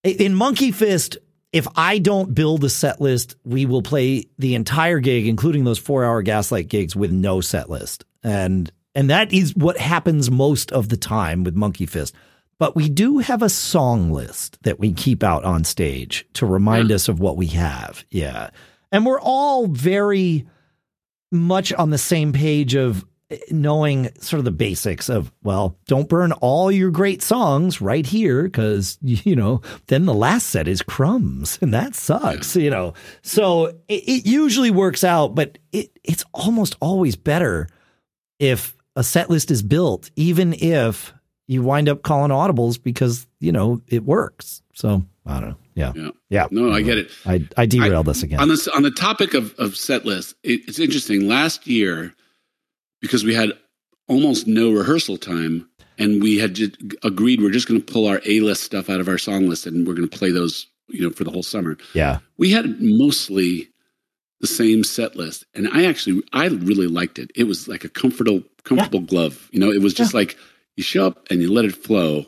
in 0.03 0.35
Monkey 0.35 0.73
Fist, 0.73 1.18
if 1.53 1.68
I 1.77 1.99
don't 1.99 2.35
build 2.35 2.64
a 2.64 2.68
set 2.70 3.01
list, 3.01 3.37
we 3.44 3.66
will 3.66 3.83
play 3.83 4.25
the 4.38 4.55
entire 4.57 4.99
gig, 4.99 5.27
including 5.29 5.62
those 5.64 5.79
four 5.79 6.05
hour 6.05 6.23
gaslight 6.23 6.68
gigs 6.68 6.96
with 6.96 7.12
no 7.12 7.40
set 7.40 7.70
list. 7.70 8.05
And 8.25 8.70
and 8.94 9.11
that 9.11 9.33
is 9.33 9.55
what 9.55 9.79
happens 9.79 10.31
most 10.31 10.72
of 10.72 10.88
the 10.88 10.96
time 10.96 11.44
with 11.44 11.55
Monkey 11.55 11.87
Fist. 11.87 12.14
But 12.59 12.76
we 12.76 12.88
do 12.88 13.18
have 13.18 13.42
a 13.42 13.48
song 13.48 14.12
list 14.12 14.62
that 14.64 14.79
we 14.79 14.92
keep 14.92 15.22
out 15.22 15.44
on 15.44 15.64
stage 15.64 16.26
to 16.35 16.46
remind 16.46 16.88
hmm. 16.88 16.94
us 16.94 17.09
of 17.09 17.18
what 17.18 17.37
we 17.37 17.46
have. 17.46 18.05
Yeah. 18.11 18.50
And 18.92 19.07
we're 19.07 19.20
all 19.20 19.66
very 19.66 20.46
much 21.33 21.72
on 21.72 21.90
the 21.90 21.98
same 21.98 22.33
page 22.33 22.74
of 22.74 23.07
eh, 23.31 23.38
knowing 23.50 24.11
sort 24.16 24.38
of 24.38 24.44
the 24.44 24.50
basics 24.50 25.09
of 25.09 25.33
well 25.44 25.79
don't 25.87 26.09
burn 26.09 26.33
all 26.33 26.72
your 26.72 26.90
great 26.90 27.22
songs 27.22 27.81
right 27.81 28.05
here 28.05 28.42
because 28.42 28.98
you 29.00 29.37
know 29.37 29.62
then 29.87 30.07
the 30.07 30.14
last 30.14 30.48
set 30.48 30.66
is 30.66 30.83
crumbs 30.83 31.57
and 31.62 31.72
that 31.72 31.94
sucks 31.94 32.57
you 32.57 32.68
know 32.68 32.94
so 33.22 33.66
it, 33.87 34.03
it 34.09 34.26
usually 34.26 34.72
works 34.72 35.05
out 35.05 35.37
but 35.37 35.59
it 35.70 35.96
it's 36.03 36.24
almost 36.35 36.76
always 36.81 37.14
better 37.14 37.68
if 38.40 38.74
a 38.96 39.05
set 39.05 39.31
list 39.31 39.50
is 39.50 39.62
built 39.62 40.11
even 40.16 40.53
if 40.55 41.12
you 41.46 41.62
wind 41.62 41.88
up 41.88 42.03
calling 42.03 42.31
audibles 42.31 42.83
because 42.83 43.26
you 43.40 43.53
know 43.53 43.81
it 43.88 44.05
works 44.05 44.62
so 44.74 45.05
i 45.26 45.40
don't 45.40 45.50
know 45.50 45.57
yeah 45.74 45.92
Yeah. 45.94 46.11
yeah 46.29 46.46
No, 46.50 46.72
I 46.72 46.83
get 46.83 46.98
it. 46.98 47.11
i, 47.26 47.46
I 47.57 47.66
derailed 47.66 48.09
us 48.09 48.22
again 48.22 48.40
On 48.40 48.48
this 48.48 48.66
on 48.68 48.83
the 48.83 48.90
topic 48.90 49.35
of, 49.35 49.55
of 49.59 49.76
set 49.76 50.05
lists, 50.05 50.35
it, 50.42 50.61
it's 50.68 50.79
interesting. 50.79 51.29
Last 51.29 51.66
year, 51.66 52.12
because 53.00 53.24
we 53.24 53.35
had 53.35 53.53
almost 54.09 54.46
no 54.46 54.72
rehearsal 54.72 55.16
time, 55.16 55.68
and 55.98 56.20
we 56.22 56.38
had 56.38 56.55
just 56.55 56.76
agreed 57.05 57.40
we're 57.40 57.50
just 57.50 57.68
going 57.68 57.81
to 57.81 57.92
pull 57.92 58.07
our 58.09 58.20
A 58.26 58.40
list 58.40 58.64
stuff 58.64 58.90
out 58.90 59.00
of 59.00 59.09
our 59.09 59.18
song 59.18 59.48
list, 59.48 59.66
and 59.66 59.87
we're 59.87 59.94
going 59.94 60.09
to 60.09 60.18
play 60.18 60.31
those, 60.33 60.66
you 60.88 61.03
know, 61.03 61.11
for 61.11 61.22
the 61.24 61.31
whole 61.31 61.42
summer. 61.44 61.76
yeah 61.94 62.18
We 62.37 62.50
had 62.50 62.81
mostly 62.81 63.68
the 64.40 64.46
same 64.46 64.85
set 64.85 65.16
list, 65.16 65.44
and 65.55 65.68
I 65.68 65.85
actually 65.85 66.22
I 66.33 66.46
really 66.46 66.87
liked 66.87 67.18
it. 67.18 67.31
It 67.35 67.44
was 67.44 67.68
like 67.68 67.85
a 67.85 67.88
comfortable 67.88 68.43
comfortable 68.64 69.01
glove. 69.01 69.49
You 69.53 69.61
know, 69.61 69.70
it 69.70 69.82
was 69.82 69.95
just 69.95 70.14
like 70.14 70.36
you 70.76 70.82
show 70.82 71.07
up 71.07 71.26
and 71.30 71.43
you 71.43 71.53
let 71.53 71.64
it 71.64 71.76
flow. 71.76 72.24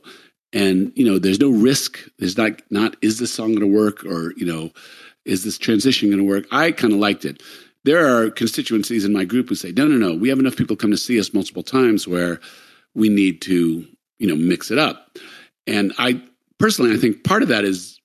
And 0.53 0.93
you 0.95 1.07
know, 1.07 1.19
there's 1.19 1.41
no 1.41 1.51
risk. 1.51 1.99
There's 2.19 2.37
not 2.37 2.61
not 2.71 2.97
is 3.01 3.19
this 3.19 3.33
song 3.33 3.55
going 3.55 3.61
to 3.61 3.67
work 3.67 4.05
or 4.05 4.35
you 4.37 4.45
know, 4.45 4.71
is 5.25 5.45
this 5.45 5.57
transition 5.57 6.11
going 6.11 6.19
to 6.19 6.29
work? 6.29 6.45
I 6.53 6.73
kind 6.73 6.93
of 6.93 6.99
liked 6.99 7.25
it. 7.25 7.43
There 7.85 8.07
are 8.07 8.31
constituencies 8.31 9.05
in 9.05 9.13
my 9.13 9.25
group 9.25 9.49
who 9.49 9.57
say, 9.57 9.73
no, 9.73 9.89
no, 9.89 9.97
no, 9.97 10.15
we 10.15 10.29
have 10.29 10.39
enough 10.39 10.57
people 10.57 10.77
come 10.77 10.93
to 10.93 10.97
see 10.97 11.19
us 11.19 11.35
multiple 11.35 11.65
times 11.65 12.07
where 12.07 12.39
we 12.95 13.09
need 13.09 13.41
to 13.43 13.87
you 14.19 14.27
know 14.27 14.37
mix 14.37 14.71
it 14.71 14.79
up. 14.79 15.17
And 15.67 15.93
I 15.99 16.23
personally, 16.59 16.93
I 16.93 16.99
think 16.99 17.25
part 17.25 17.43
of 17.43 17.49
that 17.49 17.65
is 17.65 17.99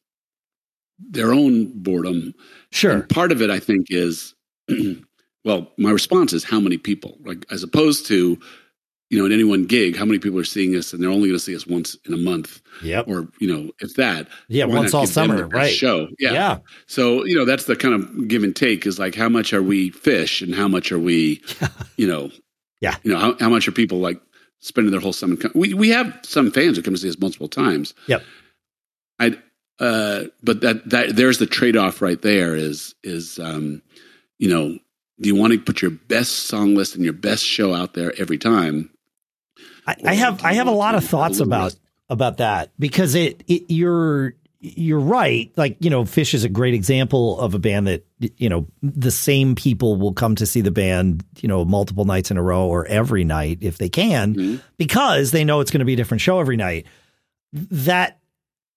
their 1.00 1.32
own 1.34 1.72
boredom 1.76 2.34
sure 2.72 2.92
and 2.92 3.10
part 3.10 3.32
of 3.32 3.42
it, 3.42 3.50
I 3.50 3.60
think, 3.60 3.88
is 3.90 4.34
well, 5.46 5.72
my 5.78 5.92
response 5.92 6.34
is 6.34 6.44
how 6.44 6.60
many 6.60 6.78
people, 6.78 7.18
like 7.24 7.46
as 7.52 7.64
opposed 7.64 8.06
to 8.08 8.40
you 9.10 9.18
know, 9.18 9.26
in 9.26 9.32
any 9.32 9.46
one 9.46 9.66
gig, 9.66 9.96
how 9.96 10.04
many 10.04 10.20
people 10.20 10.38
are 10.38 10.44
seeing 10.44 10.76
us, 10.76 10.92
and 10.92 11.02
they're 11.02 11.10
only 11.10 11.30
going 11.30 11.40
to 11.40 11.44
see 11.44 11.56
us 11.56 11.66
once 11.66 11.96
in 12.06 12.14
a 12.14 12.18
month, 12.18 12.62
Yep. 12.84 13.08
or 13.08 13.30
you 13.40 13.48
know, 13.48 13.72
if 13.80 13.94
that. 13.96 14.28
Yeah, 14.50 14.66
once 14.66 14.94
all 14.94 15.06
give 15.06 15.14
them 15.14 15.30
the 15.30 15.38
summer, 15.38 15.48
right. 15.48 15.74
Show, 15.74 16.10
yeah. 16.20 16.34
Yeah. 16.34 16.58
So 16.88 17.24
you 17.24 17.34
know, 17.34 17.46
that's 17.46 17.64
the 17.68 17.78
kind 17.78 17.94
of 17.96 18.28
give 18.28 18.44
and 18.44 18.54
take 18.54 18.86
is 18.86 19.00
like 19.00 19.16
how 19.16 19.30
much 19.30 19.54
are 19.54 19.64
we 19.64 19.92
Phish, 19.92 20.42
and 20.42 20.54
how 20.54 20.68
much 20.68 20.92
are 20.92 21.00
we, 21.00 21.42
you 21.96 22.06
know, 22.06 22.32
Yeah. 22.82 22.98
you 23.04 23.14
know, 23.14 23.18
how, 23.18 23.38
how 23.40 23.48
much 23.50 23.66
are 23.70 23.72
people 23.72 24.00
like 24.00 24.20
spending 24.60 24.92
their 24.92 25.00
whole 25.00 25.14
summer? 25.14 25.38
We 25.56 25.74
we 25.74 25.88
have 25.92 26.14
some 26.24 26.52
fans 26.52 26.76
who 26.76 26.84
come 26.84 26.94
to 26.94 27.00
see 27.00 27.08
us 27.08 27.18
multiple 27.18 27.48
times. 27.48 27.94
Yep. 28.08 28.24
I, 29.22 29.38
uh, 29.80 30.24
but 30.44 30.62
that 30.62 30.90
that 30.90 31.16
there's 31.16 31.38
the 31.38 31.46
trade 31.46 31.76
off 31.78 32.02
right 32.02 32.22
there. 32.22 32.56
Is 32.56 32.96
is 33.04 33.40
um, 33.40 33.82
you 34.40 34.50
know, 34.50 34.78
do 35.20 35.30
you 35.30 35.36
want 35.36 35.54
to 35.54 35.60
put 35.60 35.82
your 35.82 35.92
best 35.92 36.48
song 36.48 36.76
list 36.76 36.96
and 36.96 37.04
your 37.04 37.14
best 37.14 37.44
show 37.44 37.74
out 37.74 37.94
there 37.94 38.14
every 38.20 38.38
time? 38.38 38.90
I, 39.86 39.96
I 40.06 40.14
have 40.16 40.44
I 40.44 40.54
have 40.54 40.68
a 40.68 40.72
lot 40.72 40.96
of 40.96 41.04
thoughts 41.04 41.40
about 41.40 41.76
about 42.10 42.38
that 42.38 42.72
because 42.80 43.16
it, 43.16 43.44
it 43.48 43.64
you're 43.72 44.34
you're 44.60 45.00
right. 45.00 45.52
Like 45.56 45.78
you 45.80 45.90
know, 45.90 46.04
Phish 46.04 46.34
is 46.34 46.44
a 46.44 46.50
great 46.50 46.74
example 46.74 47.40
of 47.40 47.54
a 47.54 47.60
band 47.60 47.88
that 47.88 48.06
you 48.38 48.50
know 48.50 48.68
the 48.82 49.12
same 49.12 49.54
people 49.56 49.96
will 49.98 50.14
come 50.14 50.34
to 50.36 50.46
see 50.48 50.62
the 50.62 50.72
band 50.72 51.24
you 51.40 51.48
know 51.48 51.64
multiple 51.64 52.06
nights 52.06 52.32
in 52.32 52.38
a 52.38 52.42
row 52.44 52.66
or 52.68 52.86
every 52.88 53.24
night 53.24 53.60
if 53.62 53.78
they 53.78 53.90
can 53.90 54.34
Mhm. 54.34 54.62
because 54.78 55.30
they 55.32 55.46
know 55.46 55.60
it's 55.60 55.70
going 55.72 55.80
to 55.80 55.86
be 55.86 55.94
a 55.94 55.98
different 55.98 56.22
show 56.22 56.40
every 56.40 56.58
night. 56.58 56.88
That 57.54 58.20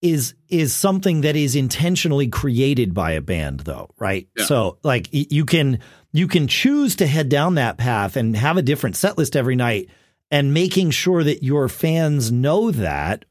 is 0.02 0.34
is 0.48 0.74
something 0.74 1.22
that 1.22 1.36
is 1.36 1.54
intentionally 1.54 2.28
created 2.28 2.94
by 2.94 3.12
a 3.12 3.20
band 3.20 3.60
though 3.60 3.90
right? 3.98 4.28
Yeah. 4.36 4.44
so 4.44 4.78
like 4.82 5.08
you 5.12 5.44
can 5.44 5.80
you 6.12 6.26
can 6.26 6.48
choose 6.48 6.96
to 6.96 7.06
head 7.06 7.28
down 7.28 7.56
that 7.56 7.76
path 7.76 8.16
and 8.16 8.34
have 8.36 8.56
a 8.56 8.62
different 8.62 8.96
set 8.96 9.18
list 9.18 9.36
every 9.36 9.56
night 9.56 9.88
and 10.30 10.54
making 10.54 10.90
sure 10.90 11.22
that 11.22 11.42
your 11.42 11.68
fans 11.68 12.32
know 12.32 12.70
that 12.70 13.24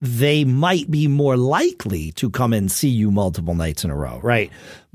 they 0.00 0.44
might 0.44 0.90
be 0.90 1.08
more 1.08 1.36
likely 1.36 2.12
to 2.12 2.30
come 2.30 2.52
and 2.52 2.70
see 2.70 2.88
you 2.88 3.10
multiple 3.10 3.54
nights 3.54 3.84
in 3.84 3.90
a 3.90 3.96
row 3.96 4.20
right? 4.22 4.50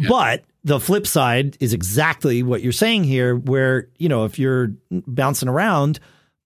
But 0.10 0.44
the 0.66 0.80
flip 0.80 1.08
side 1.08 1.58
is 1.60 1.74
exactly 1.74 2.42
what 2.44 2.62
you're 2.62 2.72
saying 2.72 3.04
here 3.04 3.36
where 3.36 3.90
you 3.98 4.10
know 4.10 4.26
if 4.26 4.40
you're 4.40 4.74
bouncing 4.92 5.50
around 5.50 6.00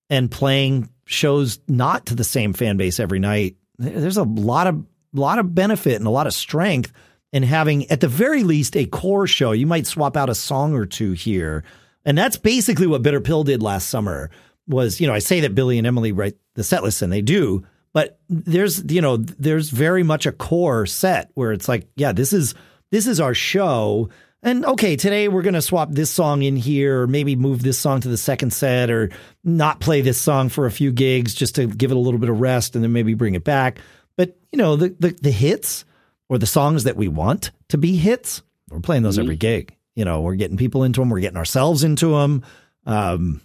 and 0.10 0.30
playing 0.30 0.90
shows 1.06 1.60
not 1.68 2.08
to 2.08 2.16
the 2.16 2.24
same 2.24 2.54
fan 2.54 2.78
base 2.78 3.00
every 3.00 3.20
night, 3.20 3.56
there's 3.78 4.18
a 4.18 4.24
lot 4.24 4.68
of 4.68 4.86
lot 5.14 5.40
of 5.40 5.56
benefit 5.56 5.96
and 5.96 6.06
a 6.06 6.12
lot 6.12 6.28
of 6.28 6.34
strength 6.34 6.92
in 7.34 7.44
having 7.44 7.90
at 7.90 8.02
the 8.02 8.08
very 8.08 8.44
least 8.44 8.76
a 8.76 8.86
core 8.86 9.28
show. 9.28 9.52
You 9.52 9.68
might 9.68 9.88
swap 9.88 10.16
out 10.16 10.30
a 10.30 10.36
song 10.36 10.74
or 10.74 10.86
two 10.86 11.14
here. 11.14 11.64
And 12.06 12.18
that's 12.18 12.38
basically 12.38 12.88
what 12.88 13.02
Bitter 13.02 13.20
Pill 13.20 13.44
did 13.44 13.62
last 13.62 13.90
summer 13.90 14.30
was, 14.68 15.02
you 15.02 15.08
know, 15.08 15.14
I 15.14 15.20
say 15.20 15.42
that 15.42 15.56
Billy 15.56 15.78
and 15.78 15.88
Emily 15.88 16.12
write 16.12 16.36
the 16.56 16.64
set 16.64 16.84
list 16.84 17.02
and 17.02 17.12
they 17.12 17.22
do, 17.22 17.66
but 17.94 18.20
there's, 18.30 18.84
you 18.92 19.02
know, 19.02 19.18
there's 19.18 19.70
very 19.70 20.04
much 20.04 20.26
a 20.26 20.32
core 20.32 20.86
set 20.86 21.32
where 21.34 21.52
it's 21.52 21.68
like, 21.68 21.88
yeah, 21.96 22.12
this 22.12 22.32
is 22.32 22.56
this 22.92 23.08
is 23.08 23.20
our 23.20 23.34
show. 23.34 24.10
And 24.44 24.66
okay, 24.66 24.96
today 24.96 25.28
we're 25.28 25.42
going 25.42 25.56
to 25.56 25.62
swap 25.62 25.90
this 25.92 26.12
song 26.12 26.44
in 26.44 26.56
here, 26.56 27.02
or 27.02 27.08
maybe 27.08 27.36
move 27.36 27.64
this 27.64 27.80
song 27.80 28.02
to 28.02 28.08
the 28.08 28.18
second 28.18 28.54
set, 28.54 28.90
or 28.92 29.10
not 29.44 29.80
play 29.80 30.02
this 30.02 30.20
song 30.20 30.50
for 30.50 30.66
a 30.66 30.72
few 30.72 30.92
gigs 30.92 31.34
just 31.34 31.56
to 31.56 31.68
give 31.68 31.92
it 31.92 31.98
a 31.98 32.00
little 32.00 32.20
bit 32.20 32.30
of 32.30 32.40
rest 32.40 32.76
and 32.76 32.84
then 32.84 32.94
maybe 32.94 33.16
bring 33.16 33.36
it 33.36 33.44
back. 33.44 33.80
But, 34.16 34.38
you 34.52 34.58
know, 34.58 34.76
the, 34.76 34.96
the, 35.00 35.18
the 35.22 35.32
hits 35.32 35.86
or 36.30 36.38
the 36.38 36.46
songs 36.46 36.84
that 36.84 36.96
we 36.96 37.08
want 37.08 37.52
to 37.70 37.78
be 37.78 37.96
hits, 37.96 38.44
we're 38.70 38.80
playing 38.80 39.04
those 39.04 39.18
every 39.18 39.38
gig. 39.38 39.76
You 39.96 40.06
know, 40.06 40.22
we're 40.22 40.36
getting 40.36 40.58
people 40.58 40.84
into 40.84 41.02
them, 41.02 41.10
we're 41.10 41.20
getting 41.20 41.38
ourselves 41.38 41.84
into 41.84 42.10
them. 42.10 42.44
Um, 42.86 43.42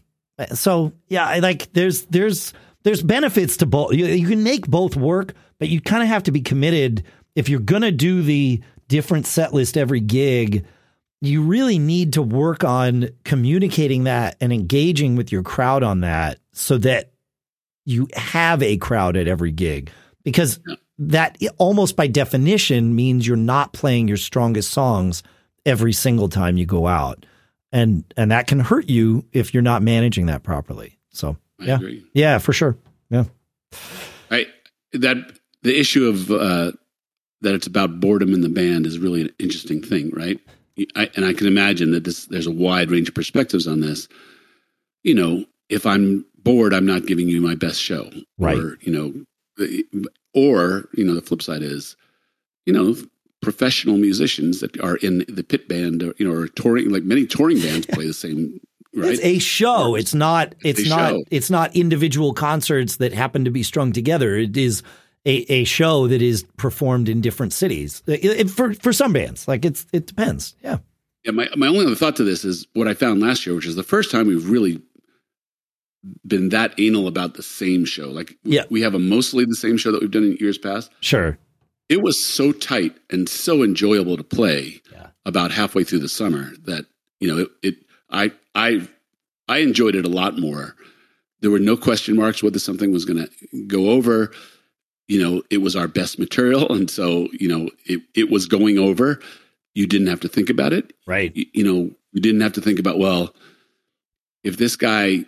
so 0.54 0.92
yeah, 1.08 1.26
I 1.26 1.38
like 1.38 1.72
there's 1.72 2.04
there's 2.06 2.52
there's 2.82 3.02
benefits 3.02 3.58
to 3.58 3.66
both. 3.66 3.94
You, 3.94 4.06
you 4.06 4.28
can 4.28 4.42
make 4.42 4.66
both 4.66 4.96
work, 4.96 5.34
but 5.58 5.68
you 5.68 5.80
kind 5.80 6.02
of 6.02 6.08
have 6.08 6.24
to 6.24 6.32
be 6.32 6.40
committed 6.40 7.04
if 7.34 7.48
you're 7.48 7.60
gonna 7.60 7.92
do 7.92 8.22
the 8.22 8.60
different 8.88 9.26
set 9.26 9.54
list 9.54 9.76
every 9.76 10.00
gig. 10.00 10.66
You 11.22 11.42
really 11.42 11.78
need 11.78 12.12
to 12.14 12.22
work 12.22 12.64
on 12.64 13.08
communicating 13.24 14.04
that 14.04 14.36
and 14.40 14.52
engaging 14.52 15.16
with 15.16 15.32
your 15.32 15.42
crowd 15.42 15.82
on 15.82 16.00
that, 16.00 16.40
so 16.52 16.76
that 16.78 17.12
you 17.84 18.08
have 18.14 18.62
a 18.62 18.76
crowd 18.76 19.16
at 19.16 19.28
every 19.28 19.52
gig. 19.52 19.90
Because 20.24 20.60
that 20.98 21.38
almost 21.58 21.96
by 21.96 22.06
definition 22.06 22.94
means 22.94 23.26
you're 23.26 23.36
not 23.36 23.72
playing 23.72 24.08
your 24.08 24.16
strongest 24.16 24.72
songs 24.72 25.22
every 25.64 25.92
single 25.92 26.28
time 26.28 26.56
you 26.56 26.66
go 26.66 26.86
out. 26.86 27.24
And 27.72 28.04
and 28.16 28.30
that 28.30 28.46
can 28.46 28.60
hurt 28.60 28.88
you 28.88 29.24
if 29.32 29.54
you're 29.54 29.62
not 29.62 29.82
managing 29.82 30.26
that 30.26 30.42
properly. 30.42 30.98
So 31.10 31.36
I 31.60 31.64
yeah. 31.64 31.76
agree. 31.76 32.04
yeah 32.12 32.38
for 32.38 32.52
sure. 32.52 32.76
Yeah. 33.10 33.24
I 34.30 34.46
that 34.92 35.38
the 35.62 35.78
issue 35.78 36.08
of 36.08 36.30
uh, 36.30 36.72
that 37.40 37.54
it's 37.54 37.66
about 37.66 38.00
boredom 38.00 38.34
in 38.34 38.40
the 38.40 38.48
band 38.48 38.86
is 38.86 38.98
really 38.98 39.22
an 39.22 39.30
interesting 39.38 39.82
thing, 39.82 40.10
right? 40.10 40.38
I, 40.96 41.10
and 41.16 41.24
I 41.24 41.32
can 41.32 41.46
imagine 41.46 41.92
that 41.92 42.04
this 42.04 42.26
there's 42.26 42.46
a 42.46 42.50
wide 42.52 42.90
range 42.90 43.08
of 43.08 43.14
perspectives 43.14 43.66
on 43.66 43.80
this. 43.80 44.08
You 45.02 45.14
know, 45.14 45.44
if 45.68 45.84
I'm 45.86 46.24
bored, 46.42 46.72
I'm 46.74 46.86
not 46.86 47.06
giving 47.06 47.28
you 47.28 47.40
my 47.40 47.54
best 47.54 47.80
show, 47.80 48.10
Right. 48.38 48.58
Or 48.58 48.78
you 48.80 48.92
know, 48.92 49.66
or 50.34 50.88
you 50.94 51.04
know, 51.04 51.14
the 51.14 51.22
flip 51.22 51.42
side 51.42 51.62
is, 51.62 51.96
you 52.66 52.72
know, 52.72 52.96
professional 53.40 53.96
musicians 53.98 54.60
that 54.60 54.80
are 54.80 54.96
in 54.96 55.24
the 55.28 55.42
pit 55.44 55.68
band, 55.68 56.02
or 56.02 56.14
you 56.18 56.26
know, 56.28 56.34
or 56.34 56.48
touring 56.48 56.90
like 56.90 57.02
many 57.04 57.26
touring 57.26 57.60
bands 57.60 57.86
play 57.86 58.06
the 58.06 58.12
same. 58.14 58.60
Right? 58.94 59.12
it's 59.14 59.24
a 59.24 59.38
show 59.38 59.94
it's 59.94 60.12
not 60.12 60.54
it's, 60.62 60.80
It's 60.80 60.90
not 60.90 61.12
show. 61.12 61.22
it's 61.30 61.48
not 61.48 61.74
individual 61.74 62.34
concerts 62.34 62.96
that 62.96 63.14
happen 63.14 63.46
to 63.46 63.50
be 63.50 63.62
strung 63.62 63.90
together 63.90 64.36
it 64.36 64.54
is 64.54 64.82
a, 65.24 65.52
a 65.52 65.64
show 65.64 66.08
that 66.08 66.20
is 66.22 66.44
performed 66.56 67.08
in 67.08 67.20
different 67.20 67.52
cities 67.52 68.02
uh, 68.08 68.12
It- 68.12 68.24
it- 68.40 68.50
for 68.50 68.74
for 68.74 68.92
some 68.92 69.12
bands 69.12 69.46
like 69.48 69.64
it's 69.64 69.86
it 69.92 70.06
depends 70.06 70.54
yeah 70.62 70.78
Yeah, 71.24 71.32
my 71.32 71.48
my 71.56 71.66
only 71.68 71.86
other 71.86 71.94
thought 71.94 72.16
to 72.16 72.24
this 72.24 72.44
is 72.44 72.66
what 72.74 72.88
I 72.88 72.94
found 72.94 73.20
last 73.20 73.46
year, 73.46 73.54
which 73.54 73.66
is 73.66 73.76
the 73.76 73.84
first 73.84 74.10
time 74.10 74.26
we've 74.26 74.50
really 74.50 74.80
been 76.26 76.48
that 76.48 76.74
anal 76.78 77.06
about 77.06 77.34
the 77.34 77.42
same 77.44 77.84
show. 77.84 78.08
Like, 78.10 78.36
Yeah. 78.42 78.64
we 78.70 78.80
have 78.82 78.94
a 78.94 78.98
mostly 78.98 79.44
the 79.44 79.54
same 79.54 79.76
show 79.76 79.92
that 79.92 80.00
we've 80.00 80.10
done 80.10 80.24
in 80.24 80.36
years 80.40 80.58
past. 80.58 80.90
sure 81.00 81.38
It 81.88 82.02
was 82.02 82.24
so 82.24 82.50
tight 82.52 82.96
and 83.10 83.28
so 83.28 83.62
enjoyable 83.62 84.16
to 84.16 84.24
play 84.24 84.80
Yeah. 84.90 85.08
about 85.24 85.52
halfway 85.52 85.84
through 85.84 86.00
the 86.00 86.08
summer 86.08 86.52
that 86.64 86.86
you 87.20 87.28
know 87.28 87.38
it. 87.38 87.48
it 87.62 87.74
I 88.10 88.32
I 88.54 88.88
I 89.48 89.58
enjoyed 89.58 89.94
it 89.94 90.04
a 90.04 90.08
lot 90.08 90.38
more. 90.38 90.74
There 91.40 91.50
were 91.52 91.58
no 91.60 91.76
question 91.76 92.16
marks 92.16 92.42
whether 92.42 92.58
something 92.58 92.90
was 92.92 93.04
going 93.04 93.26
to 93.26 93.30
go 93.66 93.90
over. 93.90 94.32
You 95.08 95.22
know, 95.22 95.42
it 95.50 95.58
was 95.58 95.74
our 95.76 95.88
best 95.88 96.18
material, 96.18 96.72
and 96.72 96.90
so 96.90 97.28
you 97.32 97.48
know 97.48 97.68
it 97.86 98.00
it 98.14 98.30
was 98.30 98.46
going 98.46 98.78
over. 98.78 99.20
You 99.74 99.86
didn't 99.86 100.08
have 100.08 100.20
to 100.20 100.28
think 100.28 100.50
about 100.50 100.72
it 100.74 100.92
right 101.06 101.34
you, 101.34 101.46
you 101.54 101.64
know, 101.64 101.90
you 102.12 102.20
didn't 102.20 102.42
have 102.42 102.52
to 102.52 102.60
think 102.60 102.78
about, 102.78 102.98
well, 102.98 103.34
if 104.44 104.58
this 104.58 104.76
guy 104.76 105.24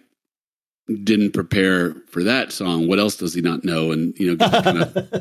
didn't 1.02 1.32
prepare 1.32 1.94
for 2.10 2.22
that 2.24 2.52
song, 2.52 2.86
what 2.86 2.98
else 2.98 3.16
does 3.16 3.32
he 3.32 3.40
not 3.40 3.64
know? 3.64 3.90
And, 3.90 4.14
you 4.18 4.36
know, 4.36 4.50
kind 4.50 4.82
of 4.82 4.94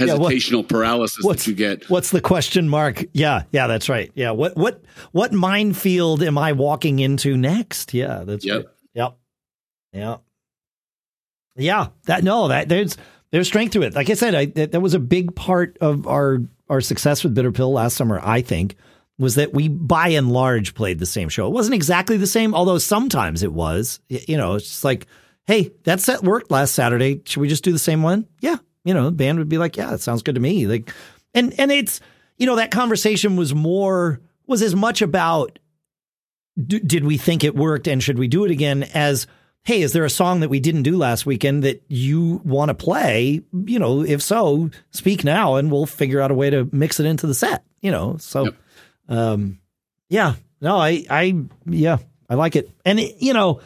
Yeah, 0.00 0.14
what- 0.14 0.32
hesitational 0.32 0.66
paralysis 0.66 1.22
that 1.26 1.46
you 1.46 1.54
get. 1.54 1.84
What's 1.90 2.12
the 2.12 2.22
question 2.22 2.66
mark? 2.66 3.04
Yeah, 3.12 3.42
yeah, 3.52 3.66
that's 3.66 3.90
right. 3.90 4.10
Yeah, 4.14 4.30
what 4.30 4.56
what 4.56 4.82
what 5.12 5.34
minefield 5.34 6.22
am 6.22 6.38
I 6.38 6.52
walking 6.52 6.98
into 6.98 7.36
next? 7.36 7.92
Yeah, 7.92 8.24
that's 8.24 8.42
Yep. 8.44 8.56
right. 8.56 8.66
Yep. 8.94 9.16
Yeah. 9.92 10.16
Yeah, 11.56 11.88
that 12.06 12.24
no, 12.24 12.48
that 12.48 12.70
there's 12.70 12.96
there's 13.32 13.48
strength 13.48 13.72
to 13.72 13.82
it. 13.82 13.94
Like 13.94 14.10
I 14.10 14.14
said, 14.14 14.34
I 14.34 14.46
that, 14.46 14.72
that 14.72 14.80
was 14.80 14.94
a 14.94 15.00
big 15.00 15.34
part 15.34 15.76
of 15.80 16.06
our 16.06 16.42
our 16.68 16.80
success 16.80 17.24
with 17.24 17.34
Bitter 17.34 17.50
Pill 17.50 17.72
last 17.72 17.96
summer, 17.96 18.20
I 18.22 18.42
think, 18.42 18.76
was 19.18 19.34
that 19.34 19.52
we 19.52 19.68
by 19.68 20.08
and 20.08 20.32
large 20.32 20.74
played 20.74 20.98
the 20.98 21.06
same 21.06 21.28
show. 21.28 21.46
It 21.46 21.52
wasn't 21.52 21.74
exactly 21.74 22.16
the 22.16 22.26
same, 22.26 22.54
although 22.54 22.78
sometimes 22.78 23.42
it 23.42 23.52
was. 23.52 24.00
You 24.08 24.36
know, 24.36 24.54
it's 24.54 24.68
just 24.68 24.84
like, 24.84 25.06
hey, 25.46 25.72
that 25.84 26.00
set 26.00 26.22
worked 26.22 26.50
last 26.50 26.74
Saturday. 26.74 27.22
Should 27.24 27.40
we 27.40 27.48
just 27.48 27.64
do 27.64 27.72
the 27.72 27.78
same 27.78 28.02
one? 28.02 28.28
Yeah. 28.40 28.58
You 28.84 28.94
know, 28.94 29.06
the 29.06 29.12
band 29.12 29.38
would 29.38 29.48
be 29.48 29.58
like, 29.58 29.76
yeah, 29.76 29.94
it 29.94 30.00
sounds 30.00 30.22
good 30.22 30.34
to 30.34 30.40
me. 30.40 30.66
Like, 30.66 30.92
and 31.34 31.58
and 31.58 31.72
it's 31.72 32.00
you 32.36 32.46
know 32.46 32.56
that 32.56 32.70
conversation 32.70 33.36
was 33.36 33.54
more 33.54 34.20
was 34.46 34.62
as 34.62 34.74
much 34.74 35.02
about 35.02 35.58
d- 36.66 36.80
did 36.80 37.04
we 37.04 37.16
think 37.16 37.44
it 37.44 37.54
worked 37.54 37.86
and 37.86 38.02
should 38.02 38.18
we 38.18 38.28
do 38.28 38.44
it 38.44 38.50
again 38.50 38.82
as 38.94 39.26
hey 39.64 39.82
is 39.82 39.92
there 39.92 40.04
a 40.04 40.10
song 40.10 40.40
that 40.40 40.48
we 40.48 40.58
didn't 40.60 40.82
do 40.82 40.96
last 40.96 41.24
weekend 41.26 41.62
that 41.64 41.82
you 41.88 42.40
want 42.44 42.68
to 42.68 42.74
play 42.74 43.40
you 43.66 43.78
know 43.78 44.02
if 44.04 44.20
so 44.22 44.70
speak 44.90 45.24
now 45.24 45.56
and 45.56 45.70
we'll 45.70 45.86
figure 45.86 46.20
out 46.20 46.30
a 46.30 46.34
way 46.34 46.50
to 46.50 46.68
mix 46.72 46.98
it 47.00 47.06
into 47.06 47.26
the 47.26 47.34
set 47.34 47.64
you 47.80 47.90
know 47.90 48.16
so 48.18 48.44
Yep. 48.44 48.54
um 49.08 49.58
yeah 50.08 50.34
no 50.60 50.76
i 50.76 51.04
i 51.10 51.34
yeah 51.66 51.98
i 52.28 52.34
like 52.34 52.56
it 52.56 52.70
and 52.84 52.98
it, 53.00 53.16
you 53.20 53.32
know 53.32 53.60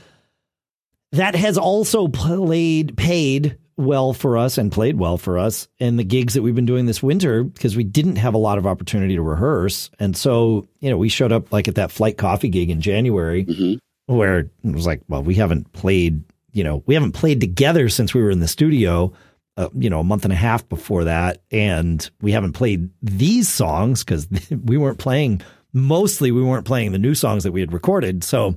that 1.13 1.35
has 1.35 1.57
also 1.57 2.09
played 2.09 2.97
paid 2.97 3.57
well 3.79 4.13
for 4.15 4.39
us 4.39 4.57
and 4.59 4.73
played 4.73 4.99
well 4.99 5.19
for 5.19 5.39
us 5.39 5.69
in 5.79 5.97
the 5.97 6.05
gigs 6.05 6.35
that 6.35 6.43
we've 6.43 6.55
been 6.55 6.65
doing 6.67 6.87
this 6.87 7.03
winter 7.03 7.45
because 7.45 7.77
we 7.77 7.85
didn't 7.85 8.17
have 8.17 8.33
a 8.35 8.39
lot 8.39 8.57
of 8.59 8.67
opportunity 8.67 9.15
to 9.17 9.23
rehearse 9.23 9.91
and 9.99 10.17
so 10.17 10.67
you 10.81 10.91
know 10.91 10.97
we 10.97 11.09
showed 11.11 11.33
up 11.33 11.53
like 11.53 11.69
at 11.69 11.75
that 11.75 11.91
flight 11.91 12.17
coffee 12.17 12.49
gig 12.49 12.71
in 12.71 12.81
january 12.81 13.45
Mhm. 13.45 13.79
Where 14.07 14.39
it 14.39 14.51
was 14.63 14.87
like 14.87 15.03
well 15.09 15.23
we 15.23 15.35
haven't 15.35 15.73
played 15.73 16.23
you 16.57 16.65
know, 16.65 16.83
we 16.87 16.95
haven't 16.95 17.13
played 17.13 17.39
together 17.39 17.91
since 17.91 18.15
we 18.15 18.23
were 18.23 18.31
in 18.31 18.41
the 18.41 18.49
studio, 18.49 19.13
uh, 19.59 19.69
you 19.75 19.91
know, 19.91 20.01
a 20.01 20.05
month 20.05 20.25
and 20.25 20.33
a 20.33 20.37
half 20.37 20.67
before 20.71 21.05
that. 21.05 21.43
And 21.51 22.09
we 22.23 22.33
haven't 22.33 22.55
played 22.55 22.89
these 23.03 23.47
songs 23.47 24.03
because 24.03 24.27
we 24.65 24.79
weren't 24.79 24.97
playing, 24.97 25.43
mostly 25.75 26.33
we 26.33 26.43
weren't 26.43 26.65
playing 26.65 26.93
the 26.93 26.99
new 26.99 27.15
songs 27.15 27.45
that 27.45 27.53
we 27.53 27.61
had 27.61 27.75
recorded. 27.75 28.25
So 28.25 28.57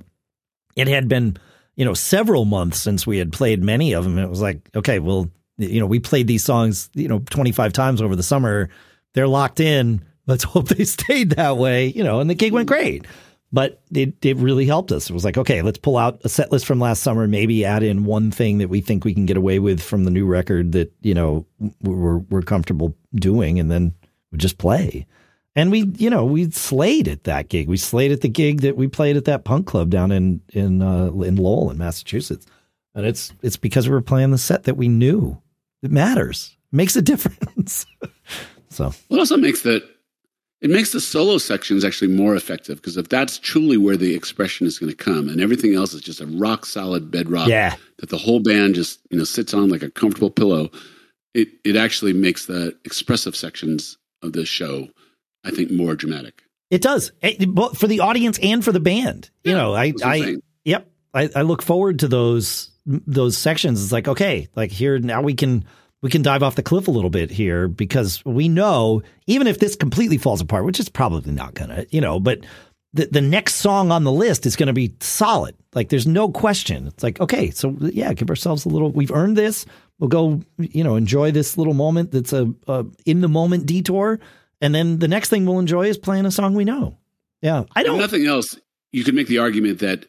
it 0.78 0.88
had 0.88 1.10
been, 1.10 1.36
you 1.76 1.84
know, 1.84 1.94
several 1.94 2.46
months 2.46 2.80
since 2.80 3.06
we 3.06 3.18
had 3.18 3.34
played 3.34 3.62
many 3.62 3.92
of 3.92 4.06
them. 4.06 4.18
It 4.18 4.30
was 4.30 4.42
like, 4.42 4.70
okay, 4.74 5.00
well, 5.00 5.30
you 5.58 5.82
know, 5.82 5.86
we 5.86 6.00
played 6.00 6.28
these 6.28 6.46
songs, 6.46 6.90
you 6.94 7.10
know, 7.10 7.20
25 7.20 7.74
times 7.74 8.02
over 8.02 8.16
the 8.16 8.24
summer. 8.24 8.70
They're 9.14 9.28
locked 9.28 9.60
in. 9.60 10.06
Let's 10.26 10.44
hope 10.46 10.70
they 10.70 10.86
stayed 10.86 11.32
that 11.32 11.58
way, 11.58 11.88
you 11.88 12.06
know, 12.06 12.22
and 12.22 12.30
the 12.30 12.36
gig 12.36 12.54
went 12.54 12.70
great. 12.70 13.06
But 13.52 13.82
it, 13.92 14.14
it 14.24 14.38
really 14.38 14.66
helped 14.66 14.92
us. 14.92 15.10
It 15.10 15.14
was 15.14 15.26
like, 15.26 15.38
okay, 15.38 15.64
let's 15.64 15.80
pull 15.80 15.98
out 15.98 16.22
a 16.24 16.30
set 16.30 16.52
list 16.52 16.68
from 16.68 16.80
last 16.80 17.02
summer, 17.02 17.28
maybe 17.28 17.66
add 17.66 17.82
in 17.82 18.06
one 18.06 18.30
thing 18.30 18.60
that 18.60 18.70
we 18.70 18.80
think 18.80 19.04
we 19.04 19.14
can 19.16 19.26
get 19.26 19.38
away 19.38 19.58
with 19.58 19.82
from 19.82 20.04
the 20.04 20.12
new 20.12 20.28
record 20.28 20.74
that, 20.74 20.94
you 21.02 21.16
know, 21.16 21.48
we're, 21.82 22.20
we're 22.20 22.44
comfortable 22.44 22.96
doing, 23.16 23.60
and 23.60 23.72
then 23.72 23.96
we 24.32 24.38
just 24.38 24.60
play. 24.60 25.08
And 25.56 25.72
we, 25.72 25.92
you 25.98 26.10
know, 26.10 26.26
we 26.26 26.50
slayed 26.52 27.08
at 27.08 27.24
that 27.24 27.50
gig. 27.50 27.68
We 27.68 27.78
slayed 27.78 28.12
at 28.12 28.22
the 28.22 28.30
gig 28.30 28.62
that 28.62 28.78
we 28.78 28.88
played 28.88 29.18
at 29.18 29.26
that 29.26 29.44
punk 29.44 29.66
club 29.68 29.90
down 29.90 30.12
in 30.12 30.42
in 30.50 30.82
uh, 30.82 31.08
in 31.08 31.36
Lowell 31.36 31.72
in 31.72 31.78
Massachusetts. 31.78 32.46
And 32.96 33.06
it's 33.06 33.34
it's 33.42 33.58
because 33.58 33.88
we 33.88 33.94
were 33.94 34.02
playing 34.02 34.32
the 34.32 34.38
set 34.38 34.64
that 34.64 34.78
we 34.78 34.88
knew. 34.88 35.42
It 35.82 35.92
matters. 35.92 36.56
It 36.72 36.76
makes 36.76 36.96
a 36.96 37.02
difference. 37.02 37.86
so 38.70 38.94
it 39.10 39.20
also 39.20 39.38
makes 39.38 39.64
that 39.64 39.84
it 40.62 40.70
makes 40.70 40.92
the 40.92 41.00
solo 41.00 41.38
sections 41.38 41.86
actually 41.86 42.12
more 42.14 42.36
effective 42.36 42.78
because 42.78 42.98
if 42.98 43.10
that's 43.10 43.40
truly 43.40 43.78
where 43.78 43.98
the 43.98 44.14
expression 44.14 44.68
is 44.68 44.78
going 44.78 44.92
to 44.92 44.96
come 44.96 45.30
and 45.30 45.42
everything 45.42 45.74
else 45.74 45.94
is 45.94 46.02
just 46.02 46.22
a 46.22 46.28
rock 46.28 46.66
solid 46.66 47.10
bedrock 47.10 47.48
yeah. 47.48 47.76
that 47.98 48.10
the 48.10 48.18
whole 48.18 48.40
band 48.40 48.76
just 48.76 49.00
you 49.10 49.18
know 49.18 49.24
sits 49.24 49.54
on 49.54 49.70
like 49.70 49.84
a 49.84 49.92
comfortable 49.92 50.30
pillow 50.30 50.70
it 51.34 51.48
it 51.64 51.76
actually 51.76 52.14
makes 52.14 52.46
the 52.46 52.76
expressive 52.86 53.36
sections 53.36 53.98
of 54.22 54.34
the 54.34 54.46
show 54.46 54.88
i 55.46 55.52
think 55.52 55.72
more 55.72 55.96
dramatic. 55.96 56.44
It 56.70 56.84
does. 56.84 57.12
Both 57.48 57.80
for 57.80 57.88
the 57.88 58.02
audience 58.02 58.38
and 58.44 58.64
for 58.64 58.72
the 58.72 58.80
band 58.80 59.30
you 59.44 59.54
know 59.54 59.74
i 59.74 59.94
i 60.04 60.38
yep 60.66 60.90
I, 61.14 61.30
I 61.36 61.42
look 61.42 61.62
forward 61.62 62.00
to 62.00 62.08
those 62.08 62.70
those 62.86 63.38
sections. 63.38 63.84
It's 63.84 63.92
like 63.92 64.08
okay 64.08 64.48
like 64.56 64.72
here 64.72 65.00
now 65.00 65.22
we 65.22 65.34
can 65.34 65.66
we 66.02 66.10
can 66.10 66.22
dive 66.22 66.44
off 66.44 66.56
the 66.56 66.64
cliff 66.64 66.88
a 66.88 66.92
little 66.92 67.10
bit 67.10 67.30
here 67.30 67.68
because 67.68 68.24
we 68.26 68.48
know 68.48 69.02
even 69.28 69.48
if 69.48 69.60
this 69.60 69.76
completely 69.76 70.18
falls 70.18 70.42
apart, 70.42 70.66
which 70.66 70.80
is 70.80 70.90
probably 70.90 71.32
not 71.32 71.54
gonna, 71.54 71.86
you 71.90 72.02
know, 72.02 72.20
but 72.20 72.40
the 72.94 73.06
the 73.06 73.22
next 73.22 73.56
song 73.56 73.92
on 73.92 74.04
the 74.04 74.12
list 74.12 74.46
is 74.46 74.56
going 74.56 74.68
to 74.68 74.74
be 74.74 74.96
solid. 75.00 75.56
Like 75.74 75.90
there's 75.90 76.08
no 76.08 76.30
question. 76.30 76.88
It's 76.88 77.04
like 77.04 77.20
okay, 77.20 77.52
so 77.52 77.76
yeah, 77.80 78.14
give 78.14 78.30
ourselves 78.30 78.66
a 78.66 78.70
little. 78.70 78.92
We've 78.92 79.12
earned 79.12 79.38
this. 79.38 79.66
We'll 80.00 80.08
go, 80.08 80.42
you 80.58 80.84
know, 80.84 80.96
enjoy 80.96 81.32
this 81.32 81.58
little 81.58 81.74
moment. 81.74 82.12
That's 82.12 82.34
a, 82.34 82.52
a 82.68 82.86
in 83.06 83.22
the 83.22 83.28
moment 83.28 83.66
detour, 83.66 84.20
and 84.62 84.74
then 84.74 85.00
the 85.00 85.08
next 85.08 85.30
thing 85.30 85.46
we'll 85.46 85.60
enjoy 85.60 85.88
is 85.88 85.98
playing 85.98 86.26
a 86.26 86.32
song 86.32 86.56
we 86.56 86.66
know. 86.66 86.98
Yeah, 87.42 87.66
I 87.76 87.84
don't. 87.84 87.96
If 87.96 88.02
nothing 88.02 88.26
else. 88.26 88.60
You 88.92 89.04
could 89.04 89.14
make 89.14 89.28
the 89.28 89.38
argument 89.38 89.80
that 89.80 90.08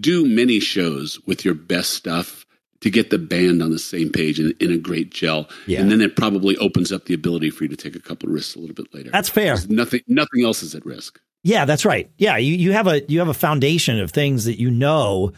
do 0.00 0.24
many 0.24 0.60
shows 0.60 1.18
with 1.26 1.44
your 1.44 1.54
best 1.54 1.90
stuff 1.90 2.46
to 2.82 2.90
get 2.90 3.10
the 3.10 3.18
band 3.18 3.62
on 3.62 3.70
the 3.70 3.78
same 3.78 4.10
page 4.10 4.38
and 4.38 4.52
in 4.60 4.70
a 4.70 4.78
great 4.78 5.10
gel. 5.10 5.48
Yeah. 5.66 5.80
And 5.80 5.90
then 5.90 6.00
it 6.00 6.16
probably 6.16 6.56
opens 6.58 6.92
up 6.92 7.06
the 7.06 7.14
ability 7.14 7.50
for 7.50 7.64
you 7.64 7.68
to 7.68 7.76
take 7.76 7.96
a 7.96 8.00
couple 8.00 8.28
of 8.28 8.34
risks 8.34 8.54
a 8.54 8.58
little 8.58 8.74
bit 8.74 8.92
later. 8.94 9.10
That's 9.10 9.28
fair. 9.28 9.56
Nothing 9.68 10.00
nothing 10.06 10.44
else 10.44 10.62
is 10.62 10.74
at 10.74 10.84
risk. 10.84 11.20
Yeah, 11.44 11.64
that's 11.64 11.84
right. 11.84 12.10
Yeah, 12.18 12.36
you, 12.36 12.54
you 12.54 12.72
have 12.72 12.86
a 12.86 13.02
you 13.04 13.18
have 13.18 13.28
a 13.28 13.34
foundation 13.34 13.98
of 13.98 14.10
things 14.10 14.44
that 14.44 14.60
you 14.60 14.70
know 14.70 15.32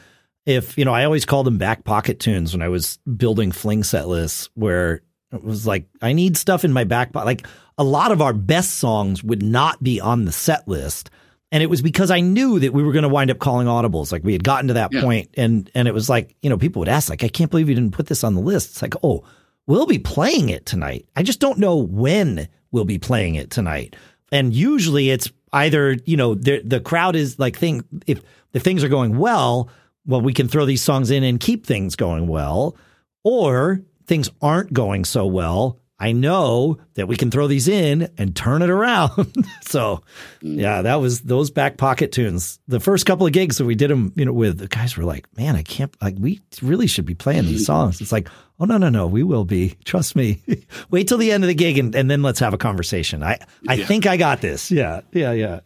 if 0.47 0.76
you 0.76 0.84
know, 0.84 0.92
I 0.92 1.05
always 1.05 1.24
called 1.24 1.47
them 1.47 1.59
back 1.59 1.84
pocket 1.84 2.20
tunes 2.20 2.53
when 2.53 2.62
I 2.62 2.68
was 2.68 2.99
building 3.16 3.53
fling 3.53 3.82
set 3.82 4.09
lists 4.09 4.51
where 4.55 5.01
it 5.32 5.42
was 5.42 5.66
like 5.66 5.86
I 6.03 6.12
need 6.12 6.36
stuff 6.36 6.64
in 6.64 6.72
my 6.72 6.84
back 6.84 7.12
pocket. 7.12 7.26
Like 7.26 7.47
a 7.78 7.84
lot 7.84 8.12
of 8.12 8.20
our 8.20 8.32
best 8.32 8.74
songs 8.74 9.24
would 9.24 9.42
not 9.42 9.82
be 9.82 10.01
on 10.01 10.24
the 10.24 10.32
set 10.32 10.68
list 10.68 11.11
and 11.55 11.62
it 11.62 11.70
was 11.70 11.82
because 11.82 12.11
I 12.11 12.20
knew 12.20 12.59
that 12.59 12.72
we 12.72 12.82
were 12.82 12.90
going 12.90 13.05
to 13.05 13.09
wind 13.09 13.30
up 13.30 13.38
calling 13.38 13.68
audibles. 13.68 14.11
Like 14.11 14.24
we 14.24 14.32
had 14.32 14.42
gotten 14.42 14.66
to 14.66 14.74
that 14.74 14.92
yeah. 14.92 15.02
point, 15.02 15.30
and 15.34 15.70
and 15.72 15.86
it 15.86 15.94
was 15.94 16.11
like 16.11 16.34
you 16.42 16.50
know 16.50 16.59
people 16.59 16.80
would 16.80 16.88
ask 16.88 17.09
like 17.09 17.22
I 17.22 17.28
can't 17.28 17.48
believe 17.48 17.68
you 17.68 17.76
didn't 17.76 17.94
put 17.94 18.09
this 18.09 18.24
on 18.24 18.34
the 18.34 18.40
list. 18.40 18.72
It's 18.72 18.82
like 18.82 18.94
oh 19.05 19.22
we'll 19.68 19.86
be 19.86 20.00
playing 20.00 20.48
it 20.48 20.66
tonight. 20.66 21.07
I 21.14 21.22
just 21.22 21.38
don't 21.38 21.61
know 21.61 21.76
when 21.76 22.48
we'll 22.72 22.84
be 22.84 22.98
playing 22.98 23.36
it 23.36 23.50
tonight. 23.50 23.94
And 24.32 24.52
usually 24.52 25.11
it's 25.11 25.30
either 25.52 25.96
you 26.05 26.16
know 26.16 26.34
the 26.34 26.61
the 26.62 26.80
crowd 26.80 27.14
is 27.14 27.38
like 27.38 27.57
thing 27.57 27.84
if 28.09 28.20
if 28.52 28.64
things 28.64 28.82
are 28.82 28.88
going 28.88 29.16
well, 29.16 29.70
well 30.07 30.20
we 30.20 30.34
can 30.34 30.48
throw 30.48 30.66
these 30.66 30.82
songs 30.82 31.12
in 31.12 31.22
and 31.22 31.38
keep 31.38 31.64
things 31.66 31.94
going 31.94 32.26
well, 32.26 32.76
or 33.22 33.80
things 34.07 34.28
aren't 34.42 34.72
going 34.72 35.05
so 35.05 35.24
well 35.24 35.78
I 35.99 36.11
know 36.11 36.78
that 36.95 37.07
we 37.07 37.16
can 37.16 37.30
throw 37.30 37.47
these 37.47 37.68
in 37.68 38.11
and 38.18 38.34
turn 38.34 38.62
it 38.62 38.70
around. 38.70 39.32
so, 39.62 40.03
yeah, 40.40 40.82
that 40.82 40.97
was 40.97 41.20
those 41.20 41.51
back 41.51 41.76
pocket 41.76 42.11
tunes. 42.11 42.59
The 42.66 42.80
first 42.80 43.07
couple 43.07 43.26
of 43.26 43.32
gigs 43.32 43.59
that 43.59 43.64
we 43.64 43.76
did 43.76 43.90
them, 43.90 44.12
you 44.16 44.24
know, 44.24 44.32
with 44.32 44.59
the 44.59 44.66
guys 44.66 44.97
were 44.97 45.05
like, 45.05 45.26
"Man, 45.36 45.55
I 45.55 45.62
can't 45.62 45.95
like 46.03 46.16
we 46.18 46.40
really 46.62 46.88
should 46.88 47.07
be 47.07 47.14
playing 47.14 47.45
these 47.45 47.64
songs." 47.66 48.01
It's 48.01 48.11
like, 48.11 48.28
"Oh 48.59 48.64
no, 48.64 48.76
no, 48.76 48.88
no, 48.88 49.07
we 49.07 49.22
will 49.22 49.45
be. 49.45 49.76
Trust 49.84 50.16
me. 50.16 50.42
Wait 50.90 51.07
till 51.07 51.18
the 51.18 51.30
end 51.30 51.45
of 51.45 51.49
the 51.49 51.55
gig 51.55 51.78
and, 51.78 51.95
and 51.95 52.11
then 52.11 52.22
let's 52.22 52.40
have 52.40 52.55
a 52.55 52.59
conversation." 52.59 53.22
I 53.22 53.38
I 53.68 53.74
yeah. 53.74 53.86
think 53.86 54.07
I 54.07 54.16
got 54.16 54.40
this. 54.40 54.72
Yeah, 54.72 55.03
yeah, 55.12 55.32
yeah. 55.32 55.61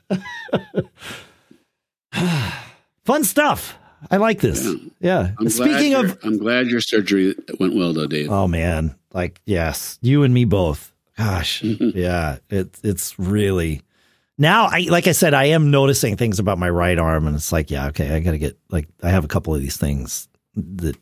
Fun 3.05 3.25
stuff. 3.25 3.79
I 4.11 4.19
like 4.19 4.41
this. 4.41 4.65
Yeah. 5.01 5.33
yeah. 5.41 5.49
Speaking 5.49 5.95
of, 5.95 6.19
I'm 6.23 6.39
glad 6.39 6.69
your 6.69 6.81
surgery 6.81 7.35
went 7.59 7.75
well, 7.75 7.93
though, 7.93 8.07
Dave. 8.07 8.31
Oh 8.31 8.47
man, 8.47 8.95
like 9.13 9.41
yes, 9.47 9.99
you 10.03 10.23
and 10.23 10.33
me 10.33 10.45
both. 10.45 10.93
Gosh, 11.17 11.63
yeah, 11.63 12.39
it's 12.49 12.81
it's 12.85 13.19
really 13.19 13.83
now. 14.37 14.67
I 14.67 14.87
like 14.89 15.07
I 15.07 15.13
said, 15.13 15.35
I 15.35 15.47
am 15.47 15.71
noticing 15.71 16.17
things 16.17 16.39
about 16.39 16.59
my 16.59 16.71
right 16.71 16.99
arm, 16.99 17.27
and 17.27 17.35
it's 17.35 17.53
like, 17.53 17.71
yeah, 17.71 17.89
okay, 17.89 18.15
I 18.15 18.21
got 18.21 18.33
to 18.33 18.39
get 18.39 18.59
like 18.71 18.89
I 19.03 19.11
have 19.11 19.25
a 19.25 19.29
couple 19.29 19.55
of 19.55 19.61
these 19.61 19.77
things 19.77 20.29
that 20.55 20.97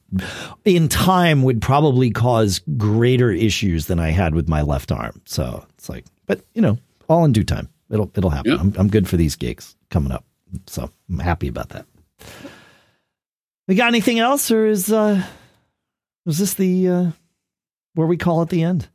in 0.65 0.89
time 0.89 1.43
would 1.43 1.63
probably 1.63 2.11
cause 2.11 2.61
greater 2.77 3.31
issues 3.31 3.87
than 3.87 3.99
I 3.99 4.11
had 4.11 4.35
with 4.35 4.49
my 4.49 4.63
left 4.63 4.93
arm. 4.93 5.21
So 5.25 5.65
it's 5.75 5.89
like, 5.89 6.05
but 6.27 6.41
you 6.55 6.63
know, 6.63 6.79
all 7.09 7.25
in 7.25 7.33
due 7.33 7.45
time, 7.45 7.69
it'll 7.91 8.11
it'll 8.15 8.31
happen. 8.31 8.59
I'm, 8.59 8.75
I'm 8.77 8.89
good 8.89 9.09
for 9.09 9.17
these 9.17 9.37
gigs 9.37 9.77
coming 9.91 10.13
up, 10.13 10.25
so 10.67 10.91
I'm 11.09 11.19
happy 11.19 11.49
about 11.49 11.71
that. 11.71 11.87
We 13.69 13.75
got 13.75 13.89
anything 13.89 14.19
else, 14.19 14.51
or 14.51 14.67
is 14.67 14.93
uh, 14.93 15.23
was 16.25 16.39
this 16.39 16.55
the 16.55 16.89
uh, 16.89 17.11
where 17.97 18.07
we 18.07 18.17
call 18.17 18.43
it 18.43 18.51
the 18.51 18.63
end? 18.63 18.89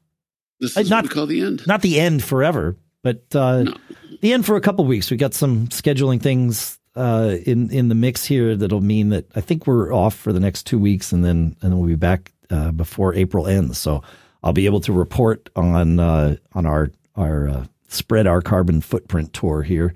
This 0.60 0.78
is 0.78 0.89
not, 0.89 1.04
what 1.04 1.12
we 1.12 1.16
call 1.16 1.26
the 1.26 1.41
end. 1.41 1.68
Not 1.68 1.82
the 1.82 1.99
end 1.99 2.24
forever, 2.24 2.78
but 3.04 3.24
uh, 3.36 3.64
no. 3.64 3.74
the 4.22 4.32
end 4.32 4.45
for 4.45 4.56
a 4.56 4.62
couple 4.62 4.86
weeks. 4.86 5.12
We 5.12 5.18
got 5.18 5.34
some 5.34 5.68
scheduling 5.68 6.22
things 6.22 6.80
uh, 6.95 7.38
in 7.45 7.70
in 7.72 7.89
the 7.89 7.95
mix 7.95 8.26
here 8.26 8.56
that'll 8.56 8.82
mean 8.82 9.10
that 9.10 9.26
I 9.36 9.41
think 9.41 9.66
we're 9.66 9.93
off 9.93 10.16
for 10.16 10.32
the 10.32 10.39
next 10.39 10.68
two 10.68 10.78
weeks, 10.78 11.12
and 11.12 11.26
then 11.26 11.56
and 11.62 11.72
then 11.72 11.78
we'll 11.80 11.88
be 11.88 11.95
back 11.95 12.32
uh, 12.49 12.72
before 12.72 13.14
April 13.16 13.47
ends. 13.47 13.78
So 13.80 14.04
I'll 14.43 14.54
be 14.54 14.66
able 14.68 14.82
to 14.82 14.93
report 14.93 15.49
on 15.56 15.99
uh, 15.99 16.36
on 16.54 16.66
our 16.66 16.91
our 17.16 17.49
uh, 17.49 17.66
spread 17.88 18.28
our 18.28 18.41
carbon 18.41 18.82
footprint 18.82 19.34
tour 19.34 19.64
here, 19.64 19.95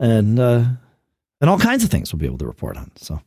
and 0.00 0.38
uh, 0.40 0.64
and 1.40 1.50
all 1.50 1.58
kinds 1.58 1.84
of 1.84 1.90
things 1.90 2.12
we'll 2.12 2.20
be 2.20 2.26
able 2.26 2.38
to 2.38 2.46
report 2.46 2.76
on. 2.76 2.90
So 2.96 3.20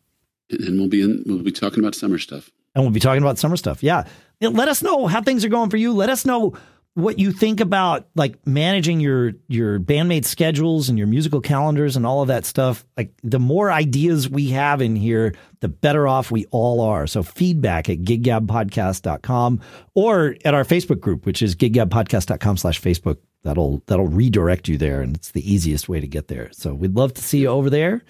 and 0.50 0.80
we'll 0.80 0.90
be 0.90 1.02
in, 1.02 1.24
we'll 1.26 1.44
be 1.44 1.52
talking 1.52 1.80
about 1.80 1.96
summer 1.96 2.18
stuff. 2.18 2.50
And 2.76 2.84
we'll 2.84 2.94
be 2.94 3.00
talking 3.00 3.24
about 3.24 3.38
summer 3.38 3.58
stuff. 3.58 3.82
Yeah. 3.82 4.06
Let 4.42 4.68
us 4.68 4.84
know 4.84 5.08
how 5.08 5.22
things 5.22 5.44
are 5.46 5.50
going 5.50 5.70
for 5.70 5.78
you. 5.78 5.94
Let 5.94 6.10
us 6.10 6.26
know 6.26 6.56
what 6.94 7.20
you 7.20 7.32
think 7.32 7.60
about 7.60 8.08
like 8.16 8.36
managing 8.48 9.00
your 9.00 9.34
your 9.48 9.80
bandmate 9.80 10.26
schedules 10.26 10.90
and 10.90 10.98
your 10.98 11.06
musical 11.06 11.42
calendars 11.42 11.96
and 11.96 12.08
all 12.08 12.24
of 12.24 12.30
that 12.30 12.44
stuff. 12.44 12.86
Like 12.98 13.14
the 13.24 13.40
more 13.40 13.72
ideas 13.72 14.28
we 14.28 14.50
have 14.50 14.82
in 14.82 14.96
here, 14.96 15.36
the 15.60 15.68
better 15.68 16.08
off 16.08 16.32
we 16.32 16.46
all 16.46 16.82
are. 16.82 17.06
So 17.06 17.22
feedback 17.22 17.88
at 17.88 18.00
giggabpodcast.com 18.00 19.62
or 19.94 20.36
at 20.44 20.56
our 20.56 20.64
Facebook 20.64 21.00
group, 21.00 21.26
which 21.28 21.44
is 21.44 21.56
giggabpodcast.com 21.56 22.58
slash 22.58 22.82
Facebook. 22.82 23.18
That'll 23.44 23.84
that'll 23.86 24.08
redirect 24.08 24.68
you 24.68 24.80
there 24.80 25.02
and 25.02 25.16
it's 25.16 25.32
the 25.32 25.52
easiest 25.52 25.88
way 25.88 26.00
to 26.00 26.08
get 26.08 26.28
there. 26.28 26.50
So 26.52 26.74
we'd 26.74 26.96
love 26.96 27.14
to 27.14 27.22
see 27.22 27.42
you 27.42 27.50
over 27.50 27.70
there. 27.70 28.04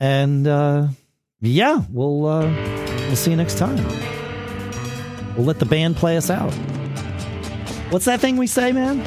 And 0.00 0.46
uh 0.46 0.88
yeah, 1.40 1.82
we'll 1.90 2.26
uh, 2.26 2.50
we'll 3.06 3.16
see 3.16 3.30
you 3.30 3.36
next 3.36 3.58
time. 3.58 4.15
We'll 5.36 5.44
let 5.46 5.58
the 5.58 5.66
band 5.66 5.96
play 5.96 6.16
us 6.16 6.30
out. 6.30 6.52
What's 7.90 8.06
that 8.06 8.20
thing 8.20 8.36
we 8.36 8.46
say, 8.46 8.72
man? 8.72 9.04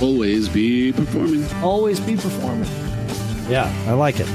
Always 0.00 0.48
be 0.48 0.92
performing. 0.92 1.44
Always 1.62 2.00
be 2.00 2.14
performing. 2.16 2.68
Yeah, 3.48 3.70
I 3.86 3.92
like 3.92 4.20
it. 4.20 4.26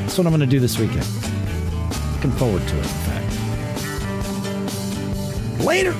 That's 0.00 0.16
what 0.16 0.26
I'm 0.26 0.32
going 0.32 0.40
to 0.40 0.46
do 0.46 0.60
this 0.60 0.78
weekend. 0.78 1.04
Looking 2.14 2.32
forward 2.32 2.66
to 2.68 2.78
it, 2.78 2.84
in 2.84 2.84
fact. 2.84 3.28
Later. 5.64 5.94